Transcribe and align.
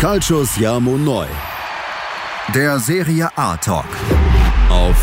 Calcius 0.00 0.56
Jamo 0.56 0.96
Neu. 0.96 1.26
Der 2.54 2.78
Serie 2.78 3.28
A 3.36 3.54
Talk. 3.58 3.84
Auf 4.70 4.96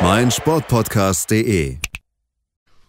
meinsportpodcast.de. 0.00 1.78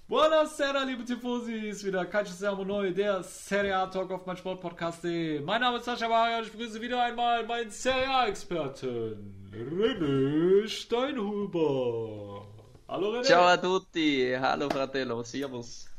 Buonasera, 0.08 0.84
liebe 0.84 1.04
Tifosi, 1.04 1.70
ist 1.70 1.84
wieder 1.84 2.05
Calcius 2.05 2.42
Jamo 2.42 2.63
Neu, 2.63 2.94
der 2.94 3.24
Serie 3.24 3.76
A 3.76 3.88
Talk 3.88 4.12
auf 4.12 4.28
meinsportpodcast.de. 4.28 5.39
Mein 5.42 5.62
Name 5.62 5.78
ist 5.78 5.85
Sascha 5.85 6.08
Maria 6.08 6.37
und 6.37 6.46
ich 6.46 6.51
begrüße 6.51 6.79
wieder 6.79 7.01
einmal 7.05 7.43
meinen 7.43 7.71
Serie 7.71 8.07
A-Experten, 8.07 9.49
René 9.51 10.67
Steinhuber. 10.67 12.46
Hallo 12.87 13.15
René. 13.15 13.23
Ciao 13.23 13.47
a 13.47 13.57
tutti, 13.57 14.37
hallo 14.39 14.69
Fratello, 14.69 15.23
servus. 15.23 15.90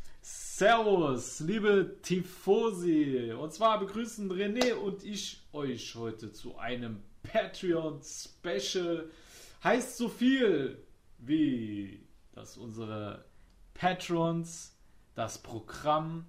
Servus, 0.55 1.41
liebe 1.41 1.97
Tifosi. 2.03 3.33
Und 3.33 3.55
zwar 3.55 3.81
begrüßen 3.81 4.31
René 4.31 4.75
und 4.75 5.03
ich 5.03 5.41
euch 5.55 5.95
heute 5.95 6.31
zu 6.31 6.59
einem 6.59 7.03
Patreon-Special. 7.23 9.09
Heißt 9.65 9.97
so 9.97 10.11
viel 10.11 10.77
wie, 11.17 12.07
dass 12.33 12.59
unsere 12.59 13.25
Patrons 13.73 14.77
das 15.15 15.39
Programm 15.39 16.27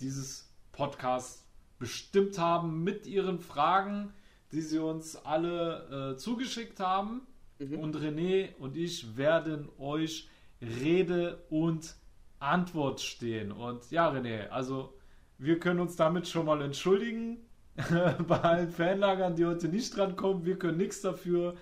dieses 0.00 0.52
Podcasts 0.72 1.46
bestimmt 1.78 2.40
haben 2.40 2.82
mit 2.82 3.06
ihren 3.06 3.38
Fragen, 3.38 4.12
die 4.50 4.60
sie 4.60 4.80
uns 4.80 5.14
alle 5.14 6.14
äh, 6.14 6.16
zugeschickt 6.16 6.80
haben. 6.80 7.28
Mhm. 7.60 7.78
Und 7.78 7.96
René 7.96 8.56
und 8.56 8.76
ich 8.76 9.16
werden 9.16 9.68
euch 9.78 10.28
Rede 10.60 11.44
und 11.48 11.94
Antwort 12.42 13.00
stehen. 13.00 13.52
Und 13.52 13.90
ja, 13.90 14.10
René, 14.10 14.48
also 14.48 14.94
wir 15.38 15.58
können 15.58 15.80
uns 15.80 15.96
damit 15.96 16.28
schon 16.28 16.46
mal 16.46 16.60
entschuldigen 16.62 17.38
bei 18.28 18.40
allen 18.40 18.70
Fanlagern, 18.70 19.34
die 19.36 19.46
heute 19.46 19.68
nicht 19.68 19.96
drankommen. 19.96 20.44
Wir 20.44 20.58
können 20.58 20.76
nichts 20.78 21.00
dafür. 21.00 21.54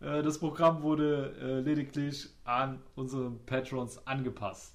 Äh, 0.00 0.22
Das 0.22 0.38
Programm 0.38 0.82
wurde 0.82 1.34
äh, 1.40 1.60
lediglich 1.60 2.28
an 2.44 2.80
unsere 2.94 3.30
Patrons 3.46 4.06
angepasst. 4.06 4.74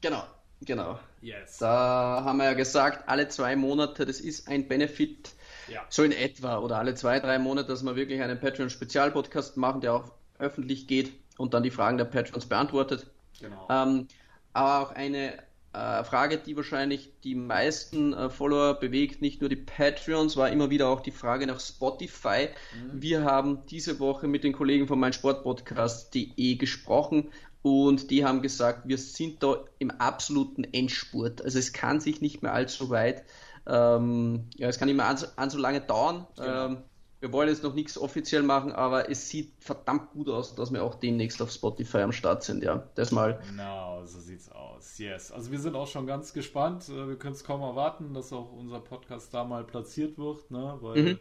Genau, 0.00 0.24
genau. 0.60 0.98
Yes. 1.22 1.56
Da 1.58 2.22
haben 2.24 2.36
wir 2.38 2.44
ja 2.44 2.52
gesagt, 2.52 3.08
alle 3.08 3.28
zwei 3.28 3.56
Monate, 3.56 4.04
das 4.04 4.20
ist 4.20 4.48
ein 4.48 4.68
Benefit, 4.68 5.32
Ja. 5.68 5.80
so 5.88 6.02
in 6.02 6.12
etwa, 6.12 6.58
oder 6.58 6.76
alle 6.78 6.94
zwei, 6.94 7.20
drei 7.20 7.38
Monate, 7.38 7.68
dass 7.68 7.82
wir 7.82 7.96
wirklich 7.96 8.20
einen 8.20 8.38
Patreon-Spezialpodcast 8.38 9.56
machen, 9.56 9.80
der 9.80 9.94
auch 9.94 10.12
öffentlich 10.38 10.86
geht 10.86 11.12
und 11.38 11.54
dann 11.54 11.62
die 11.62 11.70
Fragen 11.70 11.96
der 11.96 12.04
Patrons 12.04 12.44
beantwortet. 12.46 13.06
Genau. 13.40 13.66
Ähm, 13.70 14.08
aber 14.54 14.80
auch 14.80 14.92
eine 14.92 15.34
äh, 15.74 16.04
Frage, 16.04 16.38
die 16.38 16.56
wahrscheinlich 16.56 17.12
die 17.24 17.34
meisten 17.34 18.14
äh, 18.14 18.30
Follower 18.30 18.74
bewegt, 18.74 19.20
nicht 19.20 19.40
nur 19.40 19.50
die 19.50 19.56
Patreons, 19.56 20.36
war 20.36 20.48
immer 20.48 20.70
wieder 20.70 20.88
auch 20.88 21.00
die 21.00 21.10
Frage 21.10 21.46
nach 21.46 21.60
Spotify. 21.60 22.48
Wir 22.92 23.24
haben 23.24 23.66
diese 23.66 23.98
Woche 23.98 24.28
mit 24.28 24.44
den 24.44 24.52
Kollegen 24.52 24.86
von 24.86 25.00
meinsportpodcast.de 25.00 26.54
gesprochen 26.54 27.30
und 27.62 28.10
die 28.10 28.24
haben 28.24 28.40
gesagt, 28.40 28.86
wir 28.86 28.98
sind 28.98 29.42
da 29.42 29.64
im 29.78 29.90
absoluten 29.90 30.64
Endspurt. 30.64 31.42
Also 31.42 31.58
es 31.58 31.72
kann 31.72 32.00
sich 32.00 32.20
nicht 32.20 32.42
mehr 32.42 32.52
allzu 32.52 32.90
weit, 32.90 33.24
ähm, 33.66 34.44
ja, 34.56 34.68
es 34.68 34.78
kann 34.78 34.86
nicht 34.86 34.96
mehr 34.96 35.08
allzu, 35.08 35.26
allzu 35.36 35.58
lange 35.58 35.80
dauern. 35.80 36.26
Genau. 36.36 36.66
Ähm, 36.66 36.76
wir 37.24 37.32
wollen 37.32 37.48
jetzt 37.48 37.62
noch 37.62 37.72
nichts 37.74 37.96
offiziell 37.96 38.42
machen, 38.42 38.70
aber 38.70 39.08
es 39.10 39.30
sieht 39.30 39.54
verdammt 39.58 40.10
gut 40.10 40.28
aus, 40.28 40.54
dass 40.54 40.70
wir 40.74 40.84
auch 40.84 40.94
demnächst 40.94 41.40
auf 41.40 41.50
Spotify 41.50 42.00
am 42.02 42.12
Start 42.12 42.42
sind, 42.42 42.62
ja. 42.62 42.86
Das 42.96 43.12
mal. 43.12 43.40
Genau, 43.48 44.04
so 44.04 44.20
sieht's 44.20 44.52
aus. 44.52 44.98
Yes. 44.98 45.32
Also 45.32 45.50
wir 45.50 45.58
sind 45.58 45.74
auch 45.74 45.86
schon 45.86 46.06
ganz 46.06 46.34
gespannt. 46.34 46.86
Äh, 46.90 47.08
Wir 47.08 47.16
können 47.16 47.32
es 47.34 47.42
kaum 47.42 47.62
erwarten, 47.62 48.12
dass 48.12 48.30
auch 48.34 48.52
unser 48.52 48.78
Podcast 48.80 49.32
da 49.32 49.42
mal 49.44 49.64
platziert 49.64 50.18
wird, 50.18 50.50
ne? 50.50 50.76
Weil 50.82 51.02
Mhm. 51.02 51.18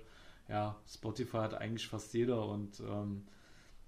ja, 0.49 0.75
Spotify 0.85 1.37
hat 1.37 1.53
eigentlich 1.53 1.87
fast 1.87 2.13
jeder 2.13 2.45
und 2.47 2.81
ähm, 2.81 3.23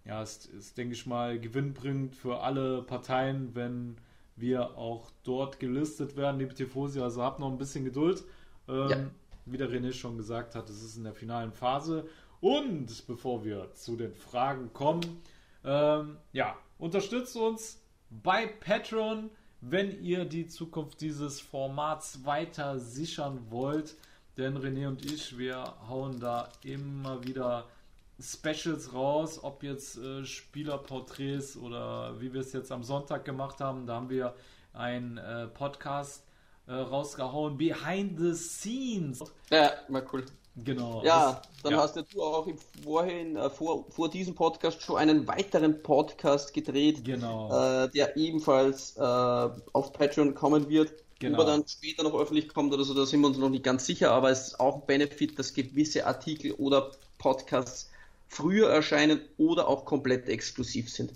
ja, 0.06 0.24
ist, 0.24 0.46
ist, 0.46 0.78
denke 0.78 0.94
ich 0.94 1.06
mal, 1.06 1.38
gewinnbringend 1.38 2.16
für 2.16 2.40
alle 2.40 2.82
Parteien, 2.84 3.56
wenn 3.56 3.98
wir 4.38 4.78
auch 4.78 5.12
dort 5.24 5.60
gelistet 5.60 6.16
werden, 6.16 6.40
liebe 6.40 6.54
Tifosi. 6.54 7.02
Also 7.02 7.24
habt 7.24 7.42
noch 7.42 7.52
ein 7.52 7.58
bisschen 7.58 7.84
Geduld. 7.84 8.24
Ähm, 8.70 8.90
Ja. 8.90 8.98
Wie 9.46 9.58
der 9.58 9.70
René 9.70 9.94
schon 9.94 10.18
gesagt 10.18 10.56
hat, 10.56 10.70
es 10.70 10.82
ist 10.82 10.98
in 10.98 11.04
der 11.04 11.14
finalen 11.14 11.52
Phase. 11.52 12.08
Und 12.42 13.08
bevor 13.08 13.46
wir 13.46 13.74
zu 13.74 13.96
den 13.96 14.14
Fragen 14.14 14.74
kommen, 14.74 15.22
ähm, 15.64 16.18
ja, 16.32 16.58
unterstützt 16.78 17.36
uns 17.38 17.82
bei 18.10 18.48
Patreon, 18.48 19.30
wenn 19.62 20.02
ihr 20.02 20.26
die 20.26 20.48
Zukunft 20.48 21.02
dieses 21.02 21.42
Formats 21.42 22.26
weiter 22.26 22.80
sichern 22.80 23.48
wollt. 23.50 23.96
Denn 24.38 24.58
René 24.58 24.88
und 24.88 25.06
ich, 25.06 25.38
wir 25.38 25.76
hauen 25.88 26.20
da 26.20 26.50
immer 26.64 27.24
wieder 27.24 27.68
Specials 28.20 28.94
raus, 28.94 29.44
ob 29.44 29.64
jetzt 29.64 29.98
äh, 29.98 30.26
Spielerporträts 30.26 31.58
oder 31.58 32.20
wie 32.22 32.34
wir 32.34 32.42
es 32.42 32.54
jetzt 32.54 32.72
am 32.72 32.84
Sonntag 32.84 33.26
gemacht 33.26 33.60
haben. 33.60 33.86
Da 33.86 33.96
haben 33.96 34.10
wir 34.10 34.36
einen 34.74 35.18
äh, 35.18 35.48
Podcast 35.48 36.25
äh, 36.68 36.74
rausgehauen, 36.74 37.58
Behind 37.58 38.20
the 38.20 38.34
Scenes. 38.34 39.20
Ja, 39.52 39.72
mal 39.90 40.06
cool. 40.14 40.26
Genau. 40.64 41.04
Ja, 41.04 41.34
Das- 41.34 41.62
dann 41.64 41.74
ja. 41.74 41.80
hast 41.80 41.96
ja 41.98 42.04
du 42.04 42.24
auch 42.24 42.48
im 42.48 42.58
Vorhin, 42.84 43.36
äh, 43.36 43.50
vor, 43.50 43.86
vor 43.90 44.10
diesem 44.10 44.36
Podcast 44.36 44.82
schon 44.82 44.96
einen 44.98 45.28
weiteren 45.28 45.84
Podcast 45.84 46.54
gedreht, 46.54 47.04
Genau. 47.04 47.50
äh, 47.84 47.90
der 47.90 48.16
ebenfalls 48.16 48.96
äh, 48.96 49.02
auf 49.02 49.92
Patreon 49.94 50.34
kommen 50.34 50.70
wird. 50.70 50.94
Genau. 51.20 51.40
Ob 51.40 51.46
er 51.48 51.52
dann 51.58 51.68
später 51.68 52.04
noch 52.04 52.14
öffentlich 52.14 52.48
kommt 52.54 52.74
oder 52.74 52.84
so, 52.84 52.94
da 52.94 53.06
sind 53.06 53.22
wir 53.22 53.28
uns 53.28 53.38
noch 53.38 53.50
nicht 53.50 53.64
ganz 53.64 53.86
sicher, 53.86 54.12
aber 54.12 54.32
es 54.32 54.48
ist 54.48 54.60
auch 54.60 54.76
ein 54.76 54.86
Benefit, 54.86 55.38
dass 55.40 55.54
gewisse 55.54 56.06
Artikel 56.06 56.52
oder 56.54 56.92
Podcasts 57.18 57.90
früher 58.28 58.70
erscheinen 58.70 59.22
oder 59.38 59.68
auch 59.68 59.86
komplett 59.86 60.28
exklusiv 60.30 60.90
sind. 60.90 61.12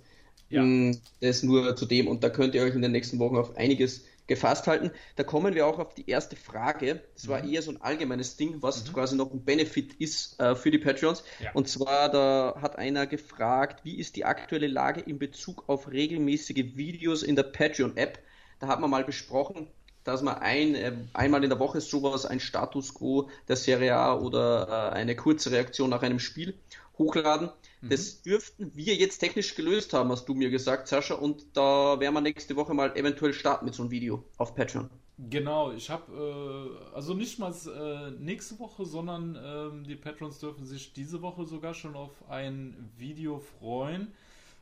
Ja. 0.50 0.64
Mm, 0.64 0.98
Das 1.22 1.44
nur 1.44 1.76
zu 1.76 1.86
dem 1.86 2.08
und 2.08 2.24
da 2.24 2.30
könnt 2.30 2.56
ihr 2.56 2.64
euch 2.64 2.76
in 2.76 2.82
den 2.82 2.92
nächsten 2.92 3.20
Wochen 3.20 3.38
auf 3.38 3.56
einiges 3.58 4.04
gefasst 4.30 4.68
halten. 4.68 4.92
Da 5.18 5.24
kommen 5.26 5.54
wir 5.56 5.68
auch 5.68 5.80
auf 5.80 5.94
die 5.94 6.10
erste 6.10 6.38
Frage. 6.38 7.02
Das 7.16 7.28
war 7.28 7.44
Mhm. 7.44 7.52
eher 7.54 7.62
so 7.62 7.72
ein 7.72 7.82
allgemeines 7.82 8.38
Ding, 8.38 8.62
was 8.62 8.86
quasi 8.94 9.18
noch 9.18 9.34
ein 9.34 9.44
Benefit 9.44 9.96
ist 9.96 10.40
äh, 10.40 10.56
für 10.56 10.72
die 10.72 10.78
Patreons. 10.78 11.24
Ja. 11.40 11.52
Und 11.54 11.68
zwar, 11.68 12.10
da 12.10 12.56
hat 12.62 12.78
einer 12.78 13.08
gefragt, 13.08 13.84
wie 13.84 13.98
ist 14.00 14.16
die 14.16 14.24
aktuelle 14.26 14.68
Lage 14.68 15.02
in 15.02 15.20
Bezug 15.20 15.68
auf 15.68 15.92
regelmäßige 15.92 16.76
Videos 16.78 17.24
in 17.24 17.36
der 17.36 17.44
Patreon-App? 17.44 18.20
Da 18.60 18.68
hat 18.68 18.80
man 18.80 18.90
mal 18.90 19.04
besprochen, 19.04 19.68
dass 20.04 20.22
man 20.22 20.36
ein, 20.38 20.76
äh, 20.76 20.94
einmal 21.14 21.44
in 21.44 21.50
der 21.50 21.60
Woche 21.60 21.82
sowas, 21.82 22.26
ein 22.26 22.40
Status 22.40 22.94
Quo 22.94 23.30
der 23.48 23.56
Serie 23.56 23.96
A 23.96 24.14
oder 24.18 24.92
äh, 24.94 24.96
eine 24.96 25.16
kurze 25.16 25.52
Reaktion 25.52 25.90
nach 25.90 26.04
einem 26.04 26.20
Spiel 26.20 26.54
hochladen. 26.98 27.50
Mhm. 27.82 27.90
Das 27.90 28.22
dürften 28.22 28.72
wir 28.76 28.96
jetzt 28.96 29.20
technisch 29.20 29.56
gelöst 29.56 29.94
haben, 29.94 30.12
hast 30.12 30.28
du 30.28 30.34
mir 30.34 30.50
gesagt, 30.50 30.88
Sascha, 30.88 31.16
und 31.16 31.46
da 31.54 32.00
werden 32.00 32.14
wir 32.14 32.22
nächste 32.22 32.56
Woche 32.56 32.74
mal 32.74 32.96
eventuell 32.96 33.34
starten 33.34 33.66
mit 33.66 33.74
so 33.74 33.84
einem 33.84 33.92
Video 33.92 34.24
auf 34.38 34.56
Patreon. 34.56 34.90
Genau, 35.30 35.74
ich 35.74 35.90
habe 35.90 36.80
äh, 36.92 36.96
also 36.96 37.14
nicht 37.14 37.40
mal 37.40 37.54
äh, 37.54 38.12
nächste 38.12 38.58
Woche, 38.58 38.86
sondern 38.86 39.38
ähm, 39.44 39.84
die 39.84 39.98
Patrons 39.98 40.40
dürfen 40.40 40.66
sich 40.66 40.94
diese 40.94 41.22
Woche 41.22 41.46
sogar 41.46 41.74
schon 41.74 41.96
auf 41.96 42.30
ein 42.30 42.90
Video 42.98 43.40
freuen, 43.40 44.14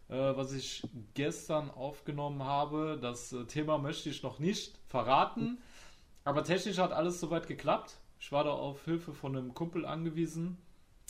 äh, 0.09 0.15
was 0.15 0.53
ich 0.53 0.81
gestern 1.13 1.69
aufgenommen 1.69 2.41
habe. 2.41 2.97
Das 2.99 3.33
äh, 3.33 3.45
Thema 3.45 3.77
möchte 3.77 4.09
ich 4.09 4.23
noch 4.23 4.39
nicht 4.39 4.79
verraten, 4.87 5.59
aber 6.23 6.43
technisch 6.43 6.79
hat 6.79 6.91
alles 6.91 7.19
soweit 7.19 7.47
geklappt. 7.47 7.97
Ich 8.19 8.31
war 8.31 8.43
da 8.43 8.49
auf 8.49 8.83
Hilfe 8.85 9.13
von 9.13 9.37
einem 9.37 9.53
Kumpel 9.53 9.85
angewiesen. 9.85 10.57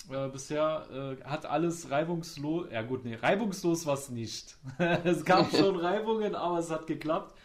Äh, 0.10 0.30
bisher 0.30 1.18
äh, 1.20 1.24
hat 1.24 1.46
alles 1.46 1.90
reibungslos, 1.92 2.68
ja 2.72 2.82
gut, 2.82 3.04
nee, 3.04 3.16
reibungslos 3.16 3.86
war 3.86 3.96
es 3.96 4.10
nicht. 4.10 4.58
es 5.04 5.26
gab 5.26 5.52
schon 5.56 5.76
Reibungen, 5.76 6.36
aber 6.36 6.60
es 6.60 6.72
hat 6.72 6.88
geklappt. 6.88 7.36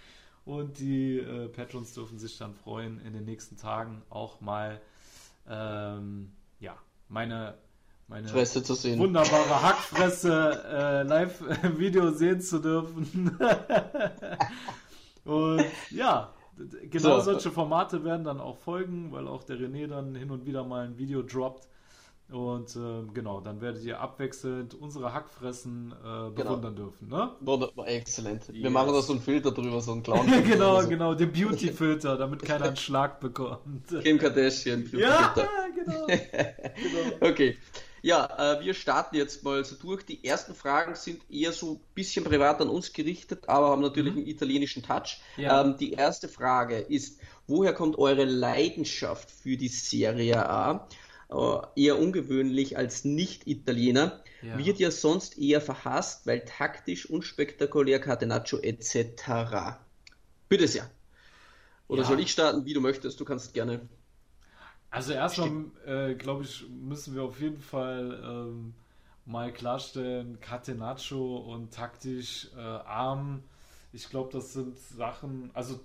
Und 0.44 0.78
die 0.78 1.18
äh, 1.18 1.48
Patrons 1.48 1.94
dürfen 1.94 2.18
sich 2.18 2.36
dann 2.38 2.54
freuen, 2.54 3.00
in 3.00 3.12
den 3.12 3.24
nächsten 3.24 3.56
Tagen 3.56 4.02
auch 4.10 4.40
mal 4.40 4.80
ähm, 5.48 6.32
ja, 6.60 6.76
meine, 7.08 7.54
meine 8.08 8.28
Fresse 8.28 8.62
zu 8.62 8.74
sehen. 8.74 8.98
wunderbare 8.98 9.62
Hackfresse 9.62 10.64
äh, 10.66 11.02
Live-Video 11.02 12.10
sehen 12.10 12.40
zu 12.40 12.58
dürfen. 12.60 13.36
Und 15.24 15.64
ja, 15.90 16.32
genau 16.90 17.20
So. 17.20 17.32
solche 17.32 17.50
Formate 17.50 18.04
werden 18.04 18.24
dann 18.24 18.40
auch 18.40 18.56
folgen, 18.56 19.12
weil 19.12 19.28
auch 19.28 19.44
der 19.44 19.56
René 19.58 19.86
dann 19.86 20.14
hin 20.14 20.30
und 20.30 20.46
wieder 20.46 20.64
mal 20.64 20.84
ein 20.84 20.98
Video 20.98 21.22
droppt. 21.22 21.68
Und 22.32 22.74
ähm, 22.76 23.12
genau, 23.12 23.40
dann 23.40 23.60
werdet 23.60 23.84
ihr 23.84 24.00
abwechselnd 24.00 24.74
unsere 24.74 25.12
Hackfressen 25.12 25.92
äh, 25.92 26.30
bewundern 26.30 26.74
dürfen. 26.74 27.08
Ne? 27.08 27.30
Wunderbar, 27.40 27.88
exzellent. 27.88 28.48
Wir 28.52 28.62
Yes. 28.62 28.72
machen 28.72 28.92
da 28.92 29.02
so 29.02 29.12
einen 29.12 29.22
Filter 29.22 29.50
drüber, 29.50 29.80
so 29.80 29.92
einen 29.92 30.02
Clown. 30.02 30.26
genau, 30.46 30.80
so. 30.80 30.88
genau, 30.88 31.14
den 31.14 31.32
Beauty-Filter, 31.32 32.16
damit 32.18 32.42
keiner 32.42 32.66
einen 32.66 32.76
Schlag 32.76 33.20
bekommt. 33.20 33.88
Kim 34.02 34.18
Kardashian. 34.18 34.88
ja, 34.92 35.32
Filter. 35.34 35.48
genau. 35.74 36.06
genau. 36.06 37.16
Okay. 37.20 37.56
Ja, 38.04 38.56
äh, 38.56 38.64
wir 38.64 38.74
starten 38.74 39.14
jetzt 39.14 39.44
mal 39.44 39.64
so 39.64 39.76
durch. 39.76 40.04
Die 40.04 40.24
ersten 40.24 40.54
Fragen 40.54 40.96
sind 40.96 41.22
eher 41.30 41.52
so 41.52 41.74
ein 41.74 41.80
bisschen 41.94 42.24
privat 42.24 42.60
an 42.60 42.68
uns 42.68 42.92
gerichtet, 42.92 43.48
aber 43.48 43.68
haben 43.68 43.82
natürlich 43.82 44.12
mhm. 44.12 44.20
einen 44.20 44.28
italienischen 44.28 44.82
Touch. 44.82 45.20
Ja. 45.36 45.62
Ähm, 45.62 45.76
die 45.78 45.92
erste 45.92 46.28
Frage 46.28 46.78
ist, 46.78 47.20
woher 47.46 47.72
kommt 47.72 47.96
eure 47.98 48.24
Leidenschaft 48.24 49.30
für 49.30 49.56
die 49.56 49.68
Serie 49.68 50.44
A? 50.48 50.88
Äh, 51.32 51.60
eher 51.76 51.98
ungewöhnlich 51.98 52.76
als 52.76 53.04
Nicht-Italiener. 53.04 54.22
Ja. 54.42 54.58
Wird 54.58 54.78
ja 54.78 54.90
sonst 54.90 55.38
eher 55.38 55.60
verhasst, 55.60 56.26
weil 56.26 56.44
taktisch 56.44 57.08
unspektakulär 57.08 58.00
Catenaccio 58.00 58.58
etc. 58.58 59.78
Bitte 60.48 60.68
sehr. 60.68 60.90
Oder 61.88 62.02
ja. 62.02 62.08
soll 62.08 62.20
ich 62.20 62.32
starten, 62.32 62.64
wie 62.64 62.74
du 62.74 62.80
möchtest? 62.80 63.18
Du 63.20 63.24
kannst 63.24 63.54
gerne. 63.54 63.88
Also 64.90 65.14
erstmal, 65.14 65.64
äh, 65.86 66.14
glaube 66.14 66.44
ich, 66.44 66.66
müssen 66.68 67.14
wir 67.14 67.22
auf 67.22 67.40
jeden 67.40 67.60
Fall 67.60 68.20
ähm, 68.22 68.74
mal 69.24 69.52
klarstellen, 69.52 70.38
Catenaccio 70.40 71.36
und 71.36 71.72
taktisch 71.72 72.50
äh, 72.54 72.60
arm. 72.60 73.42
Ich 73.94 74.10
glaube, 74.10 74.30
das 74.32 74.52
sind 74.52 74.78
Sachen, 74.78 75.50
also 75.54 75.80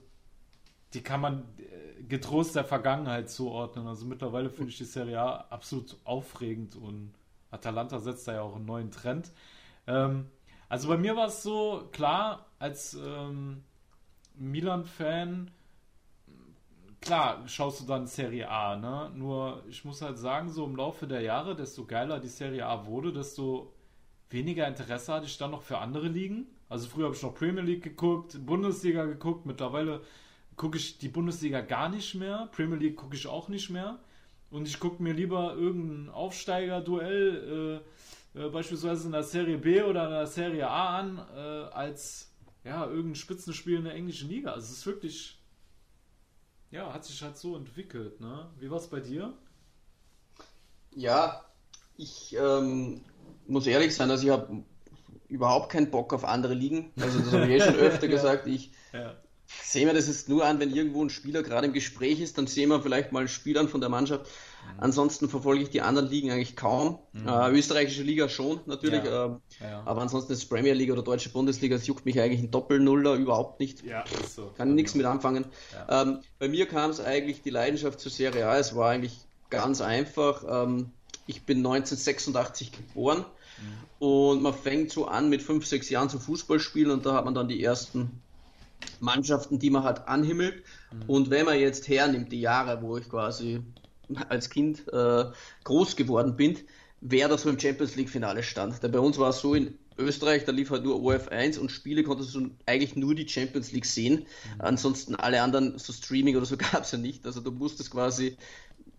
die 0.94 1.02
kann 1.02 1.22
man 1.22 1.44
äh, 1.58 2.04
getrost 2.04 2.56
der 2.56 2.64
Vergangenheit 2.64 3.30
zuordnen. 3.30 3.88
Also 3.88 4.06
mittlerweile 4.06 4.50
finde 4.50 4.72
ich 4.72 4.78
die 4.78 4.86
Serie 4.86 5.20
A 5.20 5.46
absolut 5.50 5.98
aufregend 6.04 6.76
und 6.76 7.14
Atalanta 7.52 8.00
setzt 8.00 8.28
da 8.28 8.34
ja 8.34 8.42
auch 8.42 8.56
einen 8.56 8.66
neuen 8.66 8.92
Trend. 8.92 9.32
Ähm, 9.88 10.28
also 10.70 10.90
bei 10.90 10.98
mir 10.98 11.16
war 11.16 11.28
es 11.28 11.44
so, 11.44 11.88
klar, 11.92 12.46
als 12.60 12.94
ähm, 12.94 13.64
Milan-Fan, 14.36 15.52
klar, 17.02 17.48
schaust 17.48 17.82
du 17.82 17.86
dann 17.86 18.08
Serie 18.08 18.50
A, 18.50 18.76
ne? 18.76 19.12
Nur 19.16 19.64
ich 19.70 19.86
muss 19.86 20.02
halt 20.02 20.18
sagen, 20.18 20.50
so 20.50 20.66
im 20.66 20.76
Laufe 20.76 21.08
der 21.08 21.22
Jahre, 21.22 21.56
desto 21.56 21.86
geiler 21.86 22.20
die 22.20 22.28
Serie 22.28 22.66
A 22.66 22.86
wurde, 22.86 23.14
desto 23.14 23.74
weniger 24.30 24.68
Interesse 24.68 25.14
hatte 25.14 25.26
ich 25.26 25.38
dann 25.38 25.52
noch 25.52 25.62
für 25.62 25.78
andere 25.78 26.08
Ligen. 26.08 26.48
Also 26.70 26.90
früher 26.90 27.06
habe 27.06 27.16
ich 27.16 27.24
noch 27.24 27.34
Premier 27.34 27.64
League 27.64 27.84
geguckt, 27.84 28.46
Bundesliga 28.46 29.06
geguckt, 29.06 29.46
mittlerweile 29.46 30.02
gucke 30.58 30.78
ich 30.78 30.98
die 30.98 31.08
Bundesliga 31.08 31.62
gar 31.62 31.88
nicht 31.88 32.16
mehr, 32.16 32.50
Premier 32.52 32.78
League 32.78 32.98
gucke 32.98 33.16
ich 33.16 33.28
auch 33.28 33.48
nicht 33.48 33.70
mehr. 33.70 34.00
Und 34.50 34.68
ich 34.68 34.80
gucke 34.80 35.02
mir 35.02 35.14
lieber 35.14 35.56
irgendein 35.56 36.10
Aufsteiger-Duell, 36.10 37.84
äh, 38.36 38.40
äh, 38.40 38.50
beispielsweise 38.50 39.06
in 39.06 39.12
der 39.12 39.24
Serie 39.24 39.58
B 39.58 39.82
oder 39.82 40.06
in 40.06 40.12
der 40.12 40.28
Serie 40.28 40.70
A 40.70 41.00
an, 41.00 41.18
äh, 41.36 41.40
als 41.40 42.32
ja, 42.64 42.86
irgendein 42.86 43.16
Spitzenspiel 43.16 43.78
in 43.78 43.84
der 43.84 43.94
englischen 43.94 44.30
Liga. 44.30 44.52
Also 44.52 44.66
es 44.66 44.80
ist 44.80 44.86
wirklich, 44.86 45.40
ja, 46.72 46.92
hat 46.92 47.06
sich 47.06 47.22
halt 47.22 47.38
so 47.38 47.56
entwickelt. 47.56 48.20
Ne? 48.20 48.50
Wie 48.58 48.70
war 48.72 48.78
es 48.78 48.88
bei 48.88 49.00
dir? 49.00 49.34
Ja, 50.96 51.46
ich 51.98 52.36
ähm, 52.40 53.02
muss 53.48 53.68
ehrlich 53.68 53.96
sein, 53.96 54.10
also 54.10 54.26
ich 54.26 54.32
habe 54.32 54.64
überhaupt 55.28 55.72
keinen 55.72 55.92
Bock 55.92 56.14
auf 56.14 56.24
andere 56.24 56.54
Ligen. 56.54 56.94
Also 57.00 57.20
das 57.20 57.34
habe 57.34 57.46
ich 57.48 57.62
eh 57.62 57.66
schon 57.66 57.76
öfter 57.80 58.08
gesagt. 58.08 58.48
Ich, 58.48 58.72
ja 58.94 59.18
sehen 59.64 59.88
wir 59.88 59.94
das 59.94 60.08
jetzt 60.08 60.30
nur 60.30 60.46
an, 60.46 60.60
wenn 60.60 60.74
irgendwo 60.74 61.04
ein 61.04 61.10
Spieler 61.10 61.44
gerade 61.44 61.68
im 61.68 61.74
Gespräch 61.74 62.20
ist, 62.20 62.38
dann 62.38 62.48
sehen 62.48 62.70
wir 62.70 62.82
vielleicht 62.82 63.12
mal 63.12 63.28
Spielern 63.28 63.70
von 63.70 63.82
der 63.82 63.90
Mannschaft. 63.90 64.26
Mhm. 64.26 64.80
Ansonsten 64.80 65.30
verfolge 65.30 65.64
ich 65.64 65.70
die 65.70 65.82
anderen 65.82 66.10
Ligen 66.10 66.32
eigentlich 66.32 66.56
kaum. 66.56 67.00
Mhm. 67.14 67.28
Äh, 67.28 67.52
österreichische 67.52 68.04
Liga 68.04 68.30
schon, 68.30 68.60
natürlich. 68.66 69.04
Ja. 69.04 69.26
Äh, 69.26 69.30
ja. 69.62 69.84
Aber 69.86 70.02
ansonsten 70.02 70.34
ist 70.34 70.46
Premier 70.46 70.74
League 70.74 70.92
oder 70.92 71.04
Deutsche 71.04 71.30
Bundesliga, 71.30 71.76
das 71.76 71.88
juckt 71.88 72.06
mich 72.06 72.20
eigentlich 72.20 72.42
ein 72.42 72.52
Doppelnuller 72.52 73.14
überhaupt 73.16 73.60
nicht. 73.60 73.84
Ja, 73.84 74.04
so. 74.28 74.52
Kann 74.58 74.76
nichts 74.76 74.96
mit 74.96 75.06
anfangen. 75.06 75.46
Ähm, 75.90 76.22
bei 76.40 76.48
mir 76.48 76.68
kam 76.68 76.90
es 76.90 77.00
eigentlich 77.00 77.42
die 77.42 77.50
Leidenschaft 77.50 78.00
zur 78.00 78.12
Serie 78.12 78.48
A. 78.48 78.58
Es 78.58 78.76
war 78.76 78.90
eigentlich 78.90 79.18
ganz 79.50 79.82
einfach. 79.82 80.44
Ähm, 80.48 80.92
ich 81.26 81.44
bin 81.44 81.60
1986 81.60 82.72
geboren. 82.72 83.20
Mhm. 83.20 84.08
Und 84.08 84.42
man 84.44 84.54
fängt 84.54 84.92
so 84.92 85.08
an 85.08 85.30
mit 85.30 85.42
fünf, 85.42 85.66
sechs 85.66 85.90
Jahren 85.90 86.10
zu 86.10 86.20
Fußballspielen 86.20 86.92
und 86.92 87.06
da 87.06 87.14
hat 87.14 87.26
man 87.26 87.34
dann 87.34 87.48
die 87.48 87.64
ersten 87.64 88.22
Mannschaften, 89.00 89.60
die 89.60 89.70
man 89.70 89.84
halt 89.84 90.08
anhimmelt. 90.08 90.64
Mhm. 90.92 91.04
Und 91.08 91.30
wenn 91.30 91.46
man 91.46 91.60
jetzt 91.60 91.88
hernimmt, 91.88 92.32
die 92.32 92.42
Jahre, 92.42 92.82
wo 92.82 92.98
ich 92.98 93.10
quasi 93.10 93.62
als 94.30 94.50
Kind 94.50 94.88
äh, 94.92 95.26
groß 95.64 95.96
geworden 95.96 96.36
bin, 96.36 96.58
wer 97.02 97.28
da 97.28 97.38
so 97.38 97.50
im 97.50 97.60
Champions 97.60 97.96
League 97.96 98.10
Finale 98.10 98.44
stand. 98.44 98.82
Denn 98.82 98.92
bei 98.92 99.00
uns 99.00 99.18
war 99.18 99.30
es 99.30 99.40
so 99.40 99.54
in 99.54 99.78
Österreich, 99.98 100.46
da 100.46 100.52
lief 100.52 100.70
halt 100.70 100.84
nur 100.84 101.02
OF 101.02 101.30
1 101.30 101.58
und 101.58 101.72
Spiele 101.72 102.04
konntest 102.04 102.36
du 102.36 102.52
eigentlich 102.66 102.96
nur 102.96 103.16
die 103.16 103.28
Champions 103.28 103.72
League 103.72 103.86
sehen. 103.86 104.26
Mhm. 104.56 104.62
Ansonsten 104.62 105.16
alle 105.16 105.42
anderen, 105.42 105.78
so 105.78 105.94
Streaming 105.94 106.36
oder 106.36 106.46
so 106.46 106.58
gab 106.72 106.84
es 106.84 106.92
ja 106.92 106.98
nicht. 106.98 107.26
Also 107.26 107.42
du 107.42 107.52
musstest 107.52 107.92
quasi 107.92 108.38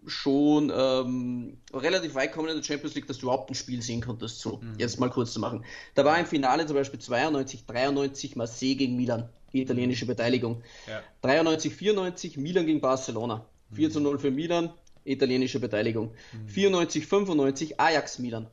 schon 0.06 0.72
ähm, 0.75 1.58
relativ 1.72 2.14
weit 2.14 2.32
kommen 2.32 2.48
in 2.48 2.56
der 2.56 2.62
Champions 2.62 2.94
League, 2.94 3.06
dass 3.06 3.19
du 3.19 3.26
überhaupt 3.26 3.50
ein 3.50 3.54
Spiel 3.54 3.82
sehen 3.82 4.00
konntest. 4.00 4.40
So, 4.40 4.58
mhm. 4.58 4.75
jetzt 4.78 4.98
mal 4.98 5.10
kurz 5.10 5.32
zu 5.32 5.40
machen. 5.40 5.64
Da 5.94 6.04
war 6.04 6.19
im 6.19 6.26
Finale 6.26 6.66
zum 6.66 6.76
Beispiel 6.76 6.98
92, 6.98 7.66
93 7.66 8.36
Marseille 8.36 8.75
gegen 8.75 8.96
Milan 8.96 9.28
italienische 9.52 10.06
Beteiligung. 10.06 10.62
Ja. 10.86 11.02
93, 11.22 11.74
94 11.74 12.36
Milan 12.36 12.66
gegen 12.66 12.80
Barcelona. 12.80 13.46
4 13.72 13.90
zu 13.90 14.00
0 14.00 14.18
für 14.18 14.30
Milan, 14.30 14.70
italienische 15.04 15.60
Beteiligung. 15.60 16.12
Mhm. 16.32 16.48
94, 16.48 17.06
95 17.06 17.80
Ajax 17.80 18.18
Milan. 18.18 18.46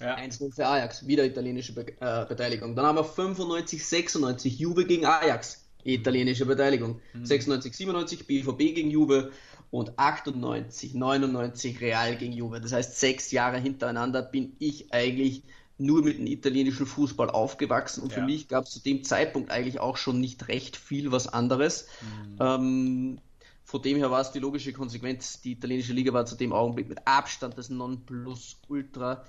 Ja. 0.00 0.16
1-0 0.16 0.52
für 0.54 0.66
Ajax, 0.66 1.06
wieder 1.06 1.24
italienische 1.24 1.74
Be 1.74 1.92
äh, 2.00 2.26
Beteiligung. 2.26 2.74
Dann 2.74 2.86
haben 2.86 2.96
wir 2.96 3.04
95, 3.04 3.86
96 3.86 4.58
Juve 4.58 4.84
gegen 4.84 5.06
Ajax, 5.06 5.64
italienische 5.84 6.46
Beteiligung. 6.46 7.00
Mhm. 7.12 7.26
96, 7.26 7.74
97 7.76 8.26
BVB 8.26 8.58
gegen 8.74 8.90
Juve 8.90 9.30
und 9.70 9.98
98, 9.98 10.94
99 10.94 11.80
Real 11.80 12.16
gegen 12.16 12.32
Juve. 12.32 12.60
Das 12.60 12.72
heißt, 12.72 12.98
sechs 12.98 13.30
Jahre 13.30 13.58
hintereinander 13.58 14.22
bin 14.22 14.56
ich 14.58 14.92
eigentlich 14.92 15.44
nur 15.82 16.02
mit 16.02 16.18
dem 16.18 16.26
italienischen 16.26 16.86
Fußball 16.86 17.30
aufgewachsen 17.30 18.02
und 18.02 18.10
ja. 18.12 18.18
für 18.18 18.24
mich 18.24 18.48
gab 18.48 18.64
es 18.64 18.70
zu 18.70 18.80
dem 18.80 19.04
Zeitpunkt 19.04 19.50
eigentlich 19.50 19.80
auch 19.80 19.96
schon 19.96 20.20
nicht 20.20 20.48
recht 20.48 20.76
viel 20.76 21.12
was 21.12 21.26
anderes. 21.26 21.86
Mhm. 22.00 22.36
Ähm, 22.40 23.18
von 23.64 23.80
dem 23.80 23.96
her 23.96 24.10
war 24.10 24.20
es 24.20 24.32
die 24.32 24.38
logische 24.38 24.72
Konsequenz. 24.72 25.40
Die 25.40 25.52
italienische 25.52 25.92
Liga 25.92 26.12
war 26.12 26.26
zu 26.26 26.36
dem 26.36 26.52
Augenblick 26.52 26.88
mit 26.88 27.06
Abstand 27.06 27.56
das 27.56 27.70
Nonplusultra. 27.70 29.24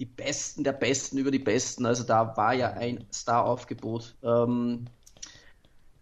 Die 0.00 0.04
Besten 0.04 0.64
der 0.64 0.72
Besten 0.72 1.18
über 1.18 1.30
die 1.30 1.38
Besten. 1.38 1.86
Also 1.86 2.02
da 2.02 2.36
war 2.36 2.54
ja 2.54 2.72
ein 2.72 3.04
Star-Aufgebot. 3.12 4.16
Ähm, 4.22 4.86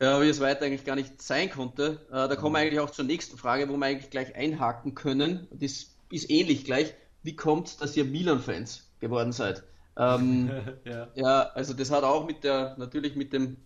ja, 0.01 0.21
wie 0.23 0.29
es 0.29 0.41
weiter 0.41 0.65
eigentlich 0.65 0.85
gar 0.85 0.97
nicht 0.97 1.21
sein 1.21 1.51
konnte. 1.51 2.01
Äh, 2.11 2.29
da 2.29 2.37
kommen 2.37 2.55
wir 2.55 2.61
mhm. 2.61 2.67
eigentlich 2.67 2.81
auch 2.81 2.91
zur 2.91 3.05
nächsten 3.05 3.37
Frage, 3.37 3.69
wo 3.69 3.77
wir 3.77 3.85
eigentlich 3.85 4.11
gleich 4.11 4.35
einhaken 4.35 4.95
können. 4.95 5.47
Das 5.51 5.95
ist 6.11 6.31
ähnlich 6.31 6.65
gleich. 6.65 6.95
Wie 7.23 7.37
kommt 7.37 7.69
es, 7.69 7.77
dass 7.77 7.97
ihr 7.97 8.05
Milan-Fans 8.05 8.89
geworden 9.01 9.33
seid? 9.33 9.65
Ähm, 9.97 10.51
ja. 10.85 11.09
ja. 11.15 11.43
also 11.55 11.75
das 11.75 11.91
hat 11.91 12.05
auch 12.05 12.27
mit 12.27 12.45
der, 12.45 12.75
natürlich 12.79 13.17
mit 13.17 13.33
dem 13.33 13.57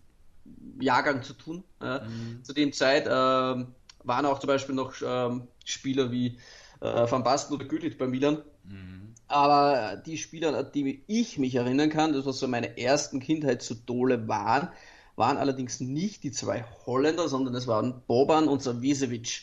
Jahrgang 0.80 1.22
zu 1.22 1.34
tun. 1.34 1.64
Äh, 1.80 2.00
mhm. 2.00 2.44
Zu 2.44 2.52
dem 2.52 2.72
Zeit 2.72 3.06
äh, 3.06 3.10
waren 3.10 4.26
auch 4.26 4.38
zum 4.38 4.48
Beispiel 4.48 4.74
noch 4.74 4.94
ähm, 5.04 5.48
Spieler 5.64 6.10
wie 6.10 6.38
äh, 6.80 7.10
Van 7.10 7.22
Basten 7.22 7.54
oder 7.54 7.64
Güllit 7.64 7.98
bei 7.98 8.06
Milan. 8.06 8.42
Mhm. 8.64 9.14
Aber 9.28 10.00
die 10.06 10.18
Spieler, 10.18 10.56
an 10.56 10.70
die 10.72 11.02
ich 11.08 11.38
mich 11.38 11.56
erinnern 11.56 11.90
kann, 11.90 12.12
das 12.12 12.26
was 12.26 12.38
so 12.38 12.46
meine 12.46 12.78
ersten 12.78 13.18
Kindheitsidole 13.18 14.28
waren, 14.28 14.68
waren 15.16 15.36
allerdings 15.36 15.80
nicht 15.80 16.22
die 16.22 16.30
zwei 16.30 16.64
Holländer, 16.84 17.28
sondern 17.28 17.54
es 17.54 17.66
waren 17.66 18.02
Boban 18.06 18.46
und 18.46 18.62
Savicevic. 18.62 19.42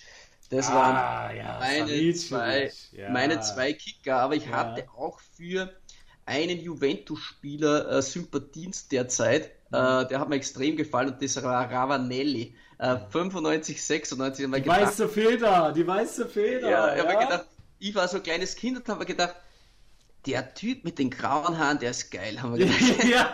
Das 0.50 0.70
ah, 0.70 0.76
waren 0.76 1.36
ja, 1.36 1.60
meine, 1.60 2.14
zwei, 2.14 2.72
ja. 2.92 3.10
meine 3.10 3.42
zwei 3.42 3.74
Kicker, 3.74 4.18
aber 4.18 4.36
ich 4.36 4.46
ja. 4.46 4.52
hatte 4.52 4.86
auch 4.96 5.20
für 5.36 5.74
einen 6.26 6.60
Juventus-Spieler 6.60 7.92
äh, 7.92 8.02
Sympathienst 8.02 8.92
derzeit. 8.92 9.52
Mhm. 9.70 9.78
Äh, 9.78 10.08
der 10.08 10.20
hat 10.20 10.30
mir 10.30 10.36
extrem 10.36 10.76
gefallen 10.76 11.10
und 11.10 11.22
das 11.22 11.42
war 11.44 11.70
Ravanelli. 11.70 12.56
Äh, 12.80 12.98
95, 13.10 13.84
96. 13.84 14.46
Die 14.46 14.52
gedacht, 14.52 14.82
weiße 14.82 15.10
Feder, 15.10 15.72
die 15.72 15.86
weiße 15.86 16.28
Feder. 16.28 16.70
Ja, 16.70 16.96
ja. 16.96 17.12
Ich, 17.12 17.20
gedacht, 17.20 17.46
ich 17.80 17.96
war 17.96 18.08
so 18.08 18.18
ein 18.18 18.24
kleines 18.24 18.56
Kind 18.56 18.78
und 18.78 18.88
habe 18.90 19.06
gedacht, 19.06 19.36
der 20.26 20.54
Typ 20.54 20.84
mit 20.84 21.00
den 21.00 21.10
grauen 21.10 21.58
Haaren, 21.58 21.80
der 21.80 21.92
ist 21.92 22.10
geil, 22.10 22.42
haben 22.42 22.58
wir 22.58 22.66
gedacht. 22.66 23.04
ja, 23.06 23.34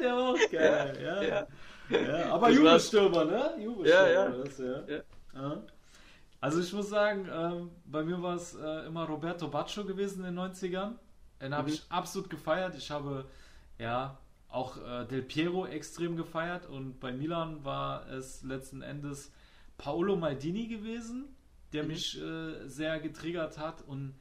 der 0.00 0.12
war 0.12 0.30
auch 0.30 0.50
geil, 0.50 0.98
ja. 1.02 1.22
ja. 1.22 1.46
ja. 1.90 2.32
aber 2.32 2.50
Jubelstürmer, 2.50 3.24
ne? 3.24 3.54
Jubelstürmer, 3.60 4.08
ja, 4.10 4.28
ja. 4.28 4.28
Das, 4.28 4.58
ja. 4.58 5.62
Also 6.40 6.60
ich 6.60 6.72
muss 6.72 6.88
sagen, 6.88 7.28
ähm, 7.32 7.70
bei 7.84 8.04
mir 8.04 8.20
war 8.22 8.36
es 8.36 8.54
äh, 8.54 8.86
immer 8.86 9.04
Roberto 9.04 9.48
Baccio 9.48 9.84
gewesen 9.84 10.24
in 10.24 10.36
den 10.36 10.38
90ern. 10.38 10.92
Den 11.40 11.54
habe 11.54 11.68
mhm. 11.68 11.74
ich 11.74 11.84
absolut 11.88 12.30
gefeiert. 12.30 12.74
Ich 12.76 12.90
habe 12.90 13.26
ja 13.78 14.18
auch 14.48 14.76
äh, 14.78 15.04
Del 15.06 15.22
Piero 15.22 15.66
extrem 15.66 16.16
gefeiert 16.16 16.66
und 16.66 17.00
bei 17.00 17.12
Milan 17.12 17.64
war 17.64 18.08
es 18.08 18.42
letzten 18.42 18.82
Endes 18.82 19.30
Paolo 19.76 20.16
Maldini 20.16 20.66
gewesen, 20.66 21.36
der 21.72 21.82
mhm. 21.82 21.88
mich 21.88 22.20
äh, 22.20 22.66
sehr 22.66 22.98
getriggert 23.00 23.58
hat 23.58 23.82
und 23.82 24.14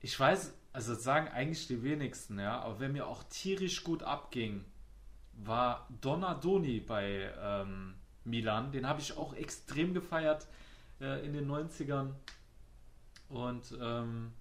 ich 0.00 0.18
weiß, 0.18 0.52
also 0.72 0.94
sagen 0.94 1.28
eigentlich 1.28 1.68
die 1.68 1.82
wenigsten, 1.82 2.38
ja, 2.40 2.60
aber 2.60 2.80
wer 2.80 2.88
mir 2.88 3.06
auch 3.06 3.22
tierisch 3.24 3.84
gut 3.84 4.02
abging, 4.02 4.64
war 5.32 5.86
Donadoni 6.00 6.80
bei 6.80 7.32
ähm, 7.40 7.94
Milan. 8.24 8.72
Den 8.72 8.88
habe 8.88 9.00
ich 9.00 9.16
auch 9.16 9.34
extrem 9.34 9.94
gefeiert 9.94 10.46
äh, 11.00 11.24
in 11.24 11.32
den 11.32 11.48
90ern 11.48 12.10
und 13.28 13.76
ähm, 13.80 14.32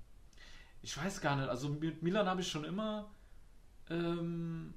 ich 0.81 0.97
weiß 0.97 1.21
gar 1.21 1.35
nicht, 1.35 1.49
also 1.49 1.69
mit 1.69 2.01
Milan 2.01 2.27
habe 2.27 2.41
ich 2.41 2.47
schon 2.47 2.63
immer 2.63 3.09
ähm, 3.89 4.73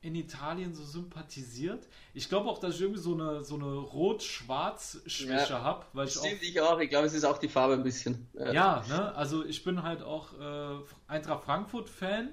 in 0.00 0.14
Italien 0.14 0.72
so 0.74 0.84
sympathisiert. 0.84 1.88
Ich 2.14 2.28
glaube 2.28 2.48
auch, 2.48 2.58
dass 2.58 2.76
ich 2.76 2.80
irgendwie 2.80 3.00
so 3.00 3.14
eine, 3.14 3.44
so 3.44 3.56
eine 3.56 3.74
Rot-Schwarz-Schwäche 3.74 5.52
ja, 5.54 5.62
habe. 5.62 5.84
Weil 5.92 6.06
ich 6.06 6.18
auch, 6.18 6.24
ich 6.24 6.60
auch. 6.60 6.78
Ich 6.78 6.90
glaube, 6.90 7.06
es 7.06 7.14
ist 7.14 7.24
auch 7.24 7.38
die 7.38 7.48
Farbe 7.48 7.74
ein 7.74 7.82
bisschen. 7.82 8.28
Ja, 8.34 8.52
ja 8.52 8.84
ne? 8.88 9.14
also 9.14 9.44
ich 9.44 9.64
bin 9.64 9.82
halt 9.82 10.02
auch 10.02 10.38
äh, 10.38 10.78
Eintracht 11.08 11.44
Frankfurt-Fan. 11.44 12.28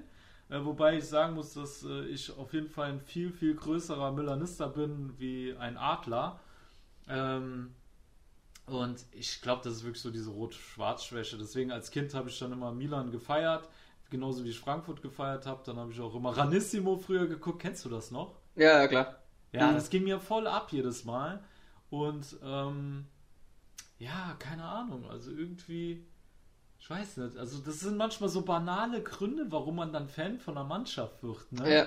Äh, 0.50 0.64
wobei 0.64 0.98
ich 0.98 1.04
sagen 1.04 1.34
muss, 1.34 1.54
dass 1.54 1.84
äh, 1.84 2.06
ich 2.06 2.36
auf 2.36 2.52
jeden 2.52 2.68
Fall 2.68 2.90
ein 2.90 3.00
viel, 3.00 3.32
viel 3.32 3.54
größerer 3.54 4.12
Milanister 4.12 4.68
bin 4.68 5.14
wie 5.18 5.54
ein 5.58 5.76
Adler. 5.76 6.38
Ähm, 7.08 7.74
und 8.66 9.04
ich 9.12 9.42
glaube, 9.42 9.62
das 9.64 9.74
ist 9.74 9.84
wirklich 9.84 10.02
so 10.02 10.10
diese 10.10 10.30
Rot-Schwarz-Schwäche. 10.30 11.36
Deswegen 11.36 11.70
als 11.70 11.90
Kind 11.90 12.14
habe 12.14 12.30
ich 12.30 12.38
dann 12.38 12.52
immer 12.52 12.72
Milan 12.72 13.10
gefeiert, 13.10 13.68
genauso 14.10 14.44
wie 14.44 14.50
ich 14.50 14.58
Frankfurt 14.58 15.02
gefeiert 15.02 15.46
habe. 15.46 15.62
Dann 15.66 15.76
habe 15.76 15.92
ich 15.92 16.00
auch 16.00 16.14
immer 16.14 16.36
Ranissimo 16.36 16.96
früher 16.96 17.26
geguckt. 17.26 17.60
Kennst 17.60 17.84
du 17.84 17.90
das 17.90 18.10
noch? 18.10 18.36
Ja, 18.56 18.86
klar. 18.88 19.18
Ja, 19.52 19.68
mhm. 19.68 19.74
das 19.74 19.90
ging 19.90 20.04
mir 20.04 20.18
voll 20.18 20.46
ab 20.46 20.72
jedes 20.72 21.04
Mal. 21.04 21.44
Und 21.90 22.36
ähm, 22.42 23.06
ja, 23.98 24.34
keine 24.38 24.64
Ahnung. 24.64 25.08
Also 25.10 25.30
irgendwie, 25.30 26.06
ich 26.78 26.88
weiß 26.88 27.18
nicht. 27.18 27.36
Also 27.36 27.58
das 27.58 27.80
sind 27.80 27.98
manchmal 27.98 28.30
so 28.30 28.42
banale 28.42 29.02
Gründe, 29.02 29.46
warum 29.50 29.76
man 29.76 29.92
dann 29.92 30.08
Fan 30.08 30.38
von 30.38 30.56
einer 30.56 30.66
Mannschaft 30.66 31.22
wird. 31.22 31.52
Ne? 31.52 31.72
Ja. 31.72 31.86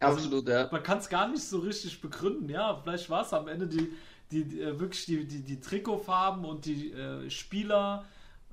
Also, 0.00 0.16
Absolut, 0.16 0.48
ja. 0.48 0.68
Man 0.72 0.82
kann 0.82 0.98
es 0.98 1.08
gar 1.08 1.28
nicht 1.28 1.44
so 1.44 1.58
richtig 1.58 2.00
begründen. 2.00 2.48
Ja, 2.48 2.80
vielleicht 2.82 3.10
war 3.10 3.22
es 3.22 3.32
am 3.34 3.48
Ende 3.48 3.66
die 3.66 3.92
die, 4.30 4.60
äh, 4.60 4.78
wirklich 4.78 5.06
die, 5.06 5.26
die, 5.26 5.42
die 5.42 5.60
Trikotfarben 5.60 6.44
und 6.44 6.64
die 6.64 6.92
äh, 6.92 7.28
Spieler 7.30 8.04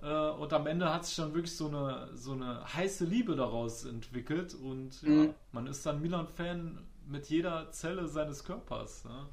äh, 0.02 0.30
und 0.30 0.54
am 0.54 0.68
Ende 0.68 0.94
hat 0.94 1.06
sich 1.06 1.16
dann 1.16 1.34
wirklich 1.34 1.56
so 1.56 1.68
eine, 1.68 2.10
so 2.14 2.34
eine 2.34 2.64
heiße 2.74 3.06
Liebe 3.06 3.36
daraus 3.36 3.86
entwickelt 3.86 4.54
und 4.54 5.02
ja, 5.02 5.10
mhm. 5.10 5.34
man 5.52 5.68
ist 5.68 5.86
dann 5.86 6.02
Milan-Fan 6.02 6.80
mit 7.08 7.28
jeder 7.30 7.72
Zelle 7.72 8.08
seines 8.08 8.44
Körpers. 8.44 9.06
Ne? 9.06 9.28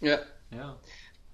Ja. 0.00 0.18
Ja. 0.56 0.78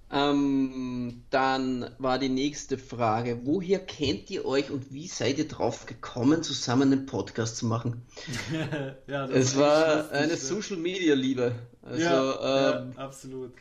Ähm, 0.09 1.25
dann 1.31 1.93
war 1.97 2.17
die 2.17 2.29
nächste 2.29 2.77
Frage: 2.77 3.41
Woher 3.43 3.79
kennt 3.79 4.29
ihr 4.31 4.45
euch 4.45 4.71
und 4.71 4.93
wie 4.93 5.07
seid 5.07 5.37
ihr 5.37 5.49
drauf 5.49 5.85
gekommen, 5.85 6.43
zusammen 6.43 6.93
einen 6.93 7.05
Podcast 7.05 7.57
zu 7.57 7.65
machen? 7.65 8.05
ja, 9.07 9.25
es 9.25 9.57
war 9.57 10.09
eine 10.11 10.37
Social 10.37 10.77
Media 10.77 11.13
Liebe. 11.13 11.55
Also, 11.81 12.01
ja, 12.01 12.79
ähm, 12.79 12.93
ja, 12.95 13.03
absolut 13.03 13.51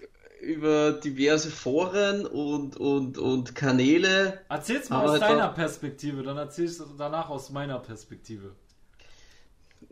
über 0.40 0.92
diverse 0.92 1.50
Foren 1.50 2.26
und, 2.26 2.76
und, 2.76 3.18
und 3.18 3.54
Kanäle. 3.54 4.40
Erzähl's 4.48 4.90
mal 4.90 5.08
aus 5.08 5.20
deiner 5.20 5.48
Perspektive, 5.48 6.22
dann 6.22 6.36
erzähl 6.36 6.66
ich 6.66 6.76
danach 6.98 7.30
aus 7.30 7.50
meiner 7.50 7.78
Perspektive. 7.78 8.54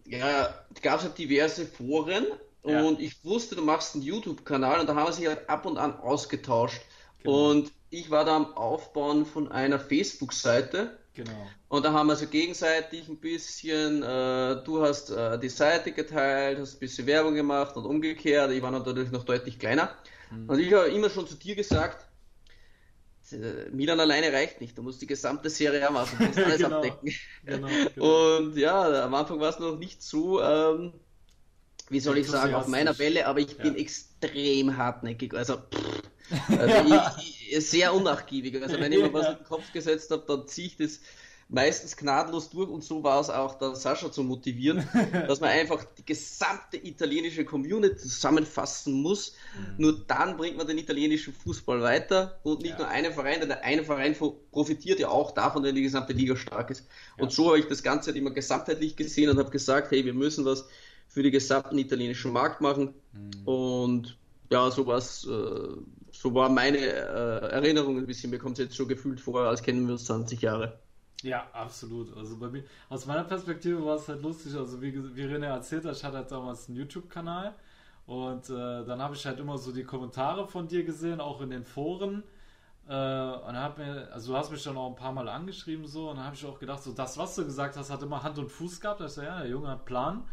Ja, 0.07 0.55
gab 0.83 0.99
es 0.99 1.05
halt 1.05 1.19
diverse 1.19 1.67
Foren 1.67 2.27
ja. 2.65 2.83
und 2.83 3.01
ich 3.01 3.25
wusste, 3.25 3.57
du 3.57 3.63
machst 3.63 3.95
einen 3.95 4.05
YouTube-Kanal 4.05 4.81
und 4.81 4.89
da 4.89 4.95
haben 4.95 5.07
wir 5.07 5.13
sich 5.13 5.27
halt 5.27 5.49
ab 5.49 5.65
und 5.67 5.79
an 5.79 5.99
ausgetauscht. 5.99 6.83
Genau. 7.23 7.51
Und 7.51 7.73
ich 7.91 8.11
war 8.11 8.25
da 8.25 8.37
am 8.37 8.55
Aufbauen 8.55 9.25
von 9.25 9.51
einer 9.51 9.79
Facebook-Seite. 9.79 10.99
Genau. 11.15 11.47
Und 11.69 11.85
da 11.85 11.93
haben 11.93 12.09
wir 12.09 12.17
so 12.17 12.27
gegenseitig 12.27 13.09
ein 13.09 13.19
bisschen, 13.19 14.03
äh, 14.03 14.63
du 14.65 14.83
hast 14.83 15.11
äh, 15.11 15.39
die 15.39 15.49
Seite 15.49 15.93
geteilt, 15.93 16.59
hast 16.59 16.75
ein 16.75 16.81
bisschen 16.81 17.07
Werbung 17.07 17.35
gemacht 17.35 17.77
und 17.77 17.87
umgekehrt. 17.87 18.51
Ich 18.51 18.63
war 18.63 18.73
natürlich 18.73 19.11
noch 19.11 19.25
deutlich 19.25 19.59
kleiner. 19.59 19.91
Mhm. 20.35 20.49
Und 20.49 20.59
ich 20.59 20.73
habe 20.73 20.89
immer 20.89 21.11
schon 21.11 21.27
zu 21.27 21.35
dir 21.35 21.55
gesagt, 21.55 22.07
äh, 23.33 23.71
Milan 23.71 24.01
alleine 24.01 24.33
reicht 24.33 24.61
nicht, 24.61 24.77
du 24.77 24.83
musst 24.83 25.01
die 25.01 25.07
gesamte 25.07 25.51
Serie 25.51 25.91
machen, 25.91 26.17
du 26.19 26.25
musst 26.27 26.39
alles 26.45 26.59
genau. 26.59 26.77
abdecken. 26.77 27.13
Genau, 27.45 27.69
genau. 27.95 28.39
Und 28.39 28.57
ja, 28.57 29.05
am 29.05 29.15
Anfang 29.15 29.41
war 29.41 29.51
es 29.51 29.59
noch 29.59 29.79
nicht 29.79 30.03
so, 30.03 30.43
ähm, 30.43 30.93
wie 31.89 32.01
soll 32.01 32.19
ich 32.19 32.29
sagen, 32.29 32.55
auf 32.55 32.67
meiner 32.69 32.99
Welle, 32.99 33.27
aber 33.27 33.41
ich 33.41 33.57
ja. 33.57 33.63
bin 33.63 33.77
extrem 33.77 34.77
hartnäckig. 34.77 35.35
Also, 35.35 35.57
pff, 35.57 36.03
also 36.59 36.95
ich, 37.19 37.53
ich, 37.53 37.69
sehr 37.69 37.93
unnachgiebig. 37.93 38.63
Also 38.63 38.81
wenn 38.81 38.93
ich 38.93 39.01
mir 39.01 39.13
was 39.13 39.29
in 39.29 39.37
den 39.37 39.45
Kopf 39.45 39.73
gesetzt 39.73 40.11
habe, 40.11 40.25
dann 40.27 40.47
ziehe 40.47 40.69
ich 40.69 40.77
das 40.77 41.01
meistens 41.49 41.97
gnadlos 41.97 42.51
durch 42.51 42.69
und 42.69 42.83
so 42.83 43.03
war 43.03 43.21
es 43.21 43.31
auch 43.31 43.59
dann 43.59 43.75
Sascha 43.75 44.11
zu 44.11 44.23
motivieren, 44.23 44.89
dass 45.29 45.41
man 45.41 45.51
einfach 45.51 45.85
die 45.99 46.05
gesamte 46.05 46.77
italienische 46.77 47.45
Community 47.45 47.97
zusammenfassen 47.97 48.95
muss. 48.95 49.35
Mhm. 49.57 49.75
Nur 49.79 50.05
dann 50.07 50.37
bringt 50.37 50.57
man 50.57 50.67
den 50.67 50.79
italienischen 50.79 51.33
Fußball 51.33 51.81
weiter 51.83 52.41
und 52.43 52.63
nicht 52.63 52.73
ja. 52.73 52.79
nur 52.79 52.89
einen 52.89 53.13
Verein, 53.13 53.41
denn 53.41 53.49
der 53.49 53.65
eine 53.65 53.85
Verein 53.85 54.17
profitiert 54.51 55.01
ja 55.01 55.09
auch 55.09 55.33
davon, 55.33 55.63
wenn 55.63 55.75
die 55.75 55.83
gesamte 55.83 56.13
Liga 56.13 56.37
stark 56.37 56.71
ist. 56.71 56.87
Ja. 57.17 57.25
Und 57.25 57.33
so 57.33 57.49
habe 57.49 57.59
ich 57.59 57.67
das 57.67 57.83
Ganze 57.83 58.07
halt 58.07 58.17
immer 58.17 58.31
gesamtheitlich 58.31 58.97
gesehen 58.97 59.31
und 59.31 59.39
habe 59.39 59.51
gesagt, 59.51 59.91
hey, 59.91 60.05
wir 60.05 60.15
müssen 60.15 60.45
was 60.45 60.67
für 61.09 61.23
den 61.23 61.33
gesamten 61.33 61.79
italienischen 61.79 62.33
Markt 62.33 62.61
machen. 62.61 62.95
Mhm. 63.13 63.49
Und 63.49 64.19
ja, 64.51 64.71
so 64.71 64.87
was, 64.87 65.25
äh, 65.25 65.77
so 66.11 66.35
war 66.35 66.49
meine 66.49 66.79
äh, 66.79 67.51
Erinnerung 67.51 67.99
ein 67.99 68.07
bisschen. 68.07 68.31
Mir 68.31 68.39
kommt 68.39 68.59
es 68.59 68.65
jetzt 68.65 68.77
schon 68.77 68.89
gefühlt 68.89 69.21
vor, 69.21 69.43
als 69.43 69.63
kennen 69.63 69.87
wir 69.87 69.93
uns 69.93 70.05
20 70.05 70.43
Jahre. 70.43 70.79
Ja, 71.25 71.47
absolut. 71.55 72.15
Also 72.17 72.37
bei 72.37 72.49
mir, 72.49 72.65
aus 72.91 73.07
meiner 73.07 73.25
Perspektive 73.25 73.85
war 73.85 73.97
es 73.97 74.07
halt 74.09 74.23
lustig. 74.23 74.55
Also 74.55 74.81
wie, 74.83 74.95
wie 75.17 75.23
René 75.23 75.47
erzählt 75.47 75.87
hat, 75.87 75.97
ich 75.97 76.05
hatte 76.05 76.19
halt 76.19 76.31
damals 76.31 76.69
einen 76.69 76.77
YouTube-Kanal 76.77 77.55
und 78.07 78.51
äh, 78.51 78.85
dann 78.85 79.01
habe 79.01 79.15
ich 79.15 79.25
halt 79.25 79.41
immer 79.41 79.57
so 79.57 79.73
die 79.73 79.85
Kommentare 79.85 80.47
von 80.47 80.69
dir 80.69 80.85
gesehen, 80.85 81.21
auch 81.21 81.41
in 81.41 81.49
den 81.49 81.65
Foren. 81.65 82.23
Äh, 82.87 82.93
und 82.93 83.57
hab 83.57 83.79
mir, 83.79 84.13
also 84.13 84.33
du 84.33 84.39
hast 84.39 84.51
mich 84.51 84.63
dann 84.63 84.77
auch 84.77 84.91
ein 84.91 84.97
paar 84.97 85.13
Mal 85.13 85.27
angeschrieben 85.27 85.87
so 85.87 86.11
und 86.11 86.17
dann 86.17 86.27
habe 86.27 86.37
ich 86.37 86.45
auch 86.45 86.59
gedacht, 86.59 86.83
so 86.83 86.93
das, 86.93 87.17
was 87.17 87.35
du 87.35 87.45
gesagt 87.47 87.77
hast, 87.79 87.91
hat 87.91 88.03
immer 88.03 88.23
Hand 88.23 88.39
und 88.39 88.53
Fuß 88.53 88.81
gehabt. 88.81 89.01
Da 89.01 89.07
ich 89.07 89.13
so, 89.13 89.23
ja, 89.23 89.39
der 89.39 89.49
Junge 89.49 89.69
hat 89.69 89.87
Plan. 89.87 90.25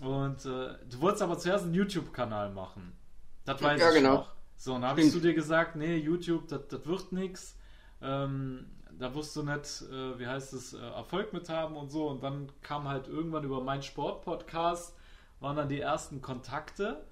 Und 0.00 0.46
äh, 0.46 0.78
du 0.88 1.00
wolltest 1.00 1.22
aber 1.22 1.38
zuerst 1.38 1.66
einen 1.66 1.74
YouTube-Kanal 1.74 2.50
machen. 2.52 2.96
Das 3.44 3.62
weiß 3.62 3.78
ja, 3.78 3.88
ich 3.90 3.96
genau. 3.96 4.14
noch. 4.14 4.32
So, 4.56 4.74
und 4.74 4.80
dann 4.80 4.90
habe 4.90 5.02
ich 5.02 5.12
zu 5.12 5.20
dir 5.20 5.34
gesagt, 5.34 5.76
nee, 5.76 5.96
YouTube, 5.96 6.48
das 6.48 6.62
wird 6.86 7.12
nichts. 7.12 7.58
Ähm, 8.00 8.66
da 9.00 9.14
du 9.36 9.42
nicht, 9.42 9.82
äh, 9.90 10.18
wie 10.18 10.26
heißt 10.26 10.52
es, 10.52 10.74
äh, 10.74 10.78
Erfolg 10.78 11.32
mit 11.32 11.48
haben 11.48 11.74
und 11.76 11.90
so. 11.90 12.08
Und 12.08 12.22
dann 12.22 12.52
kam 12.60 12.86
halt 12.86 13.08
irgendwann 13.08 13.44
über 13.44 13.62
meinen 13.62 13.82
Sport-Podcast, 13.82 14.94
waren 15.40 15.56
dann 15.56 15.68
die 15.68 15.80
ersten 15.80 16.20
Kontakte. 16.20 17.04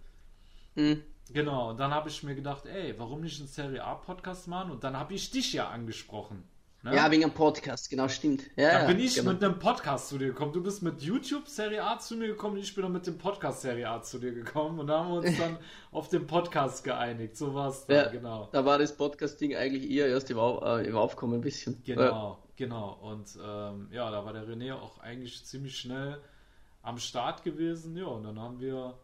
Mhm. 0.75 1.03
Genau, 1.31 1.71
und 1.71 1.81
dann 1.81 1.93
habe 1.93 2.09
ich 2.09 2.23
mir 2.23 2.35
gedacht, 2.35 2.67
ey, 2.67 2.99
warum 2.99 3.23
nicht 3.23 3.39
einen 3.39 3.49
Serie 3.49 3.83
A-Podcast 3.85 4.49
machen? 4.49 4.71
Und 4.71 4.85
dann 4.85 4.97
habe 4.97 5.15
ich 5.15 5.31
dich 5.31 5.53
ja 5.53 5.69
angesprochen. 5.69 6.45
Ne? 6.83 6.95
Ja, 6.95 7.11
wegen 7.11 7.25
einem 7.25 7.35
Podcast, 7.35 7.91
genau, 7.91 8.07
stimmt. 8.07 8.45
Ja, 8.55 8.71
dann 8.71 8.83
ja, 8.83 8.87
bin 8.87 9.01
ich 9.01 9.17
genau. 9.17 9.33
mit 9.33 9.43
einem 9.43 9.59
Podcast 9.59 10.11
zu 10.11 10.19
dir 10.19 10.29
gekommen. 10.29 10.53
Du 10.53 10.63
bist 10.63 10.81
mit 10.81 11.03
YouTube 11.03 11.49
Serie 11.49 11.83
A 11.83 11.99
zu 11.99 12.17
mir 12.17 12.29
gekommen, 12.29 12.57
ich 12.57 12.73
bin 12.73 12.83
dann 12.83 12.93
mit 12.93 13.05
dem 13.05 13.19
Podcast 13.19 13.63
Serie 13.63 13.89
A 13.91 14.01
zu 14.01 14.21
dir 14.21 14.33
gekommen 14.33 14.79
und 14.79 14.87
da 14.87 15.01
haben 15.01 15.11
wir 15.11 15.19
uns 15.19 15.37
dann 15.39 15.59
auf 15.91 16.09
den 16.09 16.29
Podcast 16.29 16.85
geeinigt. 16.85 17.37
So 17.37 17.53
war 17.53 17.71
es 17.71 17.85
ja, 17.89 18.09
genau. 18.11 18.49
Da 18.53 18.65
war 18.65 18.79
das 18.79 18.97
Podcasting 18.97 19.57
eigentlich 19.57 19.91
eher 19.91 20.07
erst 20.07 20.31
im, 20.31 20.39
Auf, 20.39 20.63
äh, 20.63 20.87
im 20.87 20.97
Aufkommen 20.97 21.35
ein 21.35 21.41
bisschen. 21.41 21.83
Genau, 21.85 22.03
ja. 22.03 22.39
genau. 22.55 22.93
Und 23.03 23.37
ähm, 23.45 23.89
ja, 23.91 24.09
da 24.13 24.25
war 24.25 24.33
der 24.33 24.47
René 24.47 24.73
auch 24.73 25.01
eigentlich 25.01 25.45
ziemlich 25.45 25.77
schnell 25.77 26.21
am 26.83 26.99
Start 26.99 27.43
gewesen. 27.43 27.97
Ja, 27.97 28.07
und 28.07 28.23
dann 28.23 28.39
haben 28.39 28.61
wir 28.61 28.97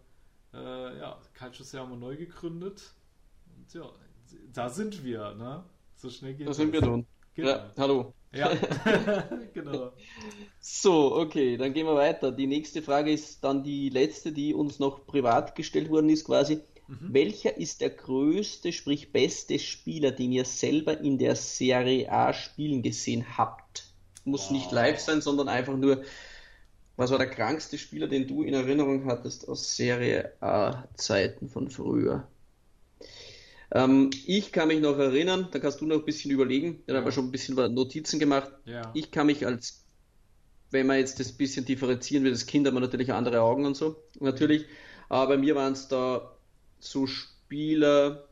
äh, 0.53 0.99
ja, 0.99 1.19
Calcio 1.33 1.65
Sermo 1.65 1.97
neu 1.97 2.17
gegründet. 2.17 2.93
Und 3.57 3.75
ja, 3.75 3.91
da 4.53 4.69
sind 4.69 5.05
wir, 5.05 5.35
ne? 5.35 5.65
So 5.97 6.09
schnell 6.09 6.35
geht 6.35 6.47
Da 6.47 6.55
sind 6.55 6.73
wir 6.73 6.81
drin. 6.81 7.05
Genau. 7.35 7.49
Ja, 7.49 7.73
hallo. 7.79 8.15
Ja, 8.33 8.51
genau. 9.55 9.93
So, 10.61 11.17
okay, 11.17 11.57
dann 11.57 11.73
gehen 11.73 11.87
wir 11.87 11.95
weiter. 11.95 12.33
Die 12.33 12.47
nächste 12.47 12.83
Frage 12.83 13.13
ist 13.13 13.43
dann 13.45 13.63
die 13.63 13.89
letzte, 13.91 14.33
die 14.33 14.55
uns 14.55 14.79
noch 14.79 15.07
privat 15.07 15.55
gestellt 15.55 15.91
worden 15.91 16.11
ist, 16.11 16.25
quasi. 16.25 16.61
Mhm. 16.87 17.09
Welcher 17.13 17.57
ist 17.57 17.81
der 17.81 17.91
größte, 17.91 18.73
sprich 18.73 19.13
beste 19.13 19.59
Spieler, 19.59 20.11
den 20.11 20.33
ihr 20.33 20.45
selber 20.45 21.01
in 21.01 21.19
der 21.19 21.35
Serie 21.37 22.11
A 22.11 22.33
spielen 22.33 22.83
gesehen 22.83 23.39
habt? 23.39 23.87
Muss 24.25 24.51
oh. 24.51 24.53
nicht 24.53 24.71
live 24.73 25.01
sein, 25.01 25.21
sondern 25.21 25.49
einfach 25.49 25.77
nur, 25.77 26.03
was 26.97 27.11
war 27.11 27.19
der 27.19 27.31
krankste 27.31 27.79
Spieler, 27.79 28.07
den 28.07 28.27
du 28.27 28.43
in 28.43 28.55
Erinnerung 28.55 29.07
hattest 29.07 29.49
aus 29.49 29.77
Serie 29.77 30.33
A-Zeiten 30.41 31.49
von 31.49 31.69
früher? 31.69 32.27
Ähm, 33.73 34.11
ich 34.27 34.53
kann 34.53 34.69
mich 34.69 34.81
noch 34.81 34.99
erinnern, 34.99 35.49
da 35.51 35.59
kannst 35.59 35.81
du 35.81 35.87
noch 35.87 35.97
ein 35.97 36.05
bisschen 36.05 36.31
überlegen, 36.31 36.83
da 36.87 36.93
ja. 36.93 36.99
haben 36.99 37.07
wir 37.07 37.13
schon 37.13 37.27
ein 37.27 37.33
bisschen 37.33 37.57
Notizen 37.75 38.19
gemacht. 38.19 38.51
Ja. 38.65 38.91
Ich 38.95 39.11
kann 39.11 39.27
mich 39.27 39.47
als, 39.47 39.85
wenn 40.71 40.87
man 40.87 40.99
jetzt 40.99 41.21
das 41.21 41.33
ein 41.33 41.37
bisschen 41.37 41.65
differenzieren 41.65 42.25
will, 42.25 42.33
das 42.33 42.47
Kind 42.47 42.67
hat 42.67 42.75
man 42.75 42.83
natürlich 42.83 43.13
andere 43.13 43.41
Augen 43.41 43.67
und 43.67 43.77
so, 43.77 43.97
natürlich. 44.21 44.67
Aber 45.09 45.35
bei 45.35 45.37
mir 45.39 45.55
waren 45.55 45.73
es 45.73 45.89
da 45.89 46.37
so 46.79 47.07
Spieler 47.07 48.25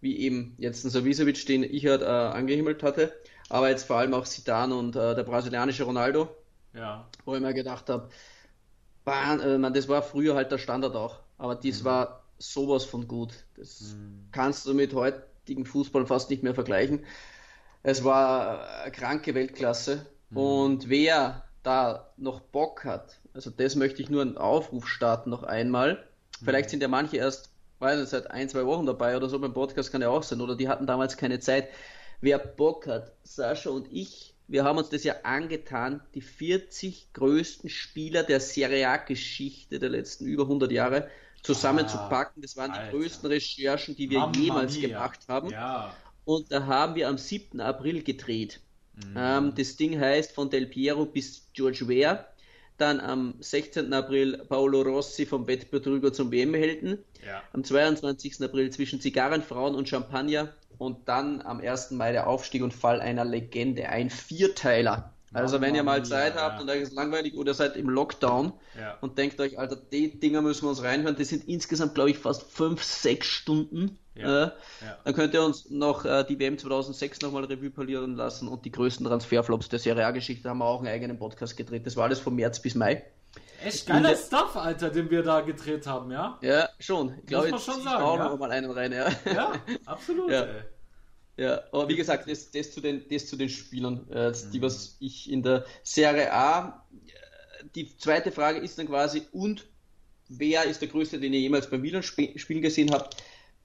wie 0.00 0.18
eben 0.18 0.54
jetzt 0.58 0.84
ein 0.84 0.90
Savicevic, 0.90 1.44
den 1.46 1.62
ich 1.62 1.86
halt 1.86 2.02
äh, 2.02 2.06
angehimmelt 2.06 2.82
hatte, 2.82 3.12
aber 3.48 3.68
jetzt 3.68 3.84
vor 3.84 3.96
allem 3.96 4.14
auch 4.14 4.24
Zidane 4.24 4.74
und 4.74 4.96
äh, 4.96 5.14
der 5.14 5.24
brasilianische 5.24 5.84
Ronaldo. 5.84 6.28
Ja. 6.74 7.08
Wo 7.24 7.34
ich 7.34 7.40
mir 7.40 7.52
gedacht 7.52 7.88
habe, 7.90 8.08
äh, 9.06 9.72
das 9.72 9.88
war 9.88 10.02
früher 10.02 10.34
halt 10.34 10.52
der 10.52 10.58
Standard 10.58 10.94
auch, 10.94 11.18
aber 11.36 11.54
dies 11.54 11.82
mhm. 11.82 11.86
war 11.86 12.19
sowas 12.40 12.84
von 12.84 13.06
gut. 13.06 13.32
Das 13.56 13.94
mhm. 13.94 14.28
kannst 14.32 14.66
du 14.66 14.74
mit 14.74 14.94
heutigen 14.94 15.64
Fußball 15.64 16.06
fast 16.06 16.30
nicht 16.30 16.42
mehr 16.42 16.54
vergleichen. 16.54 17.04
Es 17.82 18.04
war 18.04 18.82
eine 18.82 18.92
kranke 18.92 19.34
Weltklasse 19.34 20.06
Mhm. 20.30 20.36
Und 20.36 20.88
wer 20.88 21.44
da 21.62 22.12
noch 22.16 22.40
Bock 22.40 22.84
hat, 22.84 23.18
also 23.34 23.50
das 23.50 23.76
möchte 23.76 24.02
ich 24.02 24.10
nur 24.10 24.22
einen 24.22 24.38
Aufruf 24.38 24.88
starten 24.88 25.30
noch 25.30 25.42
einmal. 25.42 26.04
Vielleicht 26.42 26.68
mhm. 26.68 26.70
sind 26.70 26.82
ja 26.82 26.88
manche 26.88 27.18
erst, 27.18 27.50
weiß 27.80 27.98
nicht, 27.98 28.08
seit 28.08 28.30
ein, 28.30 28.48
zwei 28.48 28.64
Wochen 28.66 28.86
dabei 28.86 29.16
oder 29.16 29.28
so 29.28 29.38
beim 29.38 29.52
Podcast 29.52 29.92
kann 29.92 30.02
ja 30.02 30.08
auch 30.08 30.22
sein, 30.22 30.40
oder 30.40 30.56
die 30.56 30.68
hatten 30.68 30.86
damals 30.86 31.16
keine 31.16 31.40
Zeit. 31.40 31.68
Wer 32.20 32.38
Bock 32.38 32.86
hat, 32.86 33.12
Sascha 33.22 33.70
und 33.70 33.90
ich, 33.90 34.34
wir 34.46 34.64
haben 34.64 34.78
uns 34.78 34.90
das 34.90 35.04
ja 35.04 35.14
angetan, 35.22 36.02
die 36.14 36.20
40 36.20 37.12
größten 37.12 37.70
Spieler 37.70 38.24
der 38.24 38.40
Serie 38.40 38.88
A-Geschichte 38.88 39.78
der 39.78 39.88
letzten 39.88 40.26
über 40.26 40.42
100 40.42 40.70
Jahre 40.72 41.08
zusammenzupacken. 41.42 42.42
Das 42.42 42.56
waren 42.56 42.72
die 42.72 42.90
größten 42.90 43.28
Recherchen, 43.30 43.96
die 43.96 44.10
wir 44.10 44.20
Mamma 44.20 44.36
jemals 44.36 44.76
mia. 44.76 44.88
gemacht 44.88 45.20
haben. 45.28 45.50
Ja. 45.50 45.94
Und 46.24 46.52
da 46.52 46.66
haben 46.66 46.94
wir 46.94 47.08
am 47.08 47.18
7. 47.18 47.60
April 47.60 48.02
gedreht. 48.02 48.60
Mhm. 48.94 49.14
Ähm, 49.16 49.54
das 49.56 49.76
Ding 49.76 49.98
heißt 49.98 50.32
von 50.32 50.50
Del 50.50 50.66
Piero 50.66 51.06
bis 51.06 51.48
George 51.52 51.88
Ware. 51.88 52.26
Dann 52.76 53.00
am 53.00 53.34
16. 53.40 53.92
April 53.92 54.38
Paolo 54.48 54.82
Rossi 54.82 55.26
vom 55.26 55.46
Wettbetrüger 55.46 56.12
zum 56.12 56.30
WM-Helden. 56.30 56.98
Ja. 57.26 57.42
Am 57.52 57.62
22. 57.62 58.42
April 58.42 58.70
zwischen 58.70 59.00
Zigarren, 59.00 59.42
Frauen 59.42 59.74
und 59.74 59.88
Champagner. 59.88 60.54
Und 60.78 61.08
dann 61.08 61.42
am 61.42 61.60
1. 61.60 61.90
Mai 61.90 62.12
der 62.12 62.26
Aufstieg 62.26 62.62
und 62.62 62.72
Fall 62.72 63.00
einer 63.00 63.24
Legende. 63.24 63.88
Ein 63.90 64.08
Vierteiler. 64.08 65.12
Also 65.32 65.60
wenn 65.60 65.76
ihr 65.76 65.84
mal 65.84 66.04
Zeit 66.04 66.34
habt 66.34 66.56
ja. 66.56 66.60
und 66.60 66.70
euch 66.70 66.80
ist 66.80 66.92
langweilig 66.92 67.36
oder 67.36 67.54
seid 67.54 67.76
im 67.76 67.88
Lockdown 67.88 68.52
ja. 68.78 68.98
und 69.00 69.16
denkt 69.16 69.40
euch, 69.40 69.58
Alter, 69.58 69.76
die 69.76 70.18
Dinger 70.18 70.42
müssen 70.42 70.62
wir 70.62 70.70
uns 70.70 70.82
reinhören, 70.82 71.14
die 71.14 71.24
sind 71.24 71.46
insgesamt, 71.48 71.94
glaube 71.94 72.10
ich, 72.10 72.18
fast 72.18 72.50
fünf, 72.50 72.82
sechs 72.82 73.28
Stunden. 73.28 73.98
Ja. 74.16 74.46
Äh, 74.46 74.50
dann 75.04 75.14
könnt 75.14 75.32
ihr 75.34 75.42
uns 75.42 75.70
noch 75.70 76.04
äh, 76.04 76.24
die 76.24 76.38
WM 76.40 76.58
2006 76.58 77.20
nochmal 77.20 77.44
Revue 77.44 77.70
polieren 77.70 78.16
lassen 78.16 78.48
und 78.48 78.64
die 78.64 78.72
größten 78.72 79.06
Transferflops 79.06 79.68
der 79.68 79.78
Serie 79.78 80.04
A-Geschichte 80.04 80.48
haben 80.48 80.58
wir 80.58 80.66
auch 80.66 80.80
einen 80.80 80.88
eigenen 80.88 81.18
Podcast 81.18 81.56
gedreht. 81.56 81.86
Das 81.86 81.96
war 81.96 82.04
alles 82.04 82.18
von 82.18 82.34
März 82.34 82.60
bis 82.60 82.74
Mai. 82.74 83.04
Echt 83.64 83.86
geiler 83.86 84.16
Stuff, 84.16 84.56
Alter, 84.56 84.90
den 84.90 85.10
wir 85.10 85.22
da 85.22 85.42
gedreht 85.42 85.86
haben, 85.86 86.10
ja? 86.10 86.38
Ja, 86.42 86.68
schon. 86.78 87.14
Ich 87.20 87.26
glaube, 87.26 87.50
jetzt 87.50 87.64
schon 87.64 87.82
sagen, 87.82 88.02
auch 88.02 88.16
ja? 88.16 88.24
noch 88.24 88.38
mal 88.38 88.50
einen 88.50 88.70
rein, 88.70 88.92
ja. 88.92 89.08
Ja, 89.32 89.52
absolut, 89.86 90.30
ja. 90.30 90.42
Ey. 90.42 90.62
Ja, 91.40 91.62
aber 91.72 91.88
wie 91.88 91.96
gesagt, 91.96 92.28
das, 92.28 92.50
das, 92.50 92.70
zu, 92.70 92.82
den, 92.82 93.08
das 93.08 93.26
zu 93.26 93.34
den 93.34 93.48
Spielern, 93.48 94.06
äh, 94.10 94.30
die 94.52 94.58
mhm. 94.58 94.62
was 94.62 94.98
ich 95.00 95.32
in 95.32 95.42
der 95.42 95.64
Serie 95.82 96.30
A. 96.34 96.86
Äh, 97.06 97.64
die 97.74 97.96
zweite 97.96 98.30
Frage 98.30 98.58
ist 98.58 98.78
dann 98.78 98.88
quasi, 98.88 99.22
und 99.32 99.66
wer 100.28 100.64
ist 100.64 100.82
der 100.82 100.88
größte, 100.88 101.18
den 101.18 101.32
ihr 101.32 101.40
jemals 101.40 101.70
beim 101.70 101.80
Milan 101.80 102.02
spielen 102.02 102.60
gesehen 102.60 102.90
habt? 102.90 103.16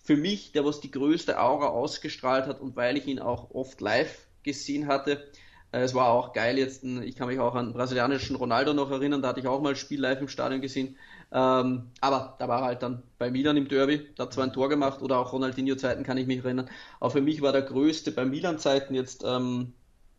Für 0.01 0.15
mich, 0.15 0.53
der 0.53 0.63
was 0.63 0.79
die 0.79 0.89
größte 0.89 1.37
Aura 1.37 1.67
ausgestrahlt 1.67 2.45
hat 2.45 2.61
und 2.61 2.77
weil 2.77 2.95
ich 2.95 3.07
ihn 3.07 3.19
auch 3.19 3.51
oft 3.51 3.81
live 3.81 4.25
gesehen 4.43 4.87
hatte, 4.87 5.29
äh, 5.73 5.81
es 5.81 5.93
war 5.93 6.11
auch 6.11 6.31
geil 6.31 6.57
jetzt, 6.57 6.85
ich 6.85 7.17
kann 7.17 7.27
mich 7.27 7.39
auch 7.39 7.55
an 7.55 7.73
brasilianischen 7.73 8.37
Ronaldo 8.37 8.73
noch 8.73 8.89
erinnern, 8.89 9.21
da 9.21 9.27
hatte 9.27 9.41
ich 9.41 9.47
auch 9.47 9.61
mal 9.61 9.71
ein 9.71 9.75
Spiel 9.75 9.99
live 9.99 10.21
im 10.21 10.29
Stadion 10.29 10.61
gesehen. 10.61 10.95
Ähm, 11.35 11.91
aber 11.99 12.37
da 12.39 12.47
war 12.47 12.61
er 12.61 12.65
halt 12.65 12.81
dann 12.81 13.03
bei 13.17 13.29
Milan 13.29 13.57
im 13.57 13.67
Derby, 13.67 14.07
da 14.15 14.23
hat 14.23 14.33
zwar 14.33 14.45
ein 14.45 14.53
Tor 14.53 14.69
gemacht 14.69 15.01
oder 15.01 15.19
auch 15.19 15.33
Ronaldinho-Zeiten 15.33 16.05
kann 16.05 16.17
ich 16.17 16.27
mich 16.27 16.45
erinnern. 16.45 16.69
Aber 17.01 17.11
für 17.11 17.19
mich 17.19 17.41
war 17.41 17.51
der 17.51 17.63
größte 17.63 18.13
bei 18.13 18.23
Milan-Zeiten 18.23 18.95
jetzt 18.95 19.21
ähm, 19.27 19.73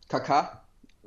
Kaká, 0.09 0.61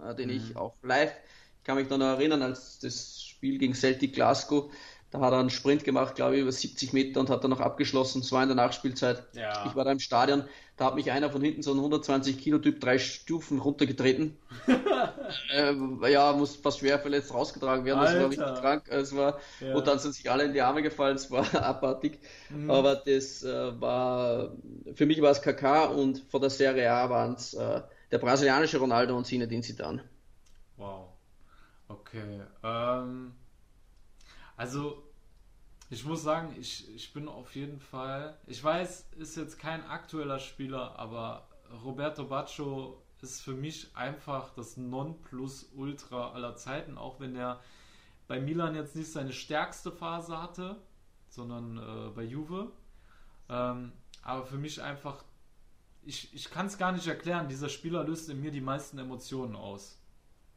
äh, 0.05 0.13
den 0.17 0.31
mhm. 0.31 0.37
ich 0.37 0.57
auch 0.57 0.75
live, 0.83 1.13
ich 1.59 1.65
kann 1.65 1.77
mich 1.77 1.89
noch 1.89 2.01
erinnern, 2.01 2.43
als 2.43 2.81
das 2.81 3.23
Spiel 3.23 3.59
gegen 3.59 3.73
Celtic 3.73 4.15
Glasgow, 4.15 4.73
da 5.11 5.21
hat 5.21 5.33
er 5.33 5.41
einen 5.41 5.51
Sprint 5.51 5.83
gemacht, 5.83 6.15
glaube 6.15 6.37
ich, 6.37 6.43
über 6.43 6.53
70 6.53 6.93
Meter 6.93 7.19
und 7.19 7.31
hat 7.31 7.43
dann 7.43 7.51
noch 7.51 7.61
abgeschlossen. 7.61 8.21
Es 8.21 8.31
war 8.31 8.43
in 8.43 8.49
der 8.49 8.57
Nachspielzeit. 8.57 9.25
Ja. 9.33 9.67
Ich 9.67 9.75
war 9.75 9.85
da 9.85 9.91
im 9.91 9.99
Stadion. 9.99 10.45
Da 10.77 10.87
hat 10.87 10.95
mich 10.95 11.11
einer 11.11 11.31
von 11.31 11.43
hinten, 11.43 11.63
so 11.63 11.73
ein 11.73 11.79
120 11.79 12.39
Kilo 12.39 12.59
Typ, 12.59 12.81
drei 12.81 12.99
Stufen 12.99 13.59
runtergetreten. 13.59 14.39
äh, 15.53 16.13
ja, 16.13 16.33
muss 16.33 16.55
fast 16.55 16.79
schwer 16.79 17.01
verletzt 17.01 17.35
rausgetragen 17.35 17.85
werden. 17.85 18.01
Das 18.01 18.15
war 18.15 18.29
richtig 18.29 18.61
krank. 18.61 18.85
Es 18.89 19.15
war, 19.15 19.41
ja. 19.59 19.75
Und 19.75 19.87
dann 19.89 19.99
sind 19.99 20.15
sich 20.15 20.31
alle 20.31 20.45
in 20.45 20.53
die 20.53 20.63
Arme 20.63 20.81
gefallen. 20.81 21.17
Es 21.17 21.29
war 21.31 21.45
abartig. 21.61 22.21
Mhm. 22.49 22.71
Aber 22.71 22.95
das 22.95 23.43
äh, 23.43 23.81
war, 23.81 24.53
für 24.95 25.07
mich 25.07 25.21
war 25.21 25.33
es 25.33 25.43
KK 25.43 25.87
und 25.87 26.23
vor 26.29 26.39
der 26.39 26.51
Serie 26.51 26.91
A 26.93 27.11
waren 27.11 27.35
es 27.35 27.53
äh, 27.55 27.83
der 28.13 28.19
brasilianische 28.19 28.79
Ronaldo 28.79 29.17
und 29.17 29.27
Zinedine 29.27 29.63
Zidane. 29.63 30.05
Wow. 30.77 31.09
Okay. 31.89 32.43
Ähm 32.63 33.33
also, 34.61 35.03
ich 35.89 36.05
muss 36.05 36.23
sagen, 36.23 36.55
ich, 36.61 36.95
ich 36.95 37.15
bin 37.15 37.29
auf 37.29 37.57
jeden 37.57 37.81
Fall. 37.81 38.39
Ich 38.47 38.63
weiß, 38.63 39.09
ist 39.17 39.37
jetzt 39.39 39.59
kein 39.59 39.83
aktueller 39.87 40.39
Spieler, 40.39 40.99
aber 40.99 41.49
Roberto 41.83 42.27
Baccio 42.27 43.03
ist 43.23 43.41
für 43.41 43.55
mich 43.55 43.97
einfach 43.97 44.53
das 44.53 44.77
Nonplusultra 44.77 46.33
aller 46.33 46.57
Zeiten, 46.57 46.99
auch 46.99 47.21
wenn 47.21 47.37
er 47.37 47.63
bei 48.29 48.39
Milan 48.39 48.75
jetzt 48.75 48.95
nicht 48.97 49.11
seine 49.11 49.33
stärkste 49.33 49.91
Phase 49.91 50.43
hatte, 50.43 50.77
sondern 51.31 51.79
äh, 51.79 52.11
bei 52.11 52.25
Juve. 52.25 52.71
Ähm, 53.49 53.93
aber 54.21 54.45
für 54.45 54.59
mich 54.59 54.83
einfach, 54.83 55.25
ich, 56.03 56.35
ich 56.35 56.51
kann 56.51 56.67
es 56.67 56.77
gar 56.77 56.93
nicht 56.93 57.07
erklären, 57.07 57.49
dieser 57.49 57.71
Spieler 57.71 58.05
löst 58.05 58.29
in 58.29 58.43
mir 58.43 58.51
die 58.51 58.61
meisten 58.61 58.99
Emotionen 58.99 59.57
aus. 59.57 59.99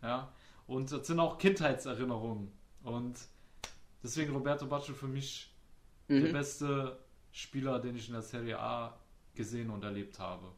Ja, 0.02 0.34
und 0.68 0.92
das 0.92 1.08
sind 1.08 1.22
auch 1.22 1.38
Kindheitserinnerungen. 1.38 2.52
Und 2.84 3.18
Deswegen 4.04 4.34
Roberto 4.34 4.66
Baccio 4.66 4.94
für 4.94 5.08
mich 5.08 5.52
mhm. 6.08 6.26
der 6.26 6.32
beste 6.34 6.98
Spieler, 7.32 7.80
den 7.80 7.96
ich 7.96 8.08
in 8.08 8.14
der 8.14 8.22
Serie 8.22 8.60
A 8.60 8.98
gesehen 9.34 9.70
und 9.70 9.84
erlebt 9.84 10.20
habe. 10.20 10.52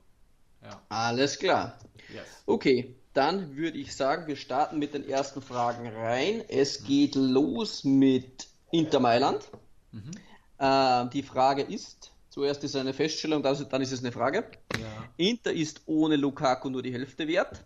Ja. 0.62 0.82
Alles 0.90 1.38
klar. 1.38 1.78
Yes. 2.12 2.26
Okay, 2.46 2.96
dann 3.14 3.56
würde 3.56 3.78
ich 3.78 3.96
sagen, 3.96 4.28
wir 4.28 4.36
starten 4.36 4.80
mit 4.80 4.94
den 4.94 5.08
ersten 5.08 5.42
Fragen 5.42 5.88
rein. 5.88 6.44
Es 6.50 6.82
mhm. 6.82 6.86
geht 6.86 7.16
los 7.16 7.84
mit 7.84 8.48
Inter 8.72 9.00
Mailand. 9.00 9.48
Mhm. 9.92 10.12
Äh, 10.58 11.10
die 11.10 11.24
Frage 11.24 11.62
ist, 11.62 12.12
zuerst 12.30 12.64
ist 12.64 12.76
eine 12.76 12.94
Feststellung, 12.94 13.44
dann 13.44 13.82
ist 13.82 13.92
es 13.92 14.00
eine 14.00 14.12
Frage. 14.12 14.50
Ja. 14.78 15.10
Inter 15.18 15.54
ist 15.54 15.82
ohne 15.86 16.16
Lukaku 16.16 16.70
nur 16.70 16.82
die 16.82 16.94
Hälfte 16.94 17.28
wert. 17.28 17.64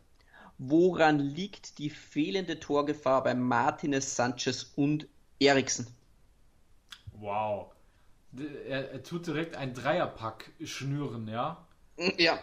Woran 0.58 1.20
liegt 1.20 1.78
die 1.78 1.90
fehlende 1.90 2.60
Torgefahr 2.60 3.24
bei 3.24 3.34
Martinez, 3.34 4.18
Sanchez 4.18 4.74
und 4.76 5.08
Eriksen. 5.40 5.88
Wow. 7.14 7.72
Er, 8.68 8.92
er, 8.92 9.04
tut 9.04 9.26
direkt 9.26 9.56
ein 9.56 9.74
Dreierpack 9.74 10.52
schnüren, 10.64 11.28
ja? 11.28 11.66
Ja. 12.18 12.40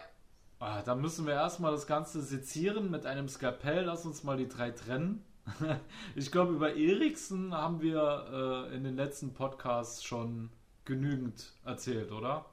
Ah, 0.59 0.81
da 0.81 0.95
müssen 0.95 1.27
wir 1.27 1.33
erstmal 1.33 1.71
das 1.71 1.85
Ganze 1.85 2.21
sezieren 2.21 2.89
mit 2.89 3.05
einem 3.05 3.29
Skalpell. 3.29 3.85
Lass 3.85 4.05
uns 4.05 4.23
mal 4.23 4.37
die 4.37 4.47
drei 4.47 4.71
trennen. 4.71 5.23
ich 6.15 6.31
glaube, 6.31 6.53
über 6.53 6.75
Eriksen 6.75 7.53
haben 7.53 7.81
wir 7.81 8.67
äh, 8.71 8.75
in 8.75 8.83
den 8.83 8.95
letzten 8.95 9.33
Podcasts 9.33 10.03
schon 10.03 10.49
genügend 10.83 11.53
erzählt, 11.63 12.11
oder? 12.11 12.45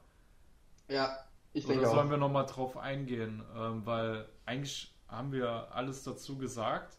Ja, 0.87 1.17
ich 1.53 1.65
denke 1.65 1.81
Oder 1.81 1.91
sollen 1.91 2.07
auch. 2.07 2.11
wir 2.11 2.17
nochmal 2.17 2.45
drauf 2.45 2.77
eingehen? 2.77 3.41
Ähm, 3.57 3.85
weil 3.85 4.27
eigentlich 4.45 4.93
haben 5.07 5.31
wir 5.31 5.73
alles 5.73 6.03
dazu 6.03 6.37
gesagt. 6.37 6.97